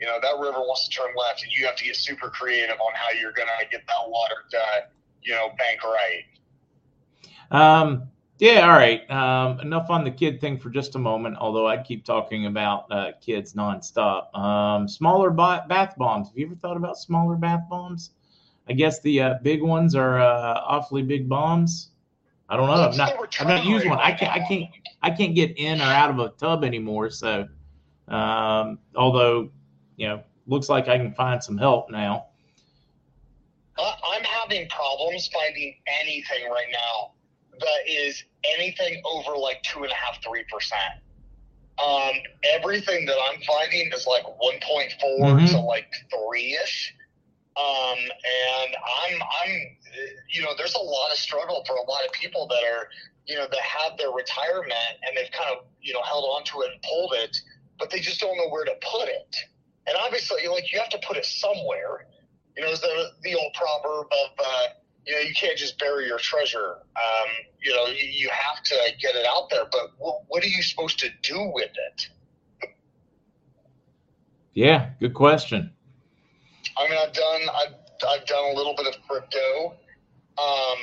you 0.00 0.06
know, 0.06 0.18
that 0.20 0.38
river 0.40 0.60
wants 0.60 0.88
to 0.88 0.96
turn 0.96 1.10
left, 1.16 1.42
and 1.42 1.52
you 1.52 1.66
have 1.66 1.76
to 1.76 1.84
get 1.84 1.96
super 1.96 2.28
creative 2.28 2.80
on 2.80 2.92
how 2.94 3.10
you're 3.10 3.32
gonna 3.32 3.50
get 3.70 3.82
that 3.86 4.08
water 4.08 4.36
to 4.50 4.58
you 5.22 5.34
know 5.34 5.50
bank 5.58 5.80
right. 5.84 6.24
Um, 7.50 8.08
yeah, 8.38 8.62
all 8.62 8.70
right. 8.70 9.08
Um, 9.10 9.60
enough 9.60 9.90
on 9.90 10.04
the 10.04 10.10
kid 10.10 10.40
thing 10.40 10.58
for 10.58 10.70
just 10.70 10.96
a 10.96 10.98
moment, 10.98 11.36
although 11.38 11.68
I'd 11.68 11.84
keep 11.84 12.04
talking 12.04 12.46
about 12.46 12.90
uh, 12.90 13.12
kids 13.20 13.52
nonstop. 13.52 14.34
Um, 14.36 14.88
smaller 14.88 15.30
bath 15.30 15.94
bombs. 15.96 16.28
Have 16.28 16.36
you 16.38 16.46
ever 16.46 16.56
thought 16.56 16.76
about 16.76 16.96
smaller 16.96 17.36
bath 17.36 17.68
bombs? 17.70 18.10
I 18.68 18.74
guess 18.74 19.00
the 19.00 19.20
uh, 19.20 19.34
big 19.42 19.62
ones 19.62 19.94
are 19.94 20.20
uh, 20.20 20.60
awfully 20.66 21.02
big 21.02 21.28
bombs. 21.28 21.90
I 22.48 22.56
don't 22.56 22.66
know. 22.66 22.74
I've 22.74 22.96
not, 22.96 23.40
I've 23.40 23.48
not 23.48 23.64
used 23.64 23.86
one. 23.86 23.98
I 23.98 24.12
can't, 24.12 24.32
I 24.32 24.46
can't, 24.46 24.70
I 25.02 25.10
can't 25.10 25.34
get 25.34 25.58
in 25.58 25.80
or 25.80 25.84
out 25.84 26.10
of 26.10 26.18
a 26.18 26.28
tub 26.30 26.64
anymore. 26.64 27.10
So, 27.10 27.48
um, 28.08 28.78
although, 28.94 29.50
you 29.96 30.08
know, 30.08 30.22
looks 30.46 30.68
like 30.68 30.88
I 30.88 30.98
can 30.98 31.14
find 31.14 31.42
some 31.42 31.56
help 31.56 31.90
now. 31.90 32.26
I'm 33.78 34.22
having 34.22 34.68
problems 34.68 35.28
finding 35.28 35.74
anything 36.02 36.50
right 36.50 36.68
now 36.70 37.12
that 37.58 37.90
is 37.90 38.24
anything 38.58 39.00
over 39.04 39.36
like 39.36 39.62
two 39.62 39.82
and 39.82 39.90
a 39.90 39.94
half, 39.94 40.22
three 40.22 40.44
percent. 40.52 41.00
Um, 41.82 42.12
everything 42.54 43.06
that 43.06 43.16
I'm 43.30 43.40
finding 43.42 43.90
is 43.92 44.06
like 44.06 44.24
1.4 44.24 44.60
mm-hmm. 45.20 45.46
to 45.46 45.60
like 45.60 45.90
three 46.10 46.58
ish. 46.62 46.94
Um, 47.56 47.98
and 47.98 48.70
I'm, 48.74 49.20
I'm, 49.20 49.52
you 50.30 50.42
know, 50.42 50.52
there's 50.56 50.74
a 50.74 50.78
lot 50.78 51.10
of 51.10 51.18
struggle 51.18 51.62
for 51.66 51.76
a 51.76 51.82
lot 51.82 52.00
of 52.06 52.12
people 52.12 52.46
that 52.48 52.62
are, 52.64 52.88
you 53.26 53.36
know, 53.36 53.46
that 53.50 53.60
have 53.60 53.98
their 53.98 54.10
retirement 54.10 54.96
and 55.06 55.16
they've 55.16 55.30
kind 55.32 55.54
of, 55.56 55.64
you 55.80 55.92
know, 55.92 56.02
held 56.02 56.24
on 56.24 56.44
to 56.44 56.62
it 56.62 56.72
and 56.72 56.82
pulled 56.82 57.12
it, 57.14 57.36
but 57.78 57.90
they 57.90 58.00
just 58.00 58.20
don't 58.20 58.36
know 58.36 58.48
where 58.48 58.64
to 58.64 58.74
put 58.80 59.08
it. 59.08 59.36
And 59.86 59.96
obviously, 60.00 60.46
like, 60.48 60.72
you 60.72 60.78
have 60.78 60.88
to 60.90 61.00
put 61.06 61.16
it 61.16 61.26
somewhere. 61.26 62.06
You 62.56 62.64
know, 62.64 62.74
the, 62.74 63.10
the 63.22 63.34
old 63.34 63.52
proverb 63.54 64.06
of, 64.06 64.30
uh, 64.38 64.66
you 65.06 65.14
know, 65.14 65.20
you 65.20 65.34
can't 65.34 65.58
just 65.58 65.78
bury 65.78 66.06
your 66.06 66.18
treasure. 66.18 66.76
Um, 66.96 67.28
you 67.60 67.74
know, 67.74 67.86
you, 67.86 68.06
you, 68.08 68.30
have 68.30 68.62
to 68.64 68.76
get 69.00 69.14
it 69.16 69.26
out 69.26 69.50
there. 69.50 69.64
But 69.70 69.92
what, 69.98 70.22
what 70.28 70.44
are 70.44 70.48
you 70.48 70.62
supposed 70.62 70.98
to 71.00 71.08
do 71.22 71.50
with 71.52 71.70
it? 71.90 72.08
Yeah, 74.54 74.90
good 75.00 75.14
question. 75.14 75.71
I 76.76 76.88
mean, 76.88 76.98
I've 76.98 77.12
done 77.12 77.42
I've, 77.54 77.74
I've 78.08 78.26
done 78.26 78.52
a 78.52 78.56
little 78.56 78.74
bit 78.76 78.86
of 78.86 78.94
crypto. 79.08 79.74
Um, 80.38 80.78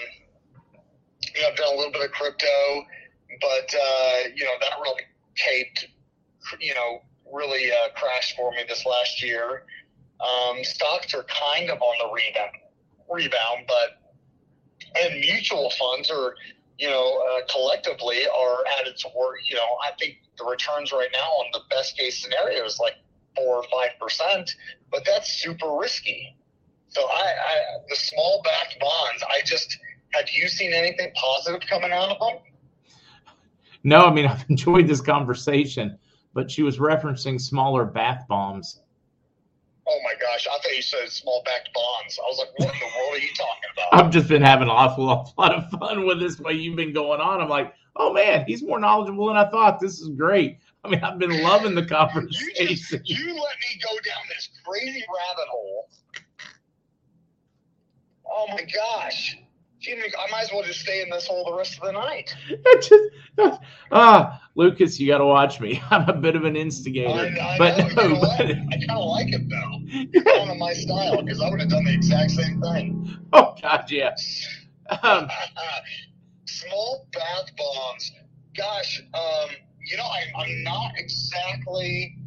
you 1.35 1.41
know, 1.41 1.47
I've 1.49 1.57
done 1.57 1.73
a 1.73 1.77
little 1.77 1.91
bit 1.91 2.03
of 2.03 2.11
crypto, 2.11 2.47
but 3.41 3.73
uh, 3.73 4.17
you 4.35 4.43
know 4.43 4.53
that 4.61 4.79
really 4.81 5.03
caped. 5.35 5.87
You 6.59 6.73
know, 6.73 7.01
really 7.31 7.71
uh, 7.71 7.89
crashed 7.95 8.35
for 8.35 8.51
me 8.51 8.63
this 8.67 8.85
last 8.85 9.21
year. 9.21 9.63
Um, 10.19 10.63
stocks 10.63 11.13
are 11.13 11.23
kind 11.23 11.69
of 11.69 11.81
on 11.81 11.95
the 11.99 12.13
rebound, 12.13 12.57
rebound, 13.09 13.65
but 13.67 13.99
and 15.01 15.19
mutual 15.19 15.71
funds 15.71 16.09
are, 16.09 16.35
you 16.77 16.89
know, 16.89 17.23
uh, 17.23 17.45
collectively 17.49 18.25
are 18.27 18.63
at 18.79 18.87
its 18.87 19.05
worst. 19.15 19.49
You 19.49 19.55
know, 19.55 19.77
I 19.83 19.91
think 19.99 20.17
the 20.37 20.45
returns 20.45 20.91
right 20.91 21.09
now 21.13 21.29
on 21.29 21.45
the 21.53 21.61
best 21.69 21.97
case 21.97 22.21
scenario 22.21 22.65
is 22.65 22.79
like 22.79 22.95
four 23.39 23.57
or 23.57 23.63
five 23.71 23.91
percent, 23.99 24.55
but 24.91 25.03
that's 25.05 25.41
super 25.41 25.77
risky. 25.77 26.35
So 26.89 27.01
I, 27.01 27.23
I 27.23 27.55
the 27.89 27.95
small 27.95 28.41
backed 28.43 28.79
bonds, 28.79 29.23
I 29.23 29.41
just 29.45 29.77
have 30.11 30.29
you 30.29 30.47
seen 30.47 30.73
anything 30.73 31.11
positive 31.15 31.61
coming 31.67 31.91
out 31.91 32.09
of 32.09 32.19
them? 32.19 32.43
No, 33.83 34.05
I 34.05 34.13
mean 34.13 34.25
I've 34.27 34.45
enjoyed 34.49 34.87
this 34.87 35.01
conversation, 35.01 35.97
but 36.33 36.49
she 36.49 36.63
was 36.63 36.77
referencing 36.77 37.39
smaller 37.39 37.85
bath 37.85 38.25
bombs. 38.27 38.81
Oh 39.91 39.99
my 40.03 40.13
gosh, 40.21 40.45
I 40.47 40.57
thought 40.59 40.75
you 40.75 40.81
said 40.83 41.09
small 41.09 41.41
backed 41.45 41.73
bonds. 41.73 42.19
I 42.23 42.27
was 42.27 42.37
like, 42.37 42.49
what 42.57 42.73
in 42.73 42.79
the 42.79 42.85
world 42.85 43.13
are 43.13 43.17
you 43.17 43.29
talking 43.35 43.69
about? 43.73 43.87
I've 43.93 44.11
just 44.11 44.27
been 44.27 44.43
having 44.43 44.67
an 44.67 44.69
awful, 44.69 45.33
lot 45.37 45.55
of 45.55 45.69
fun 45.79 46.05
with 46.05 46.19
this 46.19 46.39
way 46.39 46.53
you've 46.53 46.75
been 46.75 46.93
going 46.93 47.19
on. 47.19 47.41
I'm 47.41 47.49
like, 47.49 47.73
oh 47.95 48.13
man, 48.13 48.45
he's 48.45 48.61
more 48.61 48.79
knowledgeable 48.79 49.27
than 49.27 49.37
I 49.37 49.49
thought. 49.49 49.79
This 49.79 49.99
is 49.99 50.09
great. 50.09 50.59
I 50.83 50.89
mean, 50.89 51.03
I've 51.03 51.17
been 51.17 51.41
loving 51.41 51.73
the 51.75 51.85
conversation. 51.85 52.55
you, 52.57 52.67
just, 52.67 52.91
you 53.09 53.25
let 53.25 53.35
me 53.35 53.81
go 53.83 53.91
down 54.05 54.23
this 54.29 54.49
crazy 54.63 55.03
rabbit 55.09 55.49
hole. 55.49 55.89
Oh 58.31 58.45
my 58.49 58.63
gosh. 58.63 59.37
I 59.87 60.31
might 60.31 60.43
as 60.43 60.51
well 60.51 60.63
just 60.63 60.81
stay 60.81 61.01
in 61.01 61.09
this 61.09 61.27
hole 61.27 61.45
the 61.45 61.55
rest 61.55 61.79
of 61.79 61.85
the 61.85 61.91
night. 61.93 62.35
just, 62.81 63.61
uh, 63.91 64.37
Lucas, 64.55 64.99
you 64.99 65.07
got 65.07 65.19
to 65.19 65.25
watch 65.25 65.59
me. 65.61 65.81
I'm 65.89 66.07
a 66.09 66.13
bit 66.13 66.35
of 66.35 66.43
an 66.43 66.55
instigator, 66.55 67.09
I, 67.09 67.55
I 67.55 67.57
but 67.57 67.77
know, 67.77 67.87
no, 67.87 68.03
you 68.03 68.09
know 68.09 68.19
but 68.21 68.41
I 68.41 68.85
kind 68.87 68.91
of 68.91 69.05
like 69.05 69.33
it 69.33 69.49
though. 69.49 70.07
It's 70.13 70.23
kind 70.23 70.51
of 70.51 70.57
my 70.57 70.73
style 70.73 71.21
because 71.21 71.41
I 71.41 71.49
would 71.49 71.61
have 71.61 71.69
done 71.69 71.85
the 71.85 71.93
exact 71.93 72.31
same 72.31 72.61
thing. 72.61 73.17
oh 73.33 73.55
god, 73.61 73.89
yeah. 73.89 74.15
Um, 75.01 75.29
Small 76.45 77.07
bath 77.13 77.55
bombs. 77.57 78.11
Gosh, 78.57 79.01
um, 79.13 79.49
you 79.85 79.95
know, 79.97 80.03
I, 80.03 80.23
I'm 80.35 80.63
not 80.63 80.91
exactly. 80.97 82.17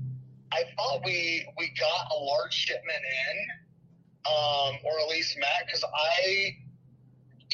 I 0.53 0.63
thought 0.77 1.03
we 1.05 1.47
we 1.59 1.73
got 1.79 2.07
a 2.13 2.17
large 2.17 2.53
shipment 2.55 3.03
in, 3.31 3.37
um, 4.27 4.77
or 4.85 5.01
at 5.01 5.09
least 5.09 5.37
Matt, 5.39 5.67
because 5.67 5.85
I 5.85 6.57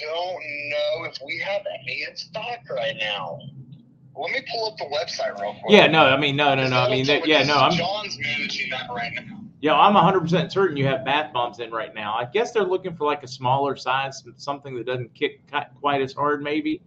don't 0.01 0.43
know 0.71 1.05
if 1.05 1.17
we 1.25 1.39
have 1.39 1.63
any 1.83 2.05
in 2.09 2.17
stock 2.17 2.59
right 2.71 2.97
now. 2.99 3.39
Let 4.17 4.33
me 4.33 4.43
pull 4.53 4.67
up 4.73 4.77
the 4.79 4.85
website 4.87 5.41
real 5.41 5.53
quick. 5.53 5.71
yeah, 5.71 5.87
no, 5.87 6.07
I 6.07 6.17
mean, 6.17 6.35
no, 6.35 6.55
no, 6.55 6.67
no. 6.69 6.81
I 6.81 6.91
mean, 6.91 7.07
that, 7.07 7.27
yeah, 7.27 7.45
no, 7.45 7.57
I'm, 7.57 7.73
John's 7.73 8.19
managing 8.19 8.69
that 8.71 8.89
right 8.91 9.13
now. 9.15 9.39
yeah, 9.61 9.75
I'm 9.75 9.95
100 9.95 10.21
percent 10.21 10.51
certain 10.53 10.77
you 10.77 10.87
have 10.87 11.05
bath 11.05 11.33
bombs 11.33 11.61
in 11.61 11.71
right 11.71 11.95
now. 11.95 12.15
I 12.15 12.25
guess 12.25 12.51
they're 12.51 12.65
looking 12.65 12.97
for 12.97 13.07
like 13.07 13.23
a 13.23 13.29
smaller 13.29 13.77
size, 13.77 14.25
something 14.37 14.75
that 14.75 14.87
doesn't 14.87 15.15
kick 15.15 15.41
quite 15.81 16.03
as 16.03 16.13
hard, 16.15 16.43
maybe, 16.43 16.81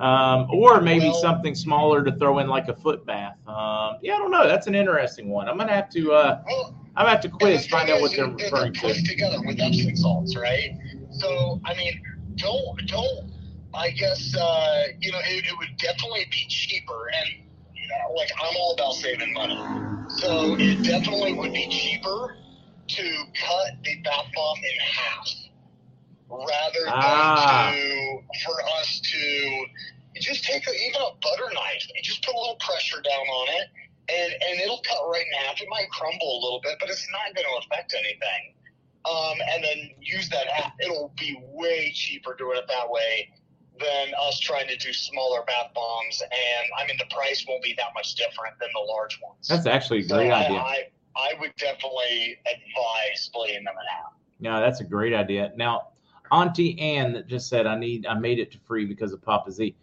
um, 0.00 0.48
or 0.50 0.80
maybe 0.80 1.04
Well- 1.06 1.14
something 1.20 1.54
smaller 1.54 2.02
to 2.02 2.10
throw 2.16 2.40
in 2.40 2.48
like 2.48 2.66
a 2.66 2.74
foot 2.74 3.06
bath. 3.06 3.36
Um, 3.46 3.98
yeah, 4.02 4.14
I 4.14 4.18
don't 4.18 4.32
know. 4.32 4.48
That's 4.48 4.66
an 4.66 4.74
interesting 4.74 5.28
one. 5.28 5.48
I'm 5.48 5.56
gonna 5.56 5.72
have 5.72 5.88
to, 5.90 6.12
uh, 6.12 6.42
Well, 6.44 6.74
I'm 6.96 7.04
gonna 7.04 7.10
have 7.10 7.20
to 7.20 7.28
quiz, 7.28 7.64
find 7.68 7.90
out 7.90 8.00
what 8.00 8.10
they're 8.10 8.26
they're, 8.26 8.50
referring 8.50 8.72
they're 8.82 8.92
to. 8.94 9.02
together 9.04 9.40
with 9.46 9.60
Epsom 9.60 9.94
salts, 9.94 10.34
right? 10.36 10.76
So, 11.12 11.60
I 11.64 11.74
mean, 11.74 12.00
don't 12.36 12.86
don't. 12.86 13.32
I 13.74 13.90
guess 13.90 14.34
uh, 14.36 14.84
you 15.00 15.10
know 15.12 15.18
it, 15.20 15.44
it 15.46 15.58
would 15.58 15.76
definitely 15.78 16.26
be 16.30 16.44
cheaper, 16.48 17.08
and 17.08 17.44
you 17.74 17.88
know, 17.88 18.14
like 18.14 18.30
I'm 18.40 18.56
all 18.56 18.74
about 18.74 18.94
saving 18.94 19.32
money, 19.32 19.56
so 20.18 20.56
it 20.58 20.82
definitely 20.84 21.32
would 21.32 21.52
be 21.52 21.66
cheaper 21.68 22.36
to 22.88 23.02
cut 23.34 23.82
the 23.84 23.96
bath 24.02 24.26
bomb 24.34 24.58
in 24.58 24.80
half 24.80 25.28
rather 26.28 26.84
than 26.84 26.92
Ah. 26.94 27.72
to 27.72 28.20
for 28.44 28.56
us 28.80 29.00
to 29.00 29.64
just 30.20 30.44
take 30.44 30.66
a, 30.66 30.72
even 30.72 31.00
a 31.00 31.14
butter 31.22 31.48
knife 31.54 31.86
and 31.94 32.04
just 32.04 32.22
put 32.24 32.34
a 32.34 32.38
little 32.38 32.56
pressure 32.56 33.00
down 33.00 33.26
on 33.26 33.48
it 33.60 33.68
and 34.08 34.32
and 34.32 34.60
it'll 34.60 34.82
cut 34.88 35.00
right 35.10 35.24
in 35.26 35.46
half. 35.46 35.60
It 35.60 35.68
might 35.70 35.88
crumble 35.90 36.38
a 36.38 36.40
little 36.42 36.60
bit, 36.62 36.76
but 36.80 36.90
it's 36.90 37.06
not 37.12 37.34
going 37.34 37.46
to 37.46 37.66
affect 37.66 37.94
anything. 37.94 38.54
Um, 39.04 39.36
and 39.52 39.64
then 39.64 39.90
use 40.00 40.28
that 40.28 40.46
app. 40.56 40.74
It'll 40.80 41.12
be 41.18 41.40
way 41.52 41.92
cheaper 41.92 42.34
doing 42.36 42.56
it 42.56 42.64
that 42.68 42.88
way 42.88 43.30
than 43.80 44.12
us 44.28 44.38
trying 44.38 44.68
to 44.68 44.76
do 44.76 44.92
smaller 44.92 45.42
bath 45.46 45.72
bombs. 45.74 46.22
And 46.22 46.66
I 46.78 46.86
mean, 46.86 46.96
the 46.98 47.12
price 47.14 47.44
won't 47.48 47.62
be 47.62 47.74
that 47.78 47.88
much 47.94 48.14
different 48.14 48.58
than 48.60 48.68
the 48.74 48.80
large 48.80 49.18
ones. 49.22 49.48
That's 49.48 49.66
actually 49.66 50.00
a 50.00 50.08
great 50.08 50.30
I, 50.30 50.44
idea. 50.44 50.58
I, 50.58 50.82
I 51.16 51.32
would 51.40 51.52
definitely 51.56 52.38
advise 52.46 53.22
splitting 53.22 53.64
them 53.64 53.74
in 53.74 53.86
half. 53.90 54.12
No, 54.40 54.60
that's 54.60 54.80
a 54.80 54.84
great 54.84 55.14
idea. 55.14 55.52
Now, 55.56 55.88
Auntie 56.30 56.78
Ann 56.80 57.12
that 57.12 57.26
just 57.26 57.48
said 57.48 57.66
I 57.66 57.76
need 57.76 58.06
I 58.06 58.14
made 58.14 58.38
it 58.38 58.50
to 58.52 58.58
free 58.58 58.86
because 58.86 59.12
of 59.12 59.20
Papa 59.22 59.50
Z. 59.50 59.76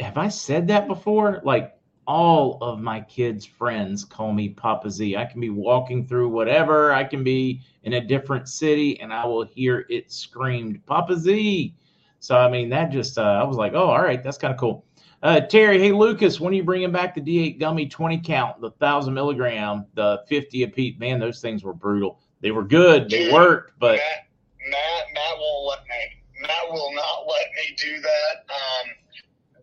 Have 0.00 0.16
I 0.16 0.28
said 0.28 0.68
that 0.68 0.86
before? 0.86 1.40
Like 1.44 1.77
all 2.08 2.56
of 2.62 2.80
my 2.80 3.02
kids' 3.02 3.44
friends 3.44 4.02
call 4.02 4.32
me 4.32 4.48
Papa 4.48 4.90
Z. 4.90 5.14
I 5.14 5.26
can 5.26 5.42
be 5.42 5.50
walking 5.50 6.06
through 6.06 6.30
whatever, 6.30 6.90
I 6.90 7.04
can 7.04 7.22
be 7.22 7.60
in 7.82 7.92
a 7.92 8.00
different 8.00 8.48
city, 8.48 8.98
and 9.00 9.12
I 9.12 9.26
will 9.26 9.44
hear 9.44 9.84
it 9.90 10.10
screamed 10.10 10.84
Papa 10.86 11.18
Z. 11.18 11.74
So 12.20 12.36
I 12.36 12.50
mean 12.50 12.70
that 12.70 12.90
just 12.90 13.18
uh, 13.18 13.22
I 13.22 13.44
was 13.44 13.58
like, 13.58 13.74
oh, 13.74 13.90
all 13.90 14.02
right, 14.02 14.24
that's 14.24 14.38
kind 14.38 14.52
of 14.52 14.58
cool. 14.58 14.86
Uh, 15.22 15.40
Terry, 15.40 15.78
hey 15.78 15.92
Lucas, 15.92 16.40
when 16.40 16.54
are 16.54 16.56
you 16.56 16.64
bringing 16.64 16.90
back 16.90 17.14
the 17.14 17.20
D8 17.20 17.60
gummy 17.60 17.86
20 17.86 18.18
count, 18.20 18.60
the 18.60 18.70
thousand 18.72 19.12
milligram, 19.12 19.84
the 19.94 20.22
50 20.28 20.62
a 20.62 20.68
piece? 20.68 20.98
Man, 20.98 21.20
those 21.20 21.42
things 21.42 21.62
were 21.62 21.74
brutal. 21.74 22.20
They 22.40 22.52
were 22.52 22.64
good, 22.64 23.10
they 23.10 23.24
Dude, 23.24 23.34
worked, 23.34 23.78
but 23.78 23.96
Matt, 23.96 24.28
Matt, 24.70 25.04
Matt 25.14 25.38
won't 25.38 25.68
let 25.68 25.80
me. 25.82 26.40
Matt 26.40 26.70
will 26.70 26.94
not 26.94 27.26
let 27.28 27.48
me 27.54 27.76
do 27.76 28.00
that. 28.00 28.54
Um, 28.54 28.90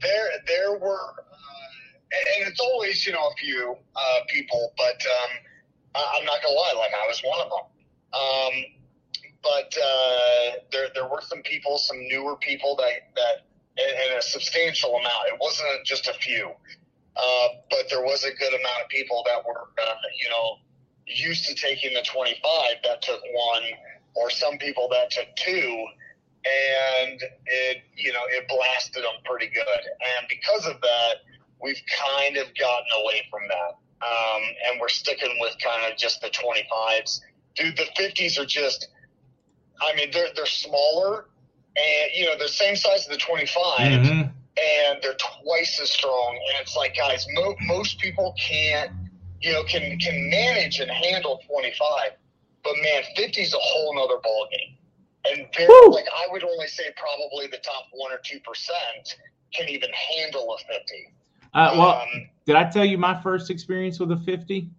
there, 0.02 0.30
there 0.46 0.78
were, 0.78 1.25
and, 2.12 2.48
it's 2.48 2.60
always 2.60 3.06
you 3.06 3.14
know 3.14 3.28
a 3.28 3.36
few 3.36 3.76
uh, 3.96 4.20
people, 4.28 4.74
but 4.78 5.02
um, 5.06 5.32
I, 5.96 6.20
I'm 6.20 6.26
not 6.26 6.42
gonna 6.42 6.56
lie, 6.56 6.74
like 6.78 6.92
I 6.94 7.08
was 7.08 7.22
one 7.24 7.40
of 7.42 7.50
them. 7.50 7.66
Um, 8.14 8.76
but 9.46 9.78
uh, 9.78 10.52
there, 10.72 10.88
there 10.96 11.08
were 11.08 11.22
some 11.22 11.44
people, 11.44 11.78
some 11.78 12.00
newer 12.08 12.36
people 12.38 12.76
that 12.78 13.14
that, 13.16 13.46
and, 13.78 14.12
and 14.12 14.20
a 14.20 14.22
substantial 14.22 14.96
amount. 14.96 15.28
It 15.28 15.40
wasn't 15.40 15.86
just 15.86 16.08
a 16.08 16.14
few, 16.14 16.52
uh, 17.16 17.48
but 17.70 17.86
there 17.90 18.02
was 18.02 18.24
a 18.24 18.34
good 18.34 18.54
amount 18.54 18.84
of 18.84 18.90
people 18.90 19.24
that 19.28 19.46
were, 19.46 19.70
uh, 19.82 19.94
you 20.20 20.30
know, 20.30 20.58
used 21.06 21.46
to 21.48 21.56
taking 21.56 21.94
the 21.94 22.02
25 22.02 22.42
that 22.84 23.02
took 23.02 23.22
one, 23.22 23.64
or 24.16 24.30
some 24.30 24.58
people 24.58 24.90
that 24.90 25.12
took 25.12 25.28
two, 25.36 25.86
and 26.46 27.22
it, 27.46 27.84
you 27.96 28.12
know, 28.14 28.24
it 28.30 28.48
blasted 28.48 29.04
them 29.04 29.22
pretty 29.26 29.48
good. 29.48 29.66
And 29.66 30.28
because 30.28 30.66
of 30.66 30.82
that, 30.82 31.16
we've 31.66 31.82
kind 32.14 32.38
of 32.38 32.46
gotten 32.56 32.88
away 33.04 33.24
from 33.30 33.42
that. 33.50 33.76
Um, 34.06 34.42
and 34.70 34.80
we're 34.80 34.88
sticking 34.90 35.36
with 35.40 35.56
kind 35.64 35.92
of 35.92 35.98
just 35.98 36.22
the 36.22 36.30
25s. 36.30 37.22
Dude, 37.56 37.76
the 37.76 37.88
50s 38.00 38.40
are 38.40 38.46
just, 38.46 38.90
I 39.82 39.96
mean, 39.96 40.12
they're, 40.12 40.28
they're 40.36 40.46
smaller 40.46 41.26
and, 41.76 42.12
you 42.14 42.26
know, 42.26 42.38
they're 42.38 42.48
the 42.48 42.54
same 42.54 42.76
size 42.76 43.02
as 43.02 43.08
the 43.08 43.18
25 43.18 43.80
Mhm. 43.80 44.32
and 44.62 45.00
they're 45.02 45.18
twice 45.18 45.80
as 45.82 45.92
strong. 45.92 46.36
And 46.36 46.62
it's 46.62 46.76
like, 46.76 46.96
guys, 46.96 47.26
mo- 47.32 47.56
most 47.62 48.00
people 48.00 48.36
can't, 48.40 48.92
you 49.42 49.52
know, 49.52 49.64
can 49.64 49.98
can 50.00 50.30
manage 50.30 50.80
and 50.80 50.90
handle 50.92 51.42
25, 51.48 52.12
but 52.64 52.74
man, 52.82 53.04
50 53.16 53.42
is 53.42 53.54
a 53.54 53.58
whole 53.60 53.96
nother 53.96 54.20
ball 54.24 54.48
game. 54.52 54.78
And 55.28 55.48
very, 55.56 55.68
like 55.90 56.06
I 56.16 56.28
would 56.32 56.44
only 56.44 56.68
say 56.68 56.86
probably 56.96 57.48
the 57.48 57.58
top 57.58 57.86
one 57.92 58.12
or 58.12 58.20
two 58.24 58.40
percent 58.42 59.18
can 59.54 59.68
even 59.70 59.90
handle 59.92 60.54
a 60.54 60.58
50. 60.74 61.12
Uh, 61.56 61.72
well, 61.78 62.02
um, 62.02 62.30
did 62.46 62.56
I 62.56 62.70
tell 62.70 62.86
you 62.86 62.98
my 62.98 63.20
first 63.22 63.50
experience 63.50 64.00
with 64.00 64.12
a 64.12 64.18
50? 64.18 64.70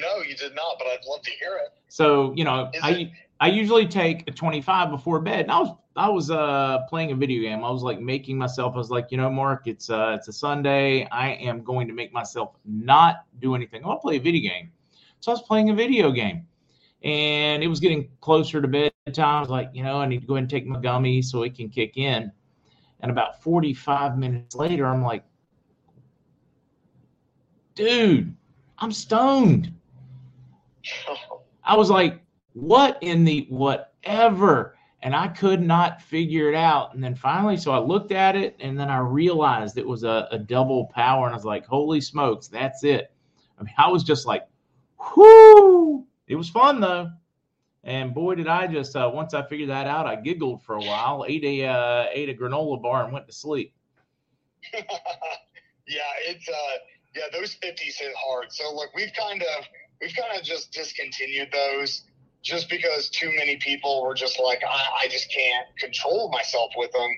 no, 0.00 0.22
you 0.22 0.34
did 0.34 0.54
not, 0.54 0.76
but 0.78 0.86
I'd 0.88 1.04
love 1.08 1.22
to 1.22 1.30
hear 1.32 1.56
it. 1.56 1.70
So, 1.88 2.32
you 2.36 2.44
know, 2.44 2.70
Is 2.74 2.80
I 2.82 2.90
it- 2.90 3.10
I 3.40 3.48
usually 3.48 3.86
take 3.86 4.28
a 4.28 4.30
25 4.32 4.90
before 4.90 5.20
bed. 5.20 5.40
And 5.40 5.50
I 5.50 5.58
was 5.60 5.76
I 5.96 6.08
was 6.08 6.30
uh 6.30 6.80
playing 6.88 7.12
a 7.12 7.16
video 7.16 7.42
game. 7.42 7.64
I 7.64 7.70
was 7.70 7.82
like 7.82 8.00
making 8.00 8.38
myself 8.38 8.74
I 8.74 8.78
was 8.78 8.90
like, 8.90 9.10
you 9.10 9.16
know, 9.18 9.28
Mark, 9.30 9.66
it's 9.66 9.90
uh 9.90 10.16
it's 10.18 10.28
a 10.28 10.32
Sunday. 10.32 11.06
I 11.10 11.30
am 11.32 11.62
going 11.62 11.88
to 11.88 11.94
make 11.94 12.12
myself 12.12 12.56
not 12.64 13.24
do 13.40 13.54
anything. 13.54 13.82
I'll 13.84 13.98
play 13.98 14.16
a 14.16 14.20
video 14.20 14.50
game. 14.50 14.70
So 15.20 15.32
I 15.32 15.34
was 15.34 15.42
playing 15.42 15.70
a 15.70 15.74
video 15.74 16.10
game. 16.12 16.46
And 17.02 17.62
it 17.62 17.68
was 17.68 17.80
getting 17.80 18.08
closer 18.20 18.62
to 18.62 18.68
bedtime. 18.68 19.36
I 19.36 19.40
was 19.40 19.50
like, 19.50 19.70
you 19.74 19.82
know, 19.82 19.96
I 19.98 20.06
need 20.06 20.20
to 20.20 20.26
go 20.26 20.34
ahead 20.34 20.44
and 20.44 20.50
take 20.50 20.66
my 20.66 20.78
gummy 20.80 21.20
so 21.20 21.42
it 21.42 21.54
can 21.56 21.68
kick 21.68 21.96
in. 21.96 22.30
And 23.00 23.10
about 23.10 23.42
45 23.42 24.16
minutes 24.16 24.54
later, 24.54 24.86
I'm 24.86 25.02
like, 25.02 25.24
dude, 27.82 28.36
I'm 28.78 28.92
stoned. 28.92 29.72
I 31.64 31.76
was 31.76 31.90
like, 31.90 32.20
what 32.52 32.98
in 33.00 33.24
the 33.24 33.46
whatever? 33.48 34.76
And 35.02 35.16
I 35.16 35.26
could 35.26 35.60
not 35.60 36.00
figure 36.00 36.48
it 36.48 36.54
out. 36.54 36.94
And 36.94 37.02
then 37.02 37.16
finally, 37.16 37.56
so 37.56 37.72
I 37.72 37.78
looked 37.78 38.12
at 38.12 38.36
it 38.36 38.56
and 38.60 38.78
then 38.78 38.88
I 38.88 38.98
realized 38.98 39.78
it 39.78 39.86
was 39.86 40.04
a, 40.04 40.28
a 40.30 40.38
double 40.38 40.86
power. 40.94 41.26
And 41.26 41.34
I 41.34 41.36
was 41.36 41.44
like, 41.44 41.66
holy 41.66 42.00
smokes, 42.00 42.46
that's 42.46 42.84
it. 42.84 43.12
I 43.58 43.64
mean, 43.64 43.74
I 43.76 43.88
was 43.88 44.04
just 44.04 44.26
like, 44.26 44.46
whoo. 45.16 46.06
It 46.28 46.36
was 46.36 46.48
fun 46.48 46.78
though. 46.78 47.10
And 47.82 48.14
boy, 48.14 48.36
did 48.36 48.46
I 48.46 48.68
just, 48.68 48.94
uh, 48.94 49.10
once 49.12 49.34
I 49.34 49.42
figured 49.42 49.70
that 49.70 49.88
out, 49.88 50.06
I 50.06 50.14
giggled 50.14 50.62
for 50.62 50.76
a 50.76 50.80
while, 50.80 51.24
ate 51.26 51.42
a, 51.42 51.66
uh, 51.66 52.06
ate 52.12 52.28
a 52.28 52.34
granola 52.34 52.80
bar 52.80 53.02
and 53.02 53.12
went 53.12 53.26
to 53.26 53.32
sleep. 53.32 53.74
yeah, 54.72 56.12
it's 56.28 56.48
uh 56.48 56.78
yeah, 57.14 57.24
those 57.32 57.54
fifties 57.54 57.96
hit 57.96 58.12
hard. 58.16 58.52
So 58.52 58.74
look, 58.74 58.90
we've 58.94 59.12
kind 59.18 59.42
of 59.42 59.64
we've 60.00 60.14
kind 60.14 60.38
of 60.38 60.44
just 60.44 60.72
discontinued 60.72 61.48
those 61.52 62.02
just 62.42 62.68
because 62.68 63.08
too 63.08 63.30
many 63.36 63.56
people 63.56 64.02
were 64.02 64.14
just 64.14 64.40
like, 64.42 64.62
I, 64.68 65.04
I 65.04 65.08
just 65.08 65.32
can't 65.32 65.66
control 65.78 66.28
myself 66.30 66.72
with 66.76 66.90
them. 66.92 67.10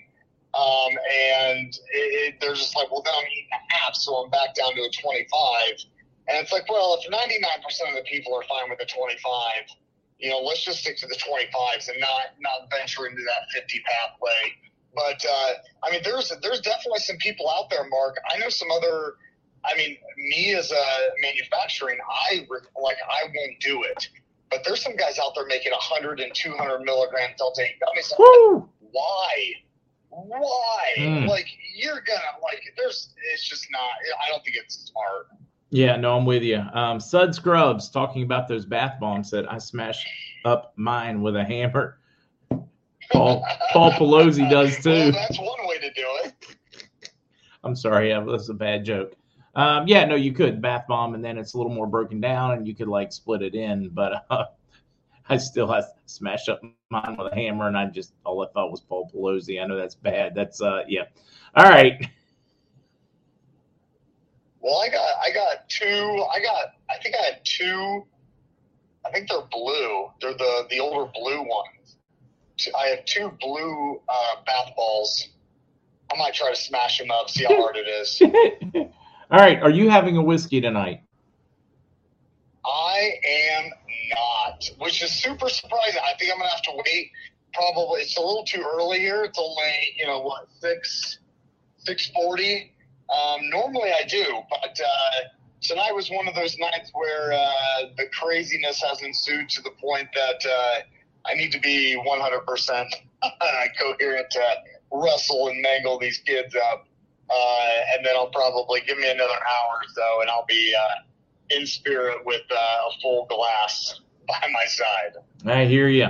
Um, 0.52 0.92
and 0.92 1.74
it, 1.74 1.78
it, 1.90 2.34
they're 2.40 2.54
just 2.54 2.76
like, 2.76 2.92
well, 2.92 3.02
then 3.02 3.14
I'm 3.16 3.24
eating 3.24 3.48
a 3.52 3.74
half, 3.74 3.96
so 3.96 4.16
I'm 4.16 4.30
back 4.30 4.54
down 4.54 4.74
to 4.74 4.82
a 4.82 4.90
25. 4.90 5.26
And 6.28 6.38
it's 6.38 6.52
like, 6.52 6.70
well, 6.70 6.98
if 7.00 7.10
99% 7.10 7.88
of 7.88 7.96
the 7.96 8.04
people 8.04 8.34
are 8.36 8.44
fine 8.44 8.70
with 8.70 8.78
the 8.78 8.86
25, 8.86 9.18
you 10.18 10.30
know, 10.30 10.40
let's 10.40 10.64
just 10.64 10.80
stick 10.80 10.96
to 10.98 11.06
the 11.06 11.16
25s 11.16 11.88
and 11.88 11.98
not 12.00 12.38
not 12.40 12.70
venture 12.70 13.06
into 13.06 13.22
that 13.22 13.50
50 13.52 13.82
pathway. 13.84 14.54
But 14.94 15.24
uh, 15.28 15.52
I 15.82 15.90
mean, 15.90 16.00
there's 16.04 16.32
there's 16.40 16.60
definitely 16.60 17.00
some 17.00 17.16
people 17.16 17.50
out 17.50 17.68
there, 17.68 17.84
Mark. 17.88 18.16
I 18.32 18.38
know 18.38 18.48
some 18.48 18.70
other. 18.70 19.14
I 19.64 19.76
mean, 19.76 19.96
me 20.16 20.54
as 20.54 20.70
a 20.70 20.84
manufacturing, 21.22 21.98
I 22.08 22.46
re- 22.50 22.60
like 22.80 22.96
I 23.08 23.24
won't 23.24 23.60
do 23.60 23.82
it. 23.84 24.08
But 24.50 24.60
there's 24.64 24.82
some 24.82 24.94
guys 24.96 25.18
out 25.18 25.32
there 25.34 25.46
making 25.46 25.72
100 25.72 26.20
and 26.20 26.32
200 26.34 26.80
milligram 26.80 27.30
delta 27.38 27.62
8 27.62 27.70
gummies. 27.80 28.12
I'm 28.12 28.18
Woo! 28.18 28.68
Why? 28.92 29.54
why? 30.10 30.84
Mm. 30.98 31.26
Like 31.28 31.46
you're 31.74 32.00
gonna 32.00 32.20
like. 32.42 32.62
There's. 32.76 33.14
It's 33.32 33.48
just 33.48 33.66
not. 33.72 33.80
I 34.24 34.30
don't 34.30 34.44
think 34.44 34.56
it's 34.56 34.90
smart. 34.90 35.26
Yeah, 35.70 35.96
no, 35.96 36.16
I'm 36.16 36.24
with 36.24 36.44
you. 36.44 36.58
Um, 36.72 37.00
Sud 37.00 37.34
Scrubs 37.34 37.90
talking 37.90 38.22
about 38.22 38.46
those 38.46 38.64
bath 38.64 39.00
bombs 39.00 39.30
that 39.32 39.50
I 39.50 39.58
smashed 39.58 40.06
up 40.44 40.72
mine 40.76 41.20
with 41.20 41.34
a 41.34 41.42
hammer. 41.42 41.98
Paul 43.10 43.44
Paul 43.72 43.90
Pelosi 43.92 44.48
does 44.48 44.72
Well, 44.84 45.06
too. 45.06 45.12
that's 45.12 45.38
one 45.38 45.66
way 45.66 45.78
to 45.78 45.90
do 45.94 46.06
it. 46.24 46.34
I'm 47.64 47.74
sorry, 47.74 48.10
that 48.10 48.24
was 48.24 48.48
a 48.50 48.54
bad 48.54 48.84
joke. 48.84 49.14
Um, 49.56 49.86
yeah, 49.86 50.04
no, 50.04 50.16
you 50.16 50.32
could 50.32 50.60
bath 50.60 50.86
bomb, 50.88 51.14
and 51.14 51.24
then 51.24 51.38
it's 51.38 51.54
a 51.54 51.56
little 51.56 51.72
more 51.72 51.86
broken 51.86 52.20
down, 52.20 52.52
and 52.52 52.66
you 52.66 52.74
could 52.74 52.88
like 52.88 53.12
split 53.12 53.42
it 53.42 53.54
in. 53.54 53.88
But 53.88 54.26
uh, 54.30 54.46
I 55.28 55.36
still 55.36 55.70
I 55.70 55.82
smashed 56.06 56.48
up 56.48 56.60
mine 56.90 57.16
with 57.18 57.32
a 57.32 57.34
hammer, 57.34 57.68
and 57.68 57.76
I 57.76 57.86
just 57.86 58.14
all 58.24 58.44
I 58.44 58.48
thought 58.52 58.70
was 58.70 58.80
Paul 58.80 59.10
Pelosi. 59.14 59.62
I 59.62 59.66
know 59.66 59.76
that's 59.76 59.94
bad. 59.94 60.34
That's 60.34 60.60
uh, 60.60 60.82
yeah. 60.88 61.04
All 61.54 61.68
right. 61.68 62.08
Well, 64.60 64.80
I 64.80 64.88
got 64.88 65.08
I 65.22 65.30
got 65.30 65.68
two. 65.68 66.24
I 66.34 66.40
got 66.40 66.74
I 66.90 67.02
think 67.02 67.14
I 67.14 67.22
had 67.22 67.44
two. 67.44 68.04
I 69.06 69.10
think 69.10 69.28
they're 69.28 69.42
blue. 69.50 70.08
They're 70.20 70.32
the 70.32 70.66
the 70.70 70.80
older 70.80 71.10
blue 71.14 71.42
ones. 71.42 71.96
I 72.78 72.86
have 72.88 73.04
two 73.04 73.32
blue 73.40 74.00
uh, 74.08 74.42
bath 74.46 74.72
balls. 74.76 75.28
I 76.12 76.16
might 76.16 76.34
try 76.34 76.50
to 76.50 76.56
smash 76.56 76.98
them 76.98 77.10
up, 77.10 77.28
see 77.28 77.44
how 77.44 77.56
hard 77.56 77.76
it 77.76 77.88
is. 77.88 78.22
all 79.30 79.38
right. 79.40 79.62
Are 79.62 79.70
you 79.70 79.90
having 79.90 80.16
a 80.16 80.22
whiskey 80.22 80.60
tonight? 80.60 81.02
I 82.64 83.10
am 83.58 83.70
not, 84.14 84.70
which 84.78 85.02
is 85.02 85.10
super 85.10 85.48
surprising. 85.48 86.00
I 86.04 86.16
think 86.18 86.32
I'm 86.32 86.38
gonna 86.38 86.50
have 86.50 86.62
to 86.62 86.72
wait. 86.86 87.10
Probably 87.52 88.00
it's 88.02 88.16
a 88.16 88.20
little 88.20 88.44
too 88.44 88.64
early 88.64 88.98
here. 89.00 89.24
It's 89.24 89.38
only 89.38 89.94
you 89.98 90.06
know 90.06 90.20
what 90.20 90.48
six 90.60 91.18
six 91.78 92.08
forty. 92.08 92.72
Um, 93.14 93.50
normally 93.50 93.90
I 93.92 94.06
do, 94.06 94.24
but 94.48 94.80
uh, 94.80 95.28
tonight 95.60 95.94
was 95.94 96.10
one 96.10 96.26
of 96.26 96.34
those 96.34 96.56
nights 96.58 96.90
where 96.94 97.32
uh, 97.32 97.86
the 97.96 98.06
craziness 98.18 98.82
has 98.82 99.02
ensued 99.02 99.48
to 99.50 99.62
the 99.62 99.70
point 99.70 100.08
that 100.14 100.50
uh, 100.50 100.80
I 101.26 101.34
need 101.34 101.52
to 101.52 101.60
be 101.60 101.94
100 101.94 102.40
percent 102.46 102.94
coherent 103.78 104.30
to 104.30 104.42
wrestle 104.90 105.48
and 105.48 105.60
mangle 105.62 105.98
these 105.98 106.18
kids 106.18 106.54
up, 106.72 106.86
uh, 107.30 107.68
and 107.96 108.04
then 108.04 108.14
I'll 108.16 108.30
probably 108.30 108.80
give 108.86 108.98
me 108.98 109.10
another 109.10 109.32
hour 109.34 109.76
or 109.76 109.88
so, 109.94 110.20
and 110.20 110.30
I'll 110.30 110.46
be. 110.46 110.74
Uh, 110.74 111.00
in 111.50 111.66
spirit 111.66 112.24
with 112.24 112.42
uh, 112.50 112.54
a 112.54 113.00
full 113.02 113.26
glass 113.26 114.00
by 114.28 114.48
my 114.52 114.64
side. 114.66 115.16
I 115.46 115.64
hear 115.66 115.88
you. 115.88 116.06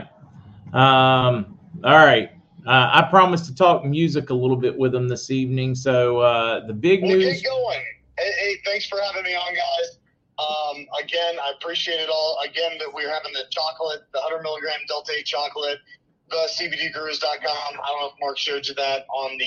Um, 0.72 1.58
all 1.82 1.92
right. 2.06 2.30
Uh, 2.66 2.90
I 2.92 3.06
promised 3.10 3.44
to 3.46 3.54
talk 3.54 3.84
music 3.84 4.30
a 4.30 4.34
little 4.34 4.56
bit 4.56 4.76
with 4.76 4.94
him 4.94 5.08
this 5.08 5.30
evening. 5.30 5.74
So 5.74 6.18
uh, 6.18 6.66
the 6.66 6.72
big 6.72 7.02
We'll 7.02 7.18
news. 7.18 7.42
get 7.42 7.44
going. 7.44 7.84
Hey, 8.18 8.30
hey, 8.38 8.56
thanks 8.64 8.86
for 8.86 8.98
having 9.00 9.22
me 9.24 9.34
on, 9.34 9.54
guys. 9.54 9.98
Um, 10.38 10.86
again, 11.02 11.36
I 11.42 11.52
appreciate 11.60 12.00
it 12.00 12.08
all. 12.08 12.38
Again, 12.44 12.78
that 12.78 12.88
we're 12.92 13.12
having 13.12 13.32
the 13.32 13.44
chocolate, 13.50 14.02
the 14.12 14.20
100 14.20 14.42
milligram 14.42 14.78
Delta 14.88 15.12
8 15.18 15.26
chocolate, 15.26 15.78
the 16.30 16.48
CBDGurus.com. 16.58 17.42
I 17.42 17.86
don't 17.88 18.00
know 18.00 18.06
if 18.06 18.14
Mark 18.20 18.38
showed 18.38 18.66
you 18.66 18.74
that 18.74 19.04
on 19.12 19.36
the 19.36 19.46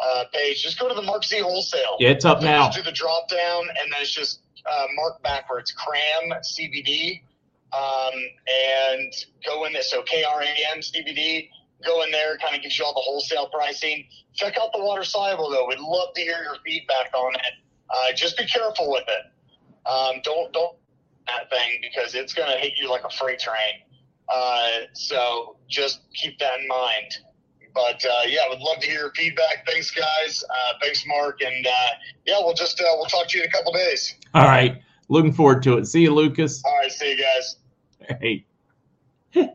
uh, 0.00 0.24
page. 0.32 0.62
Just 0.62 0.78
go 0.78 0.88
to 0.88 0.94
the 0.94 1.02
Mark 1.02 1.24
Z 1.24 1.40
Wholesale. 1.40 1.96
Yeah, 1.98 2.10
it's 2.10 2.24
up 2.24 2.42
now. 2.42 2.66
Just 2.66 2.78
do 2.78 2.82
the 2.84 2.92
drop 2.92 3.28
down, 3.28 3.68
and 3.68 3.92
then 3.92 4.00
it's 4.00 4.10
just 4.10 4.40
uh, 4.66 4.86
mark 4.94 5.22
backwards, 5.22 5.72
Kram 5.74 6.32
CBD, 6.40 7.22
um, 7.72 8.12
and 8.94 9.12
go 9.44 9.64
in 9.64 9.72
there. 9.72 9.82
So 9.82 10.02
K 10.02 10.24
R 10.24 10.42
A 10.42 10.54
M 10.74 10.80
CBD. 10.80 11.48
Go 11.84 12.04
in 12.04 12.12
there, 12.12 12.38
kind 12.38 12.54
of 12.54 12.62
gives 12.62 12.78
you 12.78 12.84
all 12.84 12.94
the 12.94 13.00
wholesale 13.00 13.48
pricing. 13.48 14.06
Check 14.34 14.56
out 14.56 14.72
the 14.72 14.80
water 14.80 15.02
soluble 15.02 15.50
though. 15.50 15.66
We'd 15.66 15.80
love 15.80 16.14
to 16.14 16.20
hear 16.20 16.40
your 16.44 16.54
feedback 16.64 17.12
on 17.12 17.34
it. 17.34 17.54
Uh, 17.90 18.12
just 18.14 18.38
be 18.38 18.46
careful 18.46 18.88
with 18.90 19.02
it. 19.08 19.88
Um, 19.90 20.20
don't 20.22 20.52
don't 20.52 20.76
that 21.26 21.50
thing 21.50 21.80
because 21.80 22.14
it's 22.14 22.34
going 22.34 22.50
to 22.50 22.58
hit 22.58 22.74
you 22.76 22.88
like 22.88 23.04
a 23.04 23.10
freight 23.10 23.40
train. 23.40 23.82
Uh, 24.28 24.86
so 24.92 25.56
just 25.68 26.00
keep 26.14 26.38
that 26.38 26.60
in 26.60 26.68
mind. 26.68 27.18
But 27.74 28.04
uh, 28.04 28.22
yeah, 28.26 28.40
I 28.46 28.48
would 28.50 28.60
love 28.60 28.80
to 28.80 28.86
hear 28.86 29.00
your 29.00 29.12
feedback. 29.12 29.66
Thanks, 29.66 29.90
guys. 29.90 30.44
Uh, 30.48 30.74
thanks, 30.80 31.04
Mark. 31.06 31.40
And 31.42 31.66
uh, 31.66 31.88
yeah, 32.26 32.38
we'll 32.38 32.54
just 32.54 32.80
uh, 32.80 32.84
we'll 32.96 33.06
talk 33.06 33.28
to 33.28 33.38
you 33.38 33.44
in 33.44 33.50
a 33.50 33.52
couple 33.52 33.72
days. 33.72 34.14
All 34.34 34.44
right. 34.44 34.82
Looking 35.08 35.32
forward 35.32 35.62
to 35.64 35.78
it. 35.78 35.86
See 35.86 36.02
you, 36.02 36.14
Lucas. 36.14 36.62
All 36.64 36.78
right, 36.78 36.90
see 36.90 37.12
you 37.12 37.22
guys. 37.22 37.56
Hey. 38.20 38.46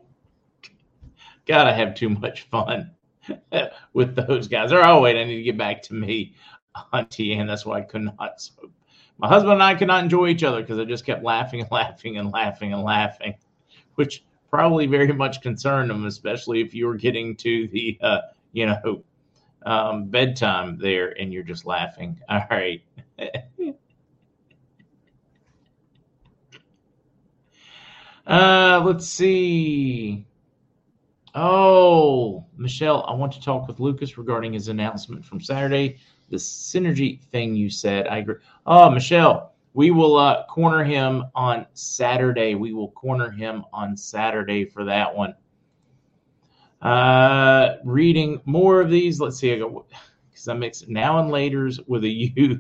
Gotta 1.48 1.74
have 1.74 1.96
too 1.96 2.10
much 2.10 2.44
fun 2.44 2.92
with 3.94 4.16
those 4.16 4.48
guys. 4.48 4.72
Or 4.72 4.84
oh 4.84 5.02
wait, 5.02 5.20
I 5.20 5.24
need 5.24 5.38
to 5.38 5.44
get 5.44 5.58
back 5.58 5.82
to 5.84 5.94
me 5.94 6.36
on 6.94 7.06
TN. 7.06 7.48
That's 7.48 7.66
why 7.66 7.80
I 7.80 7.82
could 7.82 8.04
not. 8.04 8.42
So 8.42 8.70
my 9.18 9.28
husband 9.28 9.54
and 9.54 9.64
I 9.64 9.76
could 9.76 9.88
not 9.88 10.04
enjoy 10.04 10.28
each 10.28 10.44
other 10.44 10.62
because 10.62 10.78
I 10.78 10.86
just 10.86 11.06
kept 11.06 11.24
laughing 11.24 11.62
and 11.62 11.72
laughing 11.72 12.18
and 12.18 12.32
laughing 12.32 12.74
and 12.74 12.84
laughing, 12.84 13.36
which 13.96 14.24
probably 14.50 14.86
very 14.88 15.12
much 15.14 15.42
concerned 15.42 15.92
him, 15.92 16.06
especially 16.06 16.62
if 16.62 16.74
you 16.74 16.88
were 16.88 16.96
getting 16.96 17.36
to 17.38 17.68
the 17.68 17.98
uh, 18.02 18.20
you 18.54 18.66
know 18.66 19.04
um, 19.66 20.06
bedtime 20.06 20.78
there 20.78 21.20
and 21.20 21.34
you're 21.34 21.44
just 21.44 21.66
laughing. 21.66 22.20
All 22.30 22.46
right. 22.50 22.82
Uh, 28.26 28.82
let's 28.84 29.08
see. 29.08 30.26
Oh, 31.34 32.46
Michelle, 32.58 33.06
I 33.08 33.14
want 33.14 33.32
to 33.34 33.42
talk 33.42 33.68
with 33.68 33.80
Lucas 33.80 34.18
regarding 34.18 34.52
his 34.52 34.68
announcement 34.68 35.24
from 35.24 35.40
Saturday. 35.40 35.98
The 36.30 36.36
synergy 36.36 37.22
thing 37.22 37.56
you 37.56 37.70
said. 37.70 38.08
I 38.08 38.18
agree. 38.18 38.36
Oh, 38.66 38.90
Michelle, 38.90 39.54
we 39.78 39.92
will 39.92 40.18
uh, 40.18 40.44
corner 40.48 40.84
him 40.84 41.26
on 41.36 41.68
Saturday. 41.76 42.56
We 42.56 42.74
will 42.74 42.90
corner 42.94 43.30
him 43.30 43.64
on 43.72 43.96
Saturday 43.96 44.66
for 44.66 44.84
that 44.86 45.16
one. 45.16 45.36
Uh, 46.82 47.76
reading 47.86 48.42
more 48.46 48.82
of 48.82 48.90
these. 48.90 49.20
Let's 49.22 49.38
see. 49.38 49.54
I 49.54 49.60
go 49.60 49.86
because 50.32 50.48
I 50.48 50.56
mix 50.56 50.88
now 50.88 51.20
and 51.20 51.30
later's 51.30 51.80
with 51.86 52.06
a 52.06 52.10
U. 52.10 52.60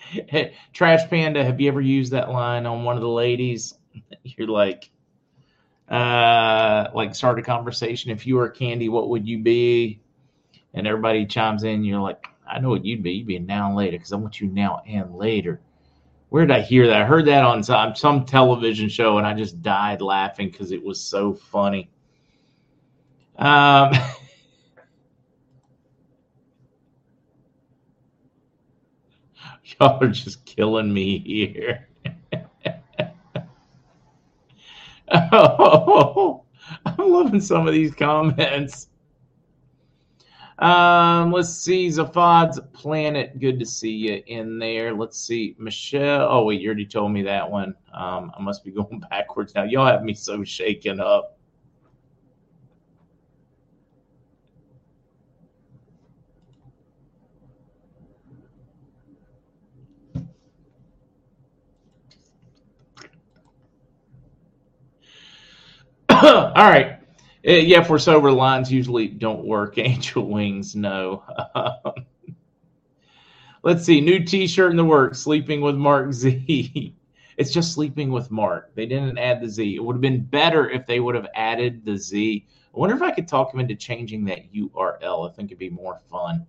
Hey, 0.00 0.56
Trash 0.72 1.08
Panda, 1.08 1.44
have 1.44 1.60
you 1.60 1.68
ever 1.68 1.80
used 1.80 2.10
that 2.10 2.32
line 2.32 2.66
on 2.66 2.82
one 2.82 2.96
of 2.96 3.02
the 3.02 3.08
ladies? 3.08 3.78
You're 4.24 4.48
like, 4.48 4.90
uh, 5.88 6.88
like 6.92 7.14
start 7.14 7.38
a 7.38 7.42
conversation. 7.42 8.10
If 8.10 8.26
you 8.26 8.34
were 8.34 8.48
candy, 8.48 8.88
what 8.88 9.10
would 9.10 9.28
you 9.28 9.38
be? 9.38 10.00
And 10.74 10.88
everybody 10.88 11.24
chimes 11.24 11.62
in. 11.62 11.84
You're 11.84 12.00
like, 12.00 12.26
I 12.48 12.58
know 12.60 12.70
what 12.70 12.84
you'd 12.84 13.02
be. 13.02 13.12
You'd 13.12 13.26
be 13.26 13.36
a 13.36 13.40
now 13.40 13.66
and 13.68 13.76
later 13.76 13.96
because 13.98 14.12
I 14.12 14.16
want 14.16 14.40
you 14.40 14.48
now 14.48 14.82
and 14.86 15.14
later. 15.14 15.60
Where 16.28 16.44
did 16.46 16.56
I 16.56 16.60
hear 16.60 16.86
that? 16.86 17.02
I 17.02 17.04
heard 17.04 17.26
that 17.26 17.44
on 17.44 17.62
some, 17.62 17.94
some 17.94 18.24
television 18.24 18.88
show 18.88 19.18
and 19.18 19.26
I 19.26 19.34
just 19.34 19.62
died 19.62 20.00
laughing 20.02 20.50
because 20.50 20.72
it 20.72 20.82
was 20.82 21.00
so 21.00 21.32
funny. 21.34 21.88
Um, 23.38 23.92
Y'all 29.80 30.02
are 30.02 30.08
just 30.08 30.44
killing 30.46 30.92
me 30.92 31.18
here. 31.18 31.88
oh, 35.12 36.44
I'm 36.84 37.10
loving 37.10 37.40
some 37.40 37.66
of 37.66 37.74
these 37.74 37.94
comments. 37.94 38.88
Um, 40.58 41.32
let's 41.32 41.50
see, 41.50 41.88
Zafad's 41.88 42.58
Planet. 42.72 43.38
Good 43.38 43.58
to 43.58 43.66
see 43.66 43.90
you 43.90 44.22
in 44.26 44.58
there. 44.58 44.94
Let's 44.94 45.20
see, 45.20 45.54
Michelle. 45.58 46.26
Oh 46.30 46.44
wait, 46.44 46.60
you 46.62 46.68
already 46.68 46.86
told 46.86 47.12
me 47.12 47.22
that 47.22 47.50
one. 47.50 47.74
Um, 47.92 48.32
I 48.36 48.42
must 48.42 48.64
be 48.64 48.70
going 48.72 49.00
backwards 49.10 49.54
now. 49.54 49.64
Y'all 49.64 49.86
have 49.86 50.02
me 50.02 50.14
so 50.14 50.42
shaken 50.44 50.98
up. 51.00 51.38
All 66.08 66.52
right. 66.54 67.00
Uh, 67.46 67.52
yeah, 67.52 67.80
if 67.80 67.88
we're 67.88 67.98
sober, 67.98 68.32
lines 68.32 68.72
usually 68.72 69.06
don't 69.06 69.44
work. 69.44 69.78
Angel 69.78 70.26
Wings, 70.26 70.74
no. 70.74 71.22
Let's 73.62 73.84
see. 73.84 74.00
New 74.00 74.24
t 74.24 74.46
shirt 74.46 74.70
in 74.70 74.76
the 74.76 74.84
works. 74.84 75.20
Sleeping 75.20 75.60
with 75.60 75.76
Mark 75.76 76.12
Z. 76.12 76.94
it's 77.36 77.52
just 77.52 77.72
sleeping 77.72 78.10
with 78.10 78.30
Mark. 78.30 78.74
They 78.74 78.86
didn't 78.86 79.18
add 79.18 79.40
the 79.40 79.48
Z. 79.48 79.76
It 79.76 79.84
would 79.84 79.94
have 79.94 80.00
been 80.00 80.24
better 80.24 80.68
if 80.70 80.86
they 80.86 81.00
would 81.00 81.14
have 81.14 81.28
added 81.34 81.84
the 81.84 81.96
Z. 81.96 82.46
I 82.74 82.78
wonder 82.78 82.94
if 82.96 83.02
I 83.02 83.10
could 83.12 83.28
talk 83.28 83.54
him 83.54 83.60
into 83.60 83.76
changing 83.76 84.24
that 84.26 84.52
URL. 84.52 85.28
I 85.28 85.32
think 85.32 85.50
it'd 85.50 85.58
be 85.58 85.70
more 85.70 86.00
fun. 86.10 86.46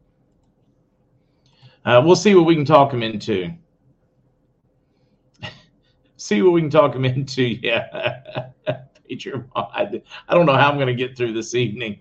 Uh, 1.85 2.01
we'll 2.03 2.15
see 2.15 2.35
what 2.35 2.45
we 2.45 2.55
can 2.55 2.65
talk 2.65 2.91
him 2.91 3.01
into. 3.01 3.51
see 6.17 6.41
what 6.41 6.51
we 6.51 6.61
can 6.61 6.69
talk 6.69 6.93
him 6.93 7.05
into. 7.05 7.43
Yeah. 7.43 8.49
Major 9.09 9.47
Mod. 9.55 10.01
I 10.27 10.33
don't 10.33 10.45
know 10.45 10.55
how 10.55 10.69
I'm 10.69 10.75
going 10.75 10.87
to 10.87 10.93
get 10.93 11.17
through 11.17 11.33
this 11.33 11.55
evening. 11.55 11.99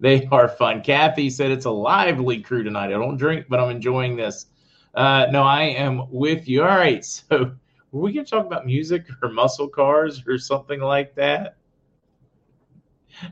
They 0.00 0.26
are 0.26 0.48
fun. 0.48 0.82
Kathy 0.82 1.30
said 1.30 1.50
it's 1.50 1.66
a 1.66 1.70
lively 1.70 2.40
crew 2.40 2.62
tonight. 2.62 2.86
I 2.86 2.90
don't 2.90 3.16
drink, 3.16 3.46
but 3.48 3.60
I'm 3.60 3.70
enjoying 3.70 4.16
this. 4.16 4.46
Uh, 4.94 5.26
no, 5.30 5.42
I 5.42 5.62
am 5.62 6.02
with 6.10 6.48
you. 6.48 6.62
All 6.62 6.68
right. 6.68 7.04
So, 7.30 7.52
were 7.92 8.02
we 8.02 8.12
going 8.12 8.26
to 8.26 8.30
talk 8.30 8.44
about 8.44 8.66
music 8.66 9.06
or 9.22 9.28
muscle 9.28 9.68
cars 9.68 10.24
or 10.26 10.36
something 10.36 10.80
like 10.80 11.14
that? 11.14 11.58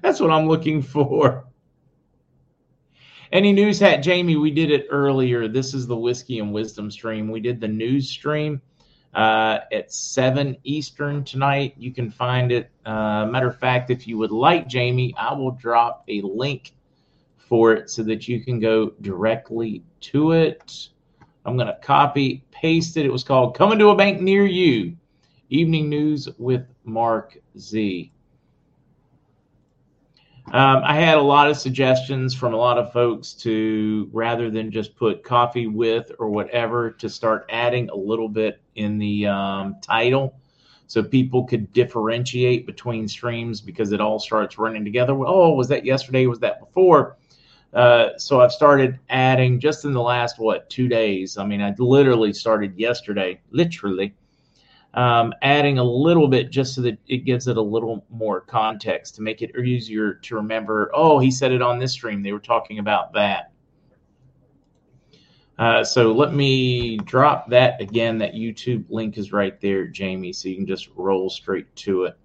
That's 0.01 0.21
what 0.21 0.31
I'm 0.31 0.47
looking 0.47 0.81
for. 0.81 1.47
Any 3.33 3.53
news 3.53 3.81
hat, 3.81 4.05
Jamie? 4.05 4.37
We 4.37 4.53
did 4.53 4.71
it 4.71 4.87
earlier. 4.89 5.49
This 5.49 5.75
is 5.75 5.89
the 5.89 5.97
whiskey 5.97 6.39
and 6.39 6.53
wisdom 6.53 6.93
stream. 6.93 7.29
We 7.29 7.41
did 7.41 7.61
the 7.61 7.67
news 7.67 8.09
stream 8.09 8.63
uh, 9.15 9.61
at 9.73 9.93
seven 9.93 10.57
Eastern 10.65 11.25
tonight. 11.25 11.75
You 11.77 11.93
can 11.93 12.11
find 12.11 12.51
it. 12.53 12.71
Uh, 12.85 13.27
matter 13.27 13.49
of 13.49 13.59
fact, 13.59 13.91
if 13.91 14.07
you 14.07 14.19
would 14.19 14.31
like, 14.31 14.69
Jamie, 14.69 15.15
I 15.19 15.35
will 15.35 15.53
drop 15.53 16.05
a 16.09 16.21
link 16.23 16.73
for 17.37 17.73
it 17.73 17.91
so 17.91 18.03
that 18.05 18.29
you 18.29 18.43
can 18.43 18.61
go 18.61 18.91
directly 19.03 19.83
to 20.01 20.33
it. 20.33 20.89
I'm 21.45 21.57
going 21.57 21.67
to 21.67 21.79
copy, 21.83 22.45
paste 22.51 22.97
it. 22.97 23.05
It 23.05 23.13
was 23.13 23.25
called 23.25 23.57
Coming 23.57 23.79
to 23.81 23.91
a 23.91 23.97
Bank 23.97 24.21
Near 24.21 24.47
You 24.47 24.97
Evening 25.51 25.89
News 25.89 26.29
with 26.39 26.65
Mark 26.85 27.37
Z. 27.59 28.13
Um, 30.53 30.83
I 30.85 30.97
had 30.97 31.17
a 31.17 31.23
lot 31.23 31.49
of 31.49 31.57
suggestions 31.57 32.35
from 32.35 32.53
a 32.53 32.59
lot 32.59 32.77
of 32.77 32.93
folks 32.93 33.33
to 33.35 34.11
rather 34.13 34.51
than 34.51 34.71
just 34.71 34.95
put 34.97 35.25
coffee 35.25 35.67
with 35.67 36.13
or 36.19 36.29
whatever, 36.29 36.91
to 36.91 37.09
start 37.09 37.47
adding 37.49 37.89
a 37.89 37.97
little 37.97 38.29
bit 38.29 38.61
in 38.75 38.99
the 38.99 39.27
um, 39.27 39.77
title 39.81 40.39
so 40.89 41.03
people 41.03 41.45
could 41.45 41.73
differentiate 41.73 42.67
between 42.67 43.09
streams 43.09 43.63
because 43.63 43.93
it 43.93 44.01
all 44.03 44.19
starts 44.19 44.59
running 44.59 44.85
together. 44.85 45.15
Oh, 45.15 45.55
was 45.55 45.69
that 45.69 45.87
yesterday? 45.87 46.27
Was 46.27 46.41
that 46.41 46.61
before? 46.61 47.17
Uh, 47.73 48.11
so 48.19 48.43
I've 48.43 48.53
started 48.53 48.99
adding 49.09 49.59
just 49.59 49.87
in 49.87 49.95
the 49.95 50.03
last 50.03 50.39
what 50.39 50.69
two 50.69 50.87
days. 50.87 51.39
I 51.39 51.47
mean, 51.47 51.63
I 51.63 51.75
literally 51.79 52.35
started 52.35 52.79
yesterday, 52.79 53.41
literally 53.53 54.15
um, 54.95 55.32
adding 55.43 55.78
a 55.78 55.84
little 55.84 56.28
bit 56.28 56.51
just 56.51 56.74
so 56.74 56.82
that 56.82 56.99
it 57.09 57.18
gives 57.18 57.49
it 57.49 57.57
a 57.57 57.62
little 57.62 58.05
more 58.11 58.40
context 58.40 59.14
to 59.14 59.22
make 59.22 59.40
it 59.43 59.57
easier 59.57 60.14
to 60.14 60.34
remember. 60.36 60.90
Oh, 60.95 61.18
he 61.18 61.30
said 61.30 61.53
it 61.53 61.62
on 61.62 61.78
this 61.78 61.93
stream. 61.93 62.22
They 62.22 62.32
were 62.32 62.38
talking 62.38 62.78
about 62.78 63.12
that. 63.14 63.53
Uh, 65.59 65.84
so 65.84 66.12
let 66.12 66.34
me 66.34 66.97
drop 66.99 67.49
that 67.49 67.80
again. 67.80 68.18
That 68.18 68.34
YouTube 68.34 68.84
link 68.88 69.16
is 69.16 69.32
right 69.32 69.61
there, 69.61 69.86
Jamie, 69.86 70.32
so 70.32 70.49
you 70.49 70.57
can 70.57 70.66
just 70.66 70.88
roll 70.97 71.30
straight 71.30 71.74
to 71.76 72.05
it. 72.05 72.18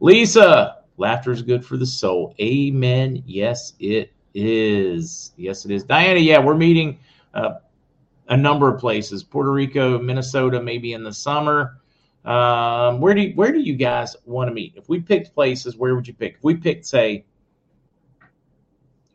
Lisa, 0.00 0.82
laughter 0.96 1.32
is 1.32 1.42
good 1.42 1.64
for 1.64 1.76
the 1.76 1.86
soul. 1.86 2.34
Amen. 2.40 3.22
Yes, 3.26 3.74
it 3.78 4.12
is. 4.34 5.32
Yes, 5.36 5.64
it 5.64 5.70
is. 5.70 5.84
Diana, 5.84 6.20
yeah, 6.20 6.38
we're 6.38 6.56
meeting 6.56 6.98
uh, 7.32 7.54
a 8.28 8.36
number 8.36 8.72
of 8.72 8.80
places 8.80 9.22
Puerto 9.22 9.52
Rico, 9.52 9.98
Minnesota, 9.98 10.60
maybe 10.60 10.92
in 10.92 11.02
the 11.02 11.12
summer. 11.12 11.78
Um, 12.24 13.00
where 13.00 13.14
do 13.14 13.20
you, 13.20 13.34
where 13.34 13.52
do 13.52 13.60
you 13.60 13.74
guys 13.74 14.16
want 14.24 14.48
to 14.48 14.54
meet? 14.54 14.74
If 14.76 14.88
we 14.88 15.00
picked 15.00 15.34
places, 15.34 15.76
where 15.76 15.94
would 15.94 16.08
you 16.08 16.14
pick? 16.14 16.36
If 16.36 16.44
we 16.44 16.54
picked, 16.54 16.86
say, 16.86 17.26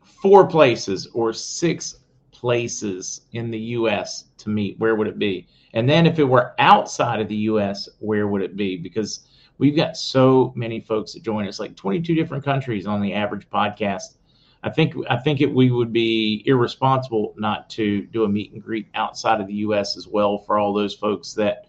four 0.02 0.46
places 0.46 1.08
or 1.12 1.32
six 1.32 1.96
places 2.30 3.22
in 3.32 3.50
the 3.50 3.58
U.S. 3.58 4.26
to 4.38 4.48
meet, 4.48 4.78
where 4.78 4.94
would 4.94 5.08
it 5.08 5.18
be? 5.18 5.48
And 5.74 5.88
then 5.88 6.06
if 6.06 6.18
it 6.18 6.24
were 6.24 6.54
outside 6.58 7.20
of 7.20 7.28
the 7.28 7.36
U.S., 7.36 7.88
where 7.98 8.28
would 8.28 8.42
it 8.42 8.56
be? 8.56 8.76
Because 8.76 9.20
we've 9.58 9.76
got 9.76 9.96
so 9.96 10.52
many 10.54 10.80
folks 10.80 11.12
that 11.12 11.22
join 11.22 11.46
us, 11.46 11.60
like 11.60 11.76
22 11.76 12.14
different 12.14 12.44
countries 12.44 12.86
on 12.86 13.00
the 13.00 13.12
average 13.12 13.48
podcast. 13.50 14.16
I 14.62 14.70
think 14.70 14.94
I 15.08 15.16
think 15.16 15.40
it, 15.40 15.52
we 15.52 15.70
would 15.70 15.92
be 15.92 16.42
irresponsible 16.44 17.34
not 17.38 17.70
to 17.70 18.02
do 18.02 18.24
a 18.24 18.28
meet 18.28 18.52
and 18.52 18.62
greet 18.62 18.88
outside 18.94 19.40
of 19.40 19.46
the 19.46 19.54
U.S. 19.54 19.96
as 19.96 20.06
well 20.06 20.38
for 20.38 20.58
all 20.58 20.74
those 20.74 20.94
folks 20.94 21.32
that 21.34 21.66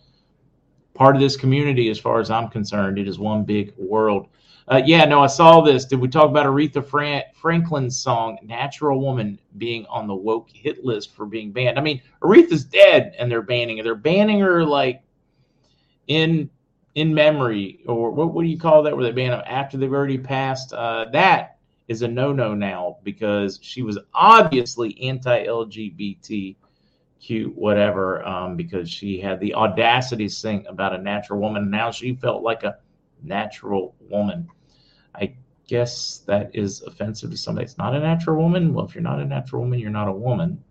part 1.02 1.16
of 1.16 1.20
this 1.20 1.36
community 1.36 1.89
as 1.89 1.97
far 1.97 2.20
as 2.20 2.30
I'm 2.30 2.47
concerned. 2.47 2.99
It 2.99 3.08
is 3.08 3.18
one 3.18 3.43
big 3.43 3.74
world. 3.76 4.28
Uh, 4.68 4.84
yeah, 4.86 5.04
no, 5.04 5.24
I 5.24 5.26
saw 5.26 5.60
this. 5.60 5.84
Did 5.84 5.99
we 5.99 6.08
talk 6.08 6.30
about 6.30 6.45
Aretha 6.45 6.86
Fran- 6.86 7.24
Franklin's 7.34 7.97
song 7.99 8.38
"Natural 8.43 9.02
Woman" 9.02 9.39
being 9.58 9.84
on 9.88 10.06
the 10.06 10.14
woke 10.14 10.52
hit 10.52 10.86
list 10.86 11.16
for 11.16 11.26
being 11.26 11.52
banned? 11.52 11.80
I 11.80 11.82
mean, 11.82 12.04
Aretha's 12.22 12.64
dead, 12.66 13.16
and 13.18 13.32
they're 13.32 13.41
banning 13.41 13.78
her. 13.78 13.84
They're 13.84 13.95
banning 13.95 14.41
her 14.41 14.64
like 14.64 15.02
in 16.06 16.52
in 16.93 17.12
memory, 17.12 17.80
or 17.88 18.12
what, 18.12 18.32
what 18.32 18.43
do 18.43 18.49
you 18.49 18.60
call 18.60 18.84
that? 18.84 18.95
Where 18.95 19.04
they 19.04 19.12
ban 19.12 19.32
them 19.32 19.41
after 19.47 19.78
they've 19.78 19.91
already 19.91 20.20
passed? 20.20 20.72
Uh, 20.72 21.06
that 21.14 21.58
is 21.88 22.04
a 22.04 22.08
no 22.08 22.32
no 22.32 22.54
now 22.54 22.97
because 23.02 23.58
she 23.64 23.82
was 23.82 23.97
obviously 24.14 25.02
anti 25.02 25.47
LGBT 25.47 26.58
cute, 27.22 27.55
whatever, 27.55 28.26
um, 28.26 28.55
because 28.55 28.89
she 28.89 29.19
had 29.19 29.39
the 29.39 29.53
audacity 29.53 30.28
to 30.28 30.34
sing 30.34 30.65
about 30.67 30.93
a 30.93 30.97
natural 30.97 31.39
woman. 31.39 31.69
Now 31.69 31.91
she 31.91 32.15
felt 32.15 32.41
like 32.43 32.63
a 32.63 32.78
natural 33.22 33.95
woman. 33.99 34.47
I 35.15 35.36
guess 35.67 36.24
that 36.26 36.49
is 36.53 36.82
offensive 36.82 37.30
to 37.32 37.38
somebody. 37.38 37.65
It's 37.65 37.78
not 37.78 37.95
a 37.95 37.99
natural 37.99 38.41
woman. 38.41 38.74
Well, 38.74 38.86
if 38.86 38.95
you're 38.95 39.03
not 39.03 39.19
a 39.19 39.26
natural 39.26 39.61
woman, 39.61 39.80
you're 39.80 39.91
not 39.91 40.07
a 40.07 40.13
woman. 40.13 40.61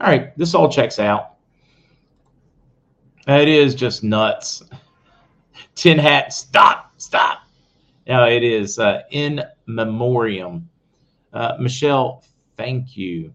All 0.00 0.08
right, 0.08 0.36
this 0.36 0.54
all 0.54 0.70
checks 0.70 0.98
out. 0.98 1.36
It 3.26 3.48
is 3.48 3.74
just 3.74 4.04
nuts. 4.04 4.62
Tin 5.74 5.98
hat, 5.98 6.32
stop, 6.32 6.92
stop. 6.98 7.48
Now 8.06 8.28
it 8.28 8.44
is 8.44 8.78
uh, 8.78 9.02
in 9.10 9.42
memoriam. 9.66 10.68
Uh, 11.32 11.56
Michelle, 11.58 12.22
thank 12.56 12.96
you. 12.96 13.34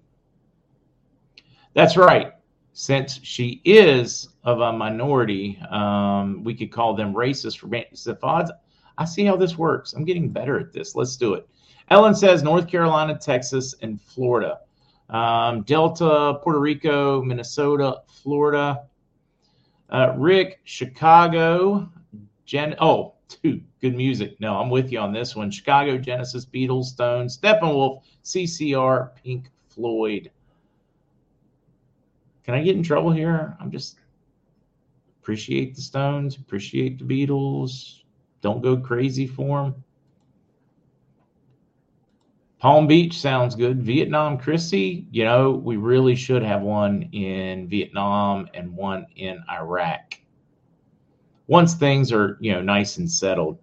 That's 1.74 1.98
right. 1.98 2.34
Since 2.74 3.20
she 3.24 3.62
is 3.66 4.30
of 4.44 4.62
a 4.62 4.72
minority, 4.72 5.60
um, 5.70 6.44
we 6.44 6.56
could 6.56 6.72
call 6.72 6.96
them 6.96 7.14
racist 7.14 7.60
for 7.60 7.68
Zaphod. 7.68 8.50
I 8.98 9.06
see 9.06 9.26
how 9.26 9.36
this 9.36 9.58
works. 9.58 9.94
I'm 9.94 10.06
getting 10.06 10.30
better 10.30 10.60
at 10.60 10.72
this. 10.72 10.96
Let's 10.96 11.18
do 11.18 11.34
it. 11.34 11.48
Ellen 11.90 12.16
says 12.16 12.44
North 12.44 12.68
Carolina, 12.68 13.18
Texas, 13.18 13.76
and 13.82 14.02
Florida. 14.02 14.60
Um, 15.10 15.64
Delta, 15.64 16.40
Puerto 16.42 16.60
Rico, 16.60 17.22
Minnesota, 17.22 18.02
Florida. 18.08 18.84
Uh, 19.90 20.14
Rick, 20.18 20.62
Chicago. 20.64 21.90
Jen. 22.46 22.76
Oh, 22.80 23.16
good 23.42 23.96
music. 23.96 24.40
No, 24.40 24.58
I'm 24.58 24.70
with 24.70 24.92
you 24.92 25.00
on 25.00 25.12
this 25.12 25.36
one. 25.36 25.52
Chicago, 25.52 25.98
Genesis, 25.98 26.46
Beatles, 26.46 26.86
Stones, 26.86 27.38
Steppenwolf, 27.38 28.04
CCR, 28.24 29.12
Pink 29.22 29.50
Floyd. 29.70 30.32
Can 32.52 32.60
I 32.60 32.64
get 32.64 32.76
in 32.76 32.84
trouble 32.84 33.12
here? 33.12 33.56
I'm 33.62 33.72
just 33.72 33.98
appreciate 35.22 35.74
the 35.74 35.82
Stones, 35.82 36.36
appreciate 36.36 37.00
the 37.00 37.06
Beatles. 37.06 38.02
Don't 38.42 38.62
go 38.62 38.76
crazy 38.76 39.26
for 39.26 39.64
them. 39.64 39.84
Palm 42.60 42.88
Beach 42.88 43.18
sounds 43.18 43.56
good. 43.56 43.82
Vietnam, 43.82 44.38
Chrissy, 44.38 45.08
you 45.12 45.24
know, 45.24 45.52
we 45.52 45.78
really 45.78 46.14
should 46.14 46.44
have 46.44 46.62
one 46.62 47.04
in 47.14 47.70
Vietnam 47.70 48.50
and 48.54 48.76
one 48.76 49.06
in 49.16 49.42
Iraq. 49.50 50.20
Once 51.48 51.76
things 51.76 52.12
are, 52.12 52.38
you 52.42 52.52
know, 52.52 52.62
nice 52.62 52.98
and 52.98 53.10
settled. 53.10 53.60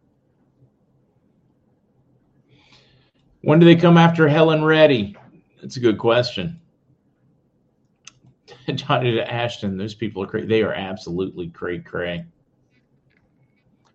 When 3.42 3.58
do 3.58 3.66
they 3.66 3.76
come 3.76 3.98
after 3.98 4.26
Helen 4.28 4.64
Reddy? 4.64 5.14
That's 5.60 5.76
a 5.76 5.80
good 5.80 5.98
question. 5.98 6.58
Johnny 8.74 9.20
Ashton, 9.20 9.76
those 9.76 9.94
people 9.94 10.22
are 10.22 10.26
crazy. 10.26 10.46
They 10.46 10.62
are 10.62 10.74
absolutely 10.74 11.48
cray 11.48 11.78
cray. 11.78 12.24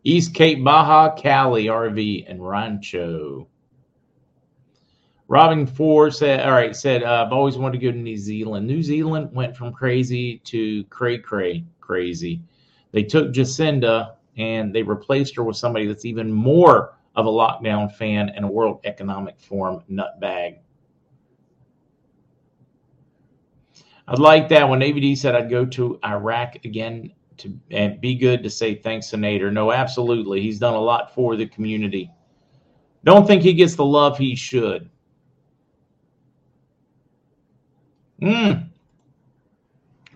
East 0.04 0.34
Cape, 0.34 0.64
Baja, 0.64 1.16
Cali, 1.16 1.66
RV, 1.66 2.30
and 2.30 2.46
Rancho. 2.46 3.48
Robin 5.30 5.66
Ford 5.66 6.14
said, 6.14 6.42
all 6.42 6.52
right, 6.52 6.76
said, 6.76 7.04
uh, 7.04 7.24
I've 7.26 7.32
always 7.32 7.58
wanted 7.58 7.80
to 7.80 7.86
go 7.86 7.92
to 7.92 7.98
New 7.98 8.18
Zealand. 8.18 8.68
New 8.68 8.84
Zealand 8.84 9.30
went 9.32 9.56
from 9.56 9.72
crazy 9.72 10.40
to 10.40 10.84
cray 10.86 11.18
cray 11.18 11.64
crazy. 11.80 12.42
They 12.92 13.04
took 13.04 13.32
Jacinda 13.32 14.16
and 14.38 14.76
they 14.76 14.84
replaced 14.84 15.36
her 15.38 15.44
with 15.44 15.56
somebody 15.56 15.88
that's 15.88 16.06
even 16.06 16.32
more 16.32 16.96
of 17.16 17.26
a 17.26 17.30
lockdown 17.30 17.94
fan 17.96 18.30
and 18.30 18.44
a 18.44 18.48
World 18.48 18.82
Economic 18.84 19.40
Forum 19.40 19.82
nutbag. 19.90 20.58
I'd 24.08 24.20
like 24.20 24.50
that 24.50 24.68
when 24.68 24.82
AVD 24.82 25.18
said 25.18 25.36
I'd 25.36 25.50
go 25.50 25.66
to 25.66 26.00
Iraq 26.04 26.66
again 26.66 27.14
to 27.38 27.58
and 27.72 28.00
be 28.00 28.16
good 28.16 28.44
to 28.44 28.50
say 28.50 28.76
thanks 28.76 29.10
to 29.10 29.18
Nader. 29.18 29.52
No, 29.52 29.72
absolutely. 29.72 30.42
He's 30.42 30.60
done 30.60 30.74
a 30.74 30.82
lot 30.82 31.14
for 31.14 31.36
the 31.36 31.48
community. 31.48 32.12
Don't 33.04 33.26
think 33.26 33.42
he 33.42 33.54
gets 33.54 33.76
the 33.76 33.86
love 33.86 34.18
he 34.18 34.36
should. 34.36 34.90
Hmm. 38.22 38.52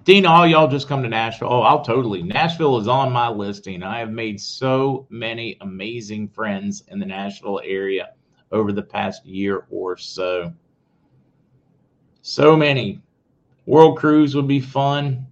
Dina, 0.06 0.30
all 0.30 0.48
y'all 0.48 0.70
just 0.70 0.88
come 0.88 1.04
to 1.04 1.10
Nashville. 1.10 1.50
Oh, 1.52 1.62
I'll 1.62 1.84
totally. 1.84 2.24
Nashville 2.24 2.78
is 2.78 2.88
on 2.88 3.12
my 3.12 3.28
listing. 3.28 3.84
I 3.84 4.00
have 4.00 4.12
made 4.12 4.40
so 4.40 5.06
many 5.10 5.58
amazing 5.60 6.30
friends 6.30 6.84
in 6.88 7.00
the 7.00 7.06
Nashville 7.06 7.60
area 7.66 8.12
over 8.54 8.72
the 8.72 8.82
past 8.82 9.26
year 9.26 9.66
or 9.70 9.98
so. 9.98 10.54
So 12.22 12.56
many. 12.56 13.02
World 13.68 13.98
Cruise 13.98 14.34
would 14.34 14.48
be 14.48 14.62
fun. 14.62 15.28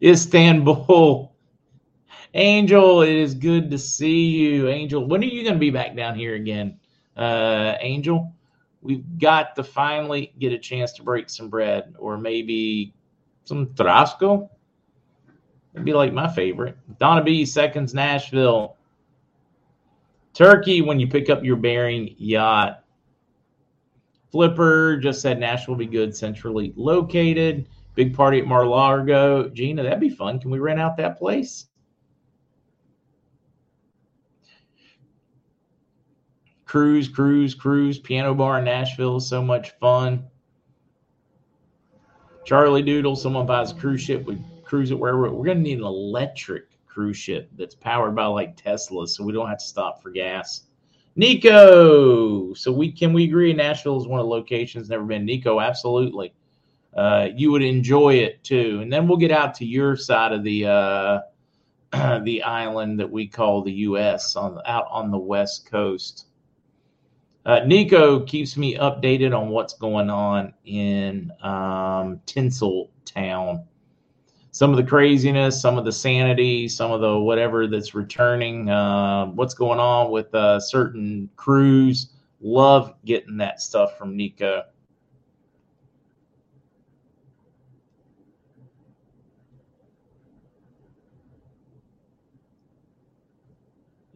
Istanbul. 0.00 1.34
Angel, 2.34 3.02
it 3.02 3.10
is 3.10 3.34
good 3.34 3.70
to 3.72 3.78
see 3.78 4.26
you. 4.26 4.68
Angel, 4.68 5.04
when 5.04 5.20
are 5.20 5.26
you 5.26 5.42
going 5.42 5.54
to 5.54 5.58
be 5.58 5.70
back 5.70 5.96
down 5.96 6.14
here 6.14 6.36
again? 6.36 6.78
Uh, 7.16 7.74
Angel, 7.80 8.32
we've 8.82 9.18
got 9.18 9.56
to 9.56 9.64
finally 9.64 10.32
get 10.38 10.52
a 10.52 10.58
chance 10.58 10.92
to 10.92 11.02
break 11.02 11.28
some 11.28 11.48
bread 11.50 11.96
or 11.98 12.16
maybe 12.16 12.94
some 13.44 13.66
Trasco. 13.68 14.48
It'd 15.74 15.84
be 15.84 15.92
like 15.92 16.12
my 16.12 16.28
favorite. 16.32 16.76
Donna 17.00 17.24
B, 17.24 17.44
seconds, 17.44 17.94
Nashville. 17.94 18.76
Turkey, 20.34 20.82
when 20.82 21.00
you 21.00 21.08
pick 21.08 21.28
up 21.30 21.42
your 21.42 21.56
Bering 21.56 22.14
yacht. 22.16 22.84
Flipper 24.30 24.98
just 24.98 25.22
said 25.22 25.38
Nashville 25.38 25.74
will 25.74 25.78
be 25.78 25.86
good, 25.86 26.14
centrally 26.14 26.72
located. 26.76 27.68
Big 27.94 28.14
party 28.14 28.38
at 28.38 28.46
Mar-a-Lago. 28.46 29.48
Gina, 29.48 29.82
that'd 29.82 30.00
be 30.00 30.10
fun. 30.10 30.38
Can 30.38 30.50
we 30.50 30.58
rent 30.58 30.78
out 30.78 30.96
that 30.98 31.18
place? 31.18 31.66
Cruise, 36.64 37.08
cruise, 37.08 37.54
cruise. 37.54 37.98
Piano 37.98 38.34
bar 38.34 38.58
in 38.58 38.66
Nashville 38.66 39.20
so 39.20 39.42
much 39.42 39.70
fun. 39.80 40.28
Charlie 42.44 42.82
Doodle, 42.82 43.16
someone 43.16 43.46
buys 43.46 43.72
a 43.72 43.74
cruise 43.74 44.00
ship, 44.00 44.24
we 44.24 44.38
cruise 44.64 44.90
it 44.90 44.98
wherever. 44.98 45.30
We're 45.30 45.44
going 45.44 45.58
to 45.58 45.62
need 45.62 45.78
an 45.78 45.84
electric 45.84 46.64
cruise 46.86 47.16
ship 47.16 47.50
that's 47.56 47.74
powered 47.74 48.14
by 48.14 48.24
like 48.26 48.56
Tesla, 48.56 49.06
so 49.06 49.22
we 49.22 49.32
don't 49.32 49.48
have 49.48 49.58
to 49.58 49.64
stop 49.64 50.02
for 50.02 50.10
gas. 50.10 50.67
Nico, 51.18 52.54
so 52.54 52.70
we 52.70 52.92
can 52.92 53.12
we 53.12 53.24
agree 53.24 53.52
Nashville 53.52 54.00
is 54.00 54.06
one 54.06 54.20
of 54.20 54.26
the 54.26 54.30
locations 54.30 54.88
never 54.88 55.02
been. 55.02 55.24
Nico, 55.24 55.58
absolutely. 55.58 56.32
Uh, 56.96 57.28
you 57.34 57.50
would 57.50 57.62
enjoy 57.62 58.14
it 58.14 58.42
too, 58.44 58.78
and 58.80 58.92
then 58.92 59.08
we'll 59.08 59.18
get 59.18 59.32
out 59.32 59.52
to 59.54 59.64
your 59.64 59.96
side 59.96 60.32
of 60.32 60.44
the 60.44 60.64
uh, 60.64 61.20
the 62.22 62.40
island 62.44 63.00
that 63.00 63.10
we 63.10 63.26
call 63.26 63.62
the 63.62 63.72
U.S. 63.72 64.36
on 64.36 64.60
out 64.64 64.86
on 64.92 65.10
the 65.10 65.18
west 65.18 65.68
coast. 65.68 66.26
Uh, 67.44 67.64
Nico 67.66 68.20
keeps 68.20 68.56
me 68.56 68.76
updated 68.76 69.36
on 69.36 69.48
what's 69.48 69.74
going 69.74 70.10
on 70.10 70.54
in 70.66 71.32
um, 71.42 72.20
Tinsel 72.26 72.92
Town. 73.04 73.64
Some 74.58 74.70
of 74.72 74.76
the 74.76 74.82
craziness, 74.82 75.62
some 75.62 75.78
of 75.78 75.84
the 75.84 75.92
sanity, 75.92 76.66
some 76.66 76.90
of 76.90 77.00
the 77.00 77.16
whatever 77.16 77.68
that's 77.68 77.94
returning. 77.94 78.68
Uh, 78.68 79.26
what's 79.26 79.54
going 79.54 79.78
on 79.78 80.10
with 80.10 80.34
uh, 80.34 80.58
certain 80.58 81.30
crews? 81.36 82.10
Love 82.40 82.96
getting 83.04 83.36
that 83.36 83.60
stuff 83.60 83.96
from 83.96 84.16
Nico. 84.16 84.64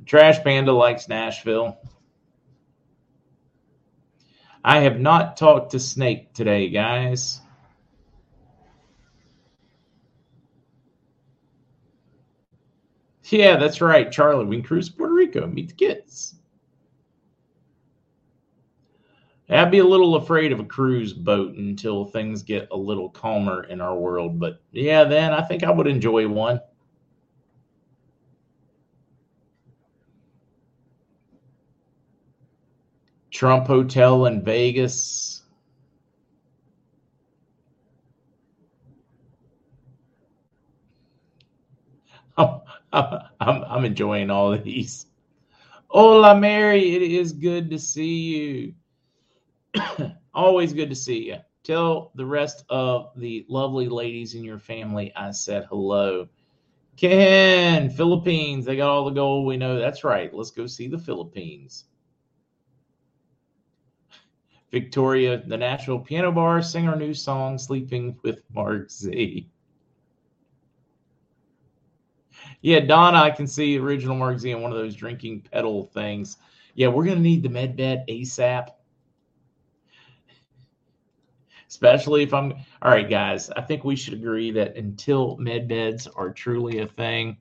Trash 0.05 0.43
Panda 0.43 0.72
likes 0.72 1.09
Nashville. 1.09 1.78
I 4.64 4.80
have 4.80 4.99
not 4.99 5.36
talked 5.36 5.70
to 5.70 5.78
Snake 5.78 6.34
today, 6.34 6.68
guys. 6.68 7.40
Yeah, 13.33 13.57
that's 13.57 13.80
right, 13.80 14.12
Charlie. 14.12 14.45
We 14.45 14.57
can 14.57 14.64
cruise 14.64 14.89
to 14.91 14.95
Puerto 14.97 15.12
Rico 15.14 15.47
meet 15.49 15.68
the 15.70 15.74
kids. 15.74 16.37
I'd 19.49 19.70
be 19.70 19.78
a 19.78 19.85
little 19.85 20.16
afraid 20.16 20.51
of 20.51 20.59
a 20.61 20.64
cruise 20.64 21.12
boat 21.12 21.55
until 21.57 22.05
things 22.07 22.43
get 22.43 22.66
a 22.72 22.76
little 22.76 23.09
calmer 23.11 23.62
in 23.64 23.80
our 23.80 23.97
world. 23.97 24.41
But 24.41 24.61
yeah, 24.72 25.05
then 25.05 25.33
I 25.33 25.43
think 25.43 25.62
I 25.62 25.70
would 25.70 25.87
enjoy 25.87 26.26
one. 26.26 26.61
Trump 33.33 33.66
Hotel 33.66 34.26
in 34.26 34.45
Vegas. 34.45 35.43
I'm, 42.37 42.61
I'm, 43.40 43.64
I'm 43.64 43.84
enjoying 43.84 44.30
all 44.30 44.57
these. 44.59 45.07
Hola, 45.88 46.38
Mary. 46.38 46.95
It 46.95 47.03
is 47.03 47.32
good 47.32 47.70
to 47.70 47.78
see 47.78 48.74
you. 49.74 49.82
Always 50.34 50.72
good 50.72 50.90
to 50.90 50.97
see 50.97 51.28
you. 51.28 51.38
Tell 51.64 52.11
the 52.16 52.26
rest 52.26 52.64
of 52.68 53.12
the 53.16 53.47
lovely 53.49 53.88
ladies 53.88 54.34
in 54.34 54.45
your 54.45 54.59
family 54.59 55.12
I 55.14 55.30
said 55.30 55.66
hello. 55.70 56.28
Ken, 56.97 57.88
Philippines. 57.88 58.66
They 58.66 58.76
got 58.76 58.90
all 58.90 59.05
the 59.05 59.11
gold 59.11 59.47
we 59.47 59.57
know. 59.57 59.78
That's 59.78 60.05
right. 60.05 60.32
Let's 60.34 60.51
go 60.51 60.66
see 60.66 60.88
the 60.88 60.99
Philippines. 60.99 61.84
Victoria, 64.70 65.43
the 65.47 65.57
Nashville 65.57 65.99
Piano 65.99 66.32
Bar, 66.32 66.62
sing 66.62 66.88
our 66.88 66.97
new 66.97 67.14
song, 67.14 67.59
Sleeping 67.59 68.18
with 68.22 68.43
Mark 68.55 68.90
Z. 68.90 69.49
Yeah, 72.61 72.80
Donna, 72.80 73.18
I 73.18 73.30
can 73.30 73.47
see 73.47 73.78
original 73.78 74.16
Mark 74.16 74.38
Z 74.38 74.53
on 74.53 74.62
one 74.62 74.72
of 74.72 74.78
those 74.78 74.95
drinking 74.95 75.47
pedal 75.51 75.86
things. 75.93 76.36
Yeah, 76.74 76.88
we're 76.88 77.05
to 77.07 77.16
need 77.16 77.43
the 77.43 77.49
med 77.49 77.76
bed 77.76 78.05
ASAP. 78.09 78.68
Especially 81.68 82.22
if 82.22 82.34
I'm 82.34 82.53
all 82.82 82.90
right, 82.90 83.09
guys. 83.09 83.51
I 83.51 83.62
think 83.62 83.82
we 83.82 83.97
should 83.97 84.14
agree 84.14 84.51
that 84.53 84.76
until 84.76 85.36
med 85.38 85.68
beds 85.68 86.07
are 86.07 86.30
truly 86.30 86.80
a 86.80 86.86
thing, 86.86 87.38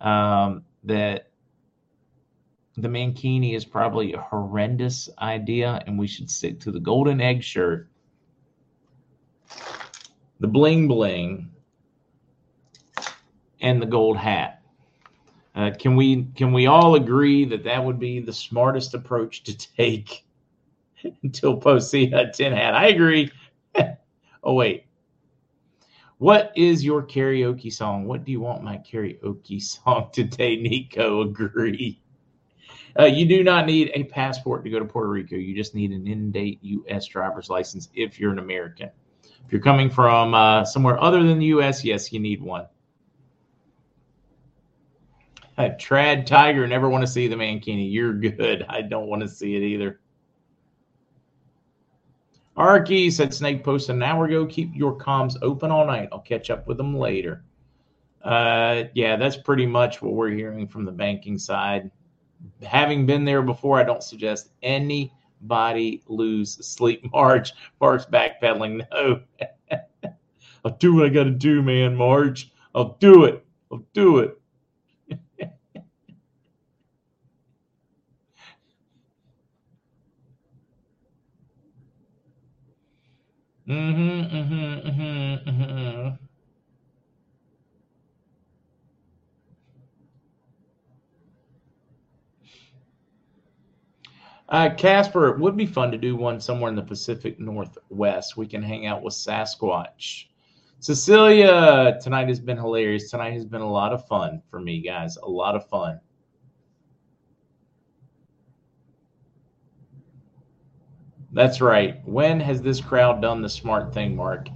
um, 0.00 0.64
that 0.82 1.30
the 2.76 2.88
mankini 2.88 3.54
is 3.54 3.64
probably 3.64 4.12
a 4.12 4.20
horrendous 4.20 5.08
idea, 5.20 5.80
and 5.86 5.98
we 5.98 6.08
should 6.08 6.28
stick 6.28 6.58
to 6.60 6.72
the 6.72 6.80
golden 6.80 7.20
egg 7.20 7.42
shirt, 7.42 7.88
the 10.40 10.48
bling 10.48 10.88
bling, 10.88 11.50
and 13.64 13.80
the 13.80 13.86
gold 13.86 14.16
hat. 14.18 14.60
Uh, 15.54 15.70
can 15.78 15.96
we 15.96 16.24
can 16.36 16.52
we 16.52 16.66
all 16.66 16.96
agree 16.96 17.44
that 17.46 17.64
that 17.64 17.82
would 17.82 17.98
be 17.98 18.20
the 18.20 18.32
smartest 18.32 18.92
approach 18.94 19.42
to 19.44 19.56
take 19.56 20.24
until 21.22 21.80
see 21.80 22.12
a 22.12 22.30
tin 22.30 22.52
hat? 22.52 22.74
I 22.74 22.88
agree. 22.88 23.32
oh 24.44 24.54
wait, 24.54 24.84
what 26.18 26.52
is 26.56 26.84
your 26.84 27.02
karaoke 27.02 27.72
song? 27.72 28.04
What 28.04 28.24
do 28.24 28.32
you 28.32 28.40
want 28.40 28.62
my 28.62 28.76
karaoke 28.78 29.62
song 29.62 30.10
today? 30.12 30.56
Nico, 30.56 31.20
agree. 31.28 32.00
Uh, 32.98 33.06
you 33.06 33.26
do 33.26 33.42
not 33.42 33.66
need 33.66 33.90
a 33.94 34.04
passport 34.04 34.62
to 34.64 34.70
go 34.70 34.78
to 34.78 34.84
Puerto 34.84 35.08
Rico. 35.08 35.36
You 35.36 35.54
just 35.56 35.74
need 35.74 35.90
an 35.90 36.06
in-date 36.06 36.60
U.S. 36.62 37.06
driver's 37.06 37.48
license 37.48 37.88
if 37.94 38.20
you're 38.20 38.30
an 38.30 38.38
American. 38.38 38.90
If 39.24 39.52
you're 39.52 39.60
coming 39.60 39.90
from 39.90 40.32
uh, 40.32 40.64
somewhere 40.64 41.00
other 41.02 41.22
than 41.24 41.38
the 41.40 41.46
U.S., 41.46 41.84
yes, 41.84 42.12
you 42.12 42.20
need 42.20 42.40
one. 42.40 42.66
Trad 45.58 46.26
Tiger, 46.26 46.66
never 46.66 46.88
want 46.88 47.02
to 47.02 47.06
see 47.06 47.28
the 47.28 47.36
Mankini. 47.36 47.90
You're 47.92 48.14
good. 48.14 48.64
I 48.68 48.82
don't 48.82 49.06
want 49.06 49.22
to 49.22 49.28
see 49.28 49.56
it 49.56 49.62
either. 49.62 50.00
Arky 52.56 53.12
said 53.12 53.34
Snake 53.34 53.64
posted 53.64 53.96
an 53.96 54.02
hour 54.02 54.26
ago. 54.26 54.46
Keep 54.46 54.74
your 54.74 54.96
comms 54.96 55.36
open 55.42 55.70
all 55.70 55.86
night. 55.86 56.08
I'll 56.12 56.20
catch 56.20 56.50
up 56.50 56.66
with 56.66 56.76
them 56.76 56.96
later. 56.96 57.44
Uh, 58.22 58.84
yeah, 58.94 59.16
that's 59.16 59.36
pretty 59.36 59.66
much 59.66 60.00
what 60.00 60.12
we're 60.12 60.30
hearing 60.30 60.66
from 60.66 60.84
the 60.84 60.92
banking 60.92 61.36
side 61.36 61.90
having 62.62 63.06
been 63.06 63.24
there 63.24 63.42
before, 63.42 63.78
I 63.78 63.84
don't 63.84 64.02
suggest 64.02 64.50
anybody 64.62 66.02
lose 66.06 66.64
sleep. 66.66 67.04
March, 67.12 67.52
March 67.80 68.02
backpedaling. 68.10 68.86
No, 68.92 69.20
I'll 70.64 70.76
do 70.78 70.94
what 70.94 71.06
I 71.06 71.08
got 71.08 71.24
to 71.24 71.30
do, 71.30 71.62
man. 71.62 71.94
March, 71.94 72.50
I'll 72.74 72.96
do 73.00 73.24
it. 73.24 73.44
I'll 73.70 73.84
do 73.92 74.18
it. 74.18 74.38
Mm-hmm, 83.68 84.36
mm-hmm, 84.36 85.48
mm-hmm. 85.48 86.24
Uh, 94.48 94.74
Casper, 94.74 95.28
it 95.28 95.40
would 95.40 95.56
be 95.56 95.66
fun 95.66 95.90
to 95.90 95.98
do 95.98 96.14
one 96.14 96.38
somewhere 96.38 96.68
in 96.68 96.76
the 96.76 96.82
Pacific 96.82 97.40
Northwest. 97.40 98.36
We 98.36 98.46
can 98.46 98.62
hang 98.62 98.86
out 98.86 99.02
with 99.02 99.14
Sasquatch. 99.14 100.26
Cecilia, 100.80 101.98
tonight 102.02 102.28
has 102.28 102.40
been 102.40 102.58
hilarious. 102.58 103.10
Tonight 103.10 103.32
has 103.32 103.46
been 103.46 103.62
a 103.62 103.70
lot 103.70 103.94
of 103.94 104.06
fun 104.06 104.42
for 104.50 104.60
me, 104.60 104.82
guys. 104.82 105.16
A 105.16 105.26
lot 105.26 105.56
of 105.56 105.66
fun. 105.68 105.98
That's 111.34 111.60
right. 111.60 112.00
When 112.06 112.38
has 112.38 112.62
this 112.62 112.80
crowd 112.80 113.20
done 113.20 113.42
the 113.42 113.48
smart 113.48 113.92
thing, 113.92 114.14
Mark? 114.14 114.48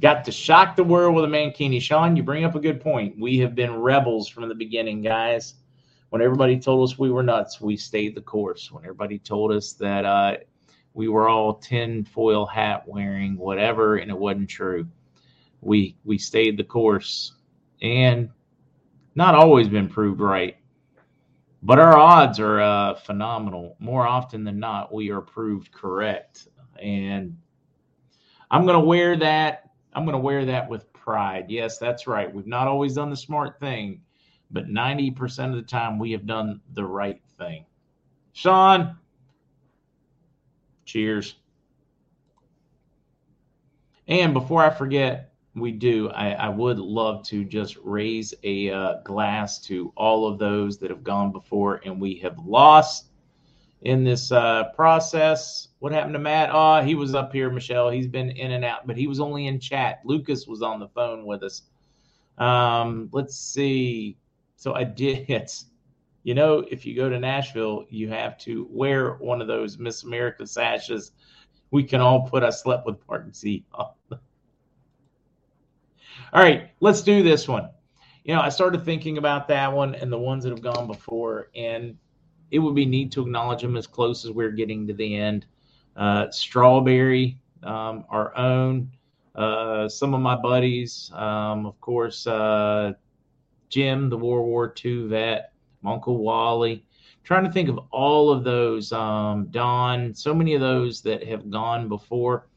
Got 0.00 0.24
to 0.24 0.32
shock 0.32 0.74
the 0.74 0.82
world 0.82 1.14
with 1.14 1.26
a 1.26 1.28
mankini. 1.28 1.80
Sean, 1.80 2.16
you 2.16 2.22
bring 2.22 2.44
up 2.44 2.54
a 2.54 2.60
good 2.60 2.80
point. 2.80 3.20
We 3.20 3.36
have 3.38 3.54
been 3.54 3.76
rebels 3.76 4.26
from 4.26 4.48
the 4.48 4.54
beginning, 4.54 5.02
guys. 5.02 5.54
When 6.08 6.22
everybody 6.22 6.58
told 6.58 6.88
us 6.88 6.98
we 6.98 7.10
were 7.10 7.22
nuts, 7.22 7.60
we 7.60 7.76
stayed 7.76 8.14
the 8.14 8.22
course. 8.22 8.72
When 8.72 8.84
everybody 8.84 9.18
told 9.18 9.52
us 9.52 9.74
that 9.74 10.06
uh, 10.06 10.36
we 10.94 11.08
were 11.08 11.28
all 11.28 11.54
tin 11.54 12.04
foil 12.04 12.46
hat 12.46 12.88
wearing, 12.88 13.36
whatever, 13.36 13.96
and 13.96 14.10
it 14.10 14.16
wasn't 14.16 14.48
true, 14.48 14.86
we 15.60 15.96
we 16.04 16.16
stayed 16.16 16.56
the 16.56 16.64
course, 16.64 17.34
and 17.82 18.30
not 19.16 19.34
always 19.34 19.68
been 19.68 19.88
proved 19.88 20.20
right. 20.20 20.56
But 21.66 21.80
our 21.80 21.98
odds 21.98 22.38
are 22.38 22.60
uh, 22.60 22.94
phenomenal. 22.94 23.74
More 23.80 24.06
often 24.06 24.44
than 24.44 24.60
not, 24.60 24.94
we 24.94 25.10
are 25.10 25.20
proved 25.20 25.72
correct. 25.72 26.46
And 26.80 27.36
I'm 28.52 28.62
going 28.64 28.80
to 28.80 28.86
wear 28.86 29.16
that. 29.16 29.70
I'm 29.92 30.04
going 30.04 30.12
to 30.12 30.20
wear 30.20 30.44
that 30.44 30.70
with 30.70 30.92
pride. 30.92 31.46
Yes, 31.48 31.78
that's 31.78 32.06
right. 32.06 32.32
We've 32.32 32.46
not 32.46 32.68
always 32.68 32.94
done 32.94 33.10
the 33.10 33.16
smart 33.16 33.58
thing, 33.58 34.00
but 34.52 34.68
90% 34.68 35.48
of 35.48 35.56
the 35.56 35.62
time 35.62 35.98
we 35.98 36.12
have 36.12 36.24
done 36.24 36.60
the 36.74 36.84
right 36.84 37.20
thing. 37.36 37.64
Sean, 38.32 38.96
cheers. 40.84 41.34
And 44.06 44.32
before 44.34 44.62
I 44.62 44.70
forget, 44.70 45.32
we 45.56 45.72
do. 45.72 46.10
I, 46.10 46.32
I, 46.32 46.48
would 46.50 46.78
love 46.78 47.24
to 47.24 47.42
just 47.42 47.76
raise 47.82 48.34
a 48.44 48.70
uh, 48.70 48.94
glass 49.04 49.58
to 49.62 49.92
all 49.96 50.28
of 50.28 50.38
those 50.38 50.78
that 50.78 50.90
have 50.90 51.02
gone 51.02 51.32
before 51.32 51.80
and 51.84 51.98
we 52.00 52.16
have 52.16 52.38
lost 52.38 53.08
in 53.82 54.04
this 54.04 54.30
uh, 54.32 54.64
process. 54.74 55.68
What 55.78 55.92
happened 55.92 56.12
to 56.12 56.18
Matt? 56.18 56.50
Oh, 56.52 56.82
he 56.82 56.94
was 56.94 57.14
up 57.14 57.32
here, 57.32 57.50
Michelle. 57.50 57.88
He's 57.88 58.06
been 58.06 58.30
in 58.30 58.52
and 58.52 58.64
out, 58.64 58.86
but 58.86 58.96
he 58.96 59.06
was 59.06 59.18
only 59.18 59.46
in 59.46 59.58
chat. 59.58 60.00
Lucas 60.04 60.46
was 60.46 60.60
on 60.60 60.78
the 60.78 60.88
phone 60.88 61.24
with 61.24 61.42
us. 61.42 61.62
Um, 62.36 63.08
let's 63.12 63.36
see. 63.36 64.18
So 64.56 64.74
I 64.74 64.84
did. 64.84 65.50
You 66.26 66.34
know, 66.34 66.64
if 66.68 66.84
you 66.84 66.96
go 66.96 67.08
to 67.08 67.20
Nashville, 67.20 67.86
you 67.88 68.08
have 68.08 68.36
to 68.38 68.66
wear 68.68 69.12
one 69.12 69.40
of 69.40 69.46
those 69.46 69.78
Miss 69.78 70.02
America 70.02 70.44
sashes. 70.44 71.12
We 71.70 71.84
can 71.84 72.00
all 72.00 72.28
put 72.28 72.42
"I 72.42 72.50
slept 72.50 72.84
with 72.84 72.96
Mark 73.08 73.32
Z." 73.32 73.64
on 73.74 74.18
all 76.32 76.42
right, 76.42 76.70
let's 76.80 77.02
do 77.02 77.22
this 77.22 77.48
one. 77.48 77.70
You 78.24 78.34
know, 78.34 78.40
I 78.40 78.48
started 78.48 78.84
thinking 78.84 79.18
about 79.18 79.48
that 79.48 79.72
one 79.72 79.94
and 79.94 80.10
the 80.10 80.18
ones 80.18 80.44
that 80.44 80.50
have 80.50 80.62
gone 80.62 80.86
before, 80.86 81.48
and 81.54 81.96
it 82.50 82.58
would 82.58 82.74
be 82.74 82.86
neat 82.86 83.12
to 83.12 83.22
acknowledge 83.22 83.62
them 83.62 83.76
as 83.76 83.86
close 83.86 84.24
as 84.24 84.30
we're 84.32 84.50
getting 84.50 84.86
to 84.86 84.94
the 84.94 85.16
end. 85.16 85.46
Uh, 85.96 86.30
Strawberry, 86.30 87.38
um, 87.62 88.04
our 88.08 88.36
own, 88.36 88.90
uh, 89.34 89.88
some 89.88 90.14
of 90.14 90.20
my 90.20 90.34
buddies, 90.34 91.10
um, 91.14 91.66
of 91.66 91.80
course, 91.80 92.26
uh, 92.26 92.92
Jim, 93.68 94.08
the 94.08 94.16
World 94.16 94.46
War 94.46 94.74
II 94.84 95.08
vet, 95.08 95.52
Uncle 95.84 96.18
Wally. 96.18 96.84
trying 97.24 97.44
to 97.44 97.50
think 97.50 97.68
of 97.68 97.78
all 97.90 98.30
of 98.30 98.44
those, 98.44 98.92
um, 98.92 99.48
Don, 99.50 100.14
so 100.14 100.32
many 100.32 100.54
of 100.54 100.60
those 100.60 101.02
that 101.02 101.26
have 101.26 101.50
gone 101.50 101.88
before. 101.88 102.48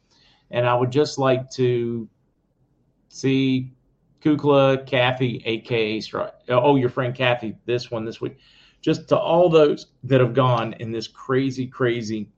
And 0.51 0.67
I 0.67 0.75
would 0.75 0.91
just 0.91 1.17
like 1.17 1.49
to 1.51 2.07
see 3.09 3.71
Kukla, 4.23 4.85
Kathy, 4.85 5.41
aka 5.45 6.01
oh, 6.49 6.75
your 6.75 6.89
friend 6.89 7.13
Kathy, 7.15 7.55
this 7.65 7.91
one 7.91 8.05
this 8.05 8.21
week. 8.21 8.37
Just 8.81 9.09
to 9.09 9.17
all 9.17 9.49
those 9.49 9.87
that 10.03 10.21
have 10.21 10.33
gone 10.33 10.73
in 10.79 10.91
this 10.91 11.07
crazy, 11.07 11.67
crazy 11.67 12.29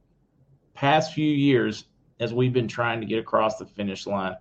past 0.74 1.13
few 1.13 1.30
years 1.30 1.86
as 2.19 2.34
we've 2.34 2.53
been 2.53 2.67
trying 2.67 2.99
to 2.99 3.05
get 3.05 3.19
across 3.19 3.57
the 3.57 3.65
finish 3.65 4.07
line. 4.07 4.36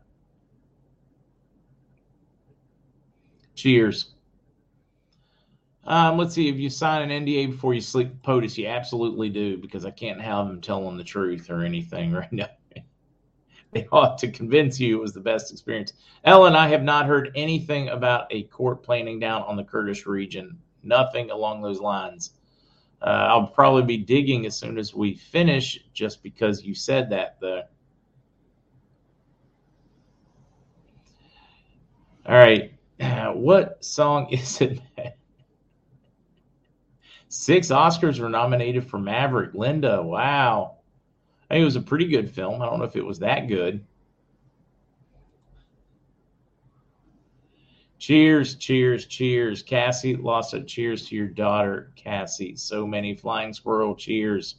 Cheers. 3.54 4.14
Um, 5.84 6.18
let's 6.18 6.34
see 6.34 6.48
if 6.48 6.56
you 6.56 6.70
sign 6.70 7.10
an 7.10 7.24
NDA 7.24 7.50
before 7.50 7.74
you 7.74 7.80
sleep. 7.80 8.10
POTUS, 8.22 8.56
you 8.56 8.66
absolutely 8.66 9.28
do 9.28 9.56
because 9.56 9.84
I 9.84 9.90
can't 9.90 10.20
have 10.20 10.46
them 10.46 10.60
telling 10.60 10.96
the 10.96 11.04
truth 11.04 11.50
or 11.50 11.62
anything 11.62 12.12
right 12.14 12.32
now. 12.32 12.48
they 13.72 13.86
ought 13.92 14.18
to 14.18 14.30
convince 14.30 14.80
you 14.80 14.98
it 14.98 15.00
was 15.00 15.12
the 15.12 15.20
best 15.20 15.52
experience. 15.52 15.92
Ellen, 16.24 16.56
I 16.56 16.68
have 16.68 16.82
not 16.82 17.06
heard 17.06 17.30
anything 17.34 17.88
about 17.88 18.26
a 18.30 18.44
court 18.44 18.82
planning 18.82 19.20
down 19.20 19.42
on 19.42 19.56
the 19.56 19.64
Kurdish 19.64 20.06
region. 20.06 20.58
Nothing 20.82 21.30
along 21.30 21.62
those 21.62 21.80
lines. 21.80 22.32
Uh, 23.02 23.28
I'll 23.30 23.46
probably 23.46 23.82
be 23.82 23.96
digging 23.96 24.44
as 24.44 24.56
soon 24.56 24.76
as 24.78 24.94
we 24.94 25.14
finish, 25.14 25.78
just 25.94 26.22
because 26.22 26.64
you 26.64 26.74
said 26.74 27.08
that, 27.10 27.36
though. 27.40 27.62
All 32.26 32.36
right. 32.36 32.72
What 33.32 33.82
song 33.82 34.28
is 34.30 34.60
it? 34.60 34.80
Six 37.28 37.68
Oscars 37.68 38.18
were 38.18 38.28
nominated 38.28 38.86
for 38.90 38.98
Maverick. 38.98 39.54
Linda, 39.54 40.02
wow. 40.02 40.79
I 41.50 41.54
think 41.54 41.62
it 41.62 41.64
was 41.64 41.76
a 41.76 41.82
pretty 41.82 42.06
good 42.06 42.30
film. 42.30 42.62
I 42.62 42.66
don't 42.66 42.78
know 42.78 42.84
if 42.84 42.94
it 42.94 43.04
was 43.04 43.18
that 43.18 43.48
good. 43.48 43.84
Cheers, 47.98 48.54
cheers, 48.54 49.06
cheers. 49.06 49.60
Cassie 49.60 50.14
lost 50.14 50.54
a 50.54 50.62
cheers 50.62 51.08
to 51.08 51.16
your 51.16 51.26
daughter, 51.26 51.92
Cassie. 51.96 52.54
So 52.54 52.86
many 52.86 53.16
flying 53.16 53.52
squirrel 53.52 53.96
cheers. 53.96 54.56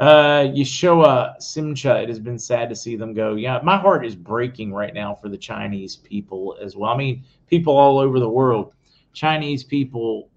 Uh, 0.00 0.48
Yeshua 0.48 1.40
Simcha, 1.40 2.02
it 2.02 2.08
has 2.08 2.18
been 2.18 2.38
sad 2.38 2.68
to 2.68 2.76
see 2.76 2.96
them 2.96 3.14
go. 3.14 3.36
Yeah, 3.36 3.60
my 3.62 3.76
heart 3.76 4.04
is 4.04 4.14
breaking 4.14 4.72
right 4.72 4.92
now 4.92 5.14
for 5.14 5.28
the 5.28 5.38
Chinese 5.38 5.96
people 5.96 6.56
as 6.60 6.76
well. 6.76 6.90
I 6.90 6.96
mean, 6.96 7.24
people 7.46 7.76
all 7.76 7.98
over 7.98 8.18
the 8.18 8.28
world. 8.28 8.74
Chinese 9.12 9.62
people, 9.62 10.28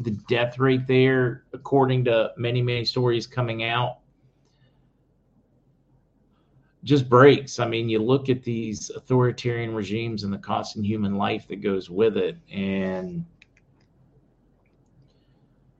the 0.00 0.10
death 0.28 0.58
rate 0.58 0.86
there, 0.86 1.44
according 1.52 2.04
to 2.06 2.32
many, 2.36 2.60
many 2.60 2.84
stories 2.84 3.26
coming 3.26 3.62
out, 3.62 3.98
just 6.88 7.06
breaks. 7.06 7.58
I 7.58 7.68
mean, 7.68 7.90
you 7.90 7.98
look 7.98 8.30
at 8.30 8.42
these 8.42 8.90
authoritarian 8.96 9.74
regimes 9.74 10.24
and 10.24 10.32
the 10.32 10.38
cost 10.38 10.76
in 10.76 10.82
human 10.82 11.16
life 11.16 11.46
that 11.48 11.56
goes 11.56 11.90
with 11.90 12.16
it, 12.16 12.38
and 12.50 13.26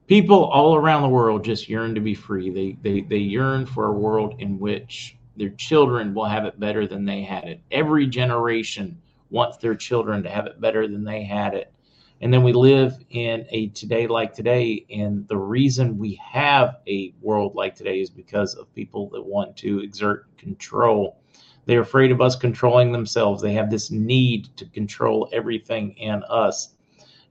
people 0.07 0.45
all 0.45 0.77
around 0.77 1.01
the 1.01 1.09
world 1.09 1.43
just 1.43 1.67
yearn 1.67 1.95
to 1.95 2.01
be 2.03 2.15
free. 2.15 2.51
They 2.51 2.77
they 2.83 3.01
they 3.01 3.17
yearn 3.17 3.65
for 3.65 3.87
a 3.87 3.93
world 3.93 4.35
in 4.39 4.59
which 4.59 5.17
their 5.35 5.49
children 5.51 6.13
will 6.13 6.27
have 6.27 6.45
it 6.45 6.61
better 6.61 6.87
than 6.87 7.07
they 7.07 7.23
had 7.23 7.45
it. 7.45 7.63
Every 7.71 8.07
generation 8.07 9.01
wants 9.31 9.57
their 9.57 9.75
children 9.75 10.23
to 10.25 10.29
have 10.29 10.47
it 10.47 10.61
better 10.61 10.87
than 10.87 11.05
they 11.05 11.25
had 11.25 11.55
it. 11.55 11.73
And 12.21 12.35
then 12.35 12.43
we 12.43 12.53
live 12.53 12.99
in 13.11 13.47
a 13.51 13.69
today 13.69 14.09
like 14.09 14.35
today. 14.35 14.85
And 14.91 15.27
the 15.29 15.37
reason 15.37 15.99
we 15.99 16.21
have 16.25 16.79
a 16.89 17.15
world 17.21 17.55
like 17.55 17.77
today 17.77 18.01
is 18.01 18.11
because 18.11 18.55
of 18.55 18.73
people 18.75 19.09
that 19.11 19.25
want 19.25 19.57
to 19.59 19.81
exert 19.81 20.27
control. 20.37 21.21
They're 21.67 21.83
afraid 21.83 22.11
of 22.11 22.21
us 22.21 22.35
controlling 22.35 22.91
themselves. 22.91 23.41
They 23.41 23.53
have 23.53 23.71
this 23.71 23.91
need 23.91 24.49
to 24.57 24.65
control 24.67 25.29
everything 25.33 25.97
and 26.01 26.25
us 26.29 26.75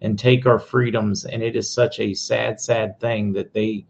and 0.01 0.17
take 0.17 0.45
our 0.45 0.59
freedoms. 0.59 1.25
And 1.25 1.43
it 1.43 1.55
is 1.55 1.69
such 1.69 1.99
a 1.99 2.13
sad, 2.13 2.61
sad 2.61 2.99
thing 2.99 3.33
that 3.33 3.53
they. 3.53 3.85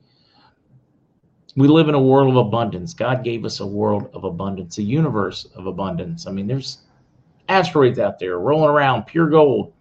We 1.55 1.67
live 1.67 1.89
in 1.89 1.95
a 1.95 2.01
world 2.01 2.29
of 2.29 2.37
abundance. 2.37 2.93
God 2.93 3.23
gave 3.23 3.43
us 3.43 3.59
a 3.59 3.67
world 3.67 4.09
of 4.13 4.23
abundance, 4.23 4.77
a 4.77 4.83
universe 4.83 5.45
of 5.55 5.65
abundance. 5.65 6.27
I 6.27 6.31
mean, 6.31 6.47
there's 6.47 6.79
asteroids 7.49 7.99
out 7.99 8.19
there 8.19 8.39
rolling 8.39 8.69
around, 8.69 9.03
pure 9.05 9.27
gold 9.27 9.73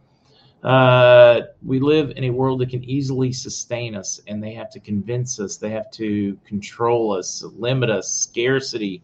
uh, 0.63 1.43
we 1.65 1.81
live 1.81 2.13
in 2.17 2.25
a 2.25 2.31
world 2.31 2.61
that 2.61 2.71
can 2.71 2.83
easily 2.85 3.33
sustain 3.33 3.95
us, 3.95 4.21
and 4.27 4.43
they 4.43 4.53
have 4.55 4.71
to 4.71 4.81
convince 4.81 5.39
us, 5.39 5.57
they 5.57 5.71
have 5.71 5.91
to 5.93 6.39
control 6.45 7.13
us, 7.13 7.43
limit 7.57 7.91
us, 7.91 8.13
scarcity. 8.13 9.03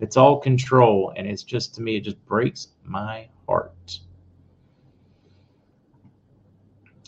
It's 0.00 0.16
all 0.16 0.40
control, 0.40 1.12
and 1.16 1.26
it's 1.26 1.42
just 1.42 1.74
to 1.76 1.82
me, 1.82 1.96
it 1.96 2.00
just 2.00 2.24
breaks 2.26 2.68
my 2.84 3.28
heart. 3.46 4.00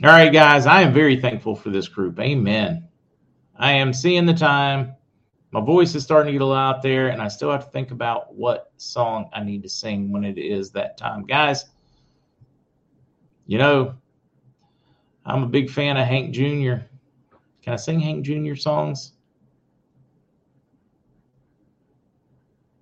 All 0.04 0.10
right, 0.10 0.32
guys, 0.32 0.66
I 0.66 0.82
am 0.82 0.92
very 0.92 1.20
thankful 1.20 1.56
for 1.56 1.70
this 1.70 1.88
group. 1.88 2.20
Amen. 2.20 2.86
I 3.58 3.72
am 3.72 3.94
seeing 3.94 4.26
the 4.26 4.34
time. 4.34 4.94
My 5.52 5.60
voice 5.60 5.94
is 5.94 6.04
starting 6.04 6.26
to 6.26 6.32
get 6.32 6.42
a 6.42 6.44
little 6.44 6.62
out 6.62 6.82
there, 6.82 7.08
and 7.08 7.22
I 7.22 7.28
still 7.28 7.50
have 7.50 7.64
to 7.64 7.70
think 7.70 7.90
about 7.92 8.34
what 8.34 8.72
song 8.76 9.30
I 9.32 9.42
need 9.42 9.62
to 9.62 9.70
sing 9.70 10.12
when 10.12 10.22
it 10.22 10.36
is 10.36 10.70
that 10.72 10.98
time. 10.98 11.24
Guys, 11.24 11.64
you 13.46 13.58
know, 13.58 13.94
I'm 15.24 15.42
a 15.42 15.46
big 15.48 15.70
fan 15.70 15.96
of 15.96 16.06
Hank 16.06 16.32
Jr. 16.34 16.84
Can 17.62 17.72
I 17.72 17.76
sing 17.76 18.00
Hank 18.00 18.24
Jr. 18.24 18.54
songs? 18.54 19.12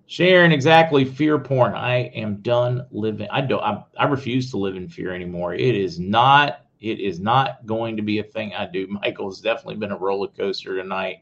Sharon, 0.07 0.51
exactly. 0.51 1.03
Fear 1.03 1.39
porn. 1.39 1.73
I 1.73 2.05
am 2.15 2.37
done 2.37 2.85
living. 2.91 3.27
I 3.31 3.41
don't. 3.41 3.61
I, 3.61 3.83
I 3.97 4.05
refuse 4.05 4.51
to 4.51 4.57
live 4.57 4.75
in 4.75 4.87
fear 4.87 5.13
anymore. 5.13 5.55
It 5.55 5.75
is 5.75 5.99
not. 5.99 6.61
It 6.79 6.99
is 6.99 7.19
not 7.19 7.65
going 7.65 7.97
to 7.97 8.03
be 8.03 8.19
a 8.19 8.23
thing 8.23 8.53
I 8.53 8.65
do. 8.67 8.87
Michael's 9.03 9.41
definitely 9.41 9.75
been 9.75 9.91
a 9.91 9.97
roller 9.97 10.27
coaster 10.27 10.75
tonight. 10.75 11.17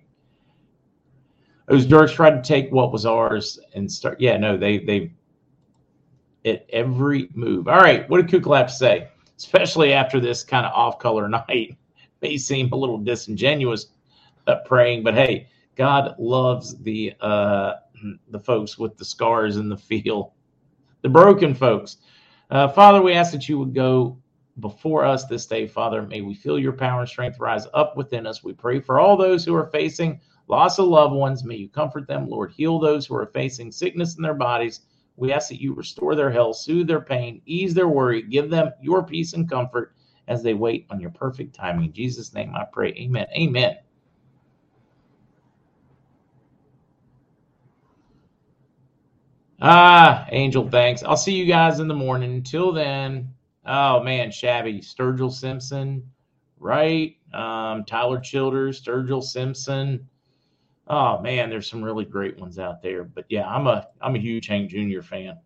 Those 1.67 1.85
jerks 1.85 2.11
tried 2.11 2.31
to 2.31 2.41
take 2.41 2.71
what 2.71 2.91
was 2.91 3.05
ours 3.05 3.57
and 3.73 3.89
start. 3.89 4.19
Yeah, 4.19 4.37
no, 4.37 4.57
they 4.57 4.79
they 4.79 5.13
at 6.45 6.65
every 6.69 7.29
move. 7.33 7.69
All 7.69 7.79
right, 7.79 8.09
what 8.09 8.25
did 8.25 8.43
Kuklap 8.43 8.69
say? 8.69 9.07
Especially 9.43 9.91
after 9.91 10.19
this 10.19 10.43
kind 10.43 10.65
of 10.65 10.71
off 10.73 10.99
color 10.99 11.27
night, 11.49 11.77
may 12.21 12.37
seem 12.37 12.71
a 12.71 12.75
little 12.75 12.97
disingenuous 12.97 13.87
uh, 14.47 14.55
praying, 14.65 15.03
but 15.03 15.13
hey, 15.13 15.47
God 15.75 16.15
loves 16.17 16.77
the 16.81 17.13
uh, 17.19 17.73
the 18.29 18.39
folks 18.39 18.77
with 18.77 18.97
the 18.97 19.05
scars 19.05 19.57
in 19.57 19.69
the 19.69 19.77
field, 19.77 20.31
the 21.01 21.09
broken 21.09 21.53
folks. 21.53 21.97
Uh, 22.49 22.67
Father, 22.67 23.01
we 23.01 23.13
ask 23.13 23.31
that 23.31 23.49
you 23.49 23.57
would 23.57 23.73
go 23.73 24.17
before 24.59 25.03
us 25.03 25.25
this 25.25 25.45
day, 25.45 25.67
Father. 25.67 26.03
May 26.03 26.21
we 26.21 26.35
feel 26.35 26.59
your 26.59 26.73
power 26.73 27.01
and 27.01 27.09
strength 27.09 27.39
rise 27.39 27.67
up 27.73 27.97
within 27.97 28.27
us. 28.27 28.43
We 28.43 28.53
pray 28.53 28.79
for 28.79 28.99
all 28.99 29.17
those 29.17 29.43
who 29.43 29.55
are 29.55 29.67
facing 29.67 30.19
loss 30.47 30.77
of 30.79 30.87
loved 30.87 31.15
ones. 31.15 31.43
May 31.43 31.55
you 31.55 31.69
comfort 31.69 32.07
them, 32.07 32.29
Lord. 32.29 32.51
Heal 32.51 32.79
those 32.79 33.05
who 33.05 33.15
are 33.15 33.25
facing 33.25 33.71
sickness 33.71 34.15
in 34.15 34.23
their 34.23 34.33
bodies. 34.35 34.81
We 35.15 35.31
ask 35.31 35.49
that 35.49 35.61
you 35.61 35.73
restore 35.73 36.15
their 36.15 36.31
health, 36.31 36.57
soothe 36.57 36.87
their 36.87 37.01
pain, 37.01 37.41
ease 37.45 37.73
their 37.73 37.87
worry, 37.87 38.21
give 38.23 38.49
them 38.49 38.71
your 38.81 39.03
peace 39.03 39.33
and 39.33 39.49
comfort 39.49 39.95
as 40.27 40.41
they 40.41 40.53
wait 40.53 40.87
on 40.89 40.99
your 40.99 41.11
perfect 41.11 41.53
timing. 41.53 41.85
In 41.85 41.93
Jesus' 41.93 42.33
name 42.33 42.53
I 42.55 42.65
pray. 42.71 42.89
Amen. 42.97 43.27
Amen. 43.35 43.77
Ah, 49.61 50.27
Angel, 50.31 50.67
thanks. 50.69 51.03
I'll 51.03 51.15
see 51.15 51.35
you 51.35 51.45
guys 51.45 51.79
in 51.79 51.87
the 51.87 51.93
morning. 51.93 52.33
Until 52.33 52.73
then, 52.73 53.33
oh 53.65 54.03
man, 54.03 54.31
Shabby, 54.31 54.81
Sturgill 54.81 55.31
Simpson, 55.31 56.03
right? 56.59 57.15
Um, 57.33 57.85
Tyler 57.85 58.19
Childers, 58.19 58.81
Sturgill 58.83 59.23
Simpson. 59.23 60.09
Oh 60.95 61.19
man, 61.23 61.49
there's 61.49 61.67
some 61.67 61.83
really 61.83 62.05
great 62.05 62.37
ones 62.37 62.59
out 62.59 62.83
there. 62.83 63.03
But 63.03 63.25
yeah, 63.27 63.49
I'm 63.49 63.65
a 63.65 63.87
I'm 63.99 64.15
a 64.15 64.19
huge 64.19 64.45
Hank 64.45 64.69
Jr. 64.69 65.01
fan. 65.01 65.39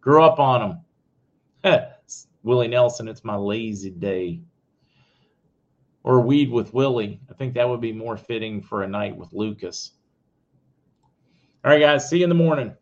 Grew 0.00 0.22
up 0.22 0.38
on 0.38 0.80
him. 1.62 1.82
Willie 2.42 2.68
Nelson, 2.68 3.06
it's 3.06 3.22
my 3.22 3.36
lazy 3.36 3.90
day. 3.90 4.40
Or 6.02 6.22
weed 6.22 6.50
with 6.50 6.72
Willie. 6.72 7.20
I 7.28 7.34
think 7.34 7.52
that 7.54 7.68
would 7.68 7.82
be 7.82 7.92
more 7.92 8.16
fitting 8.16 8.62
for 8.62 8.84
a 8.84 8.88
night 8.88 9.14
with 9.14 9.34
Lucas. 9.34 9.92
All 11.62 11.72
right, 11.72 11.80
guys. 11.80 12.08
See 12.08 12.18
you 12.18 12.24
in 12.24 12.30
the 12.30 12.34
morning. 12.34 12.74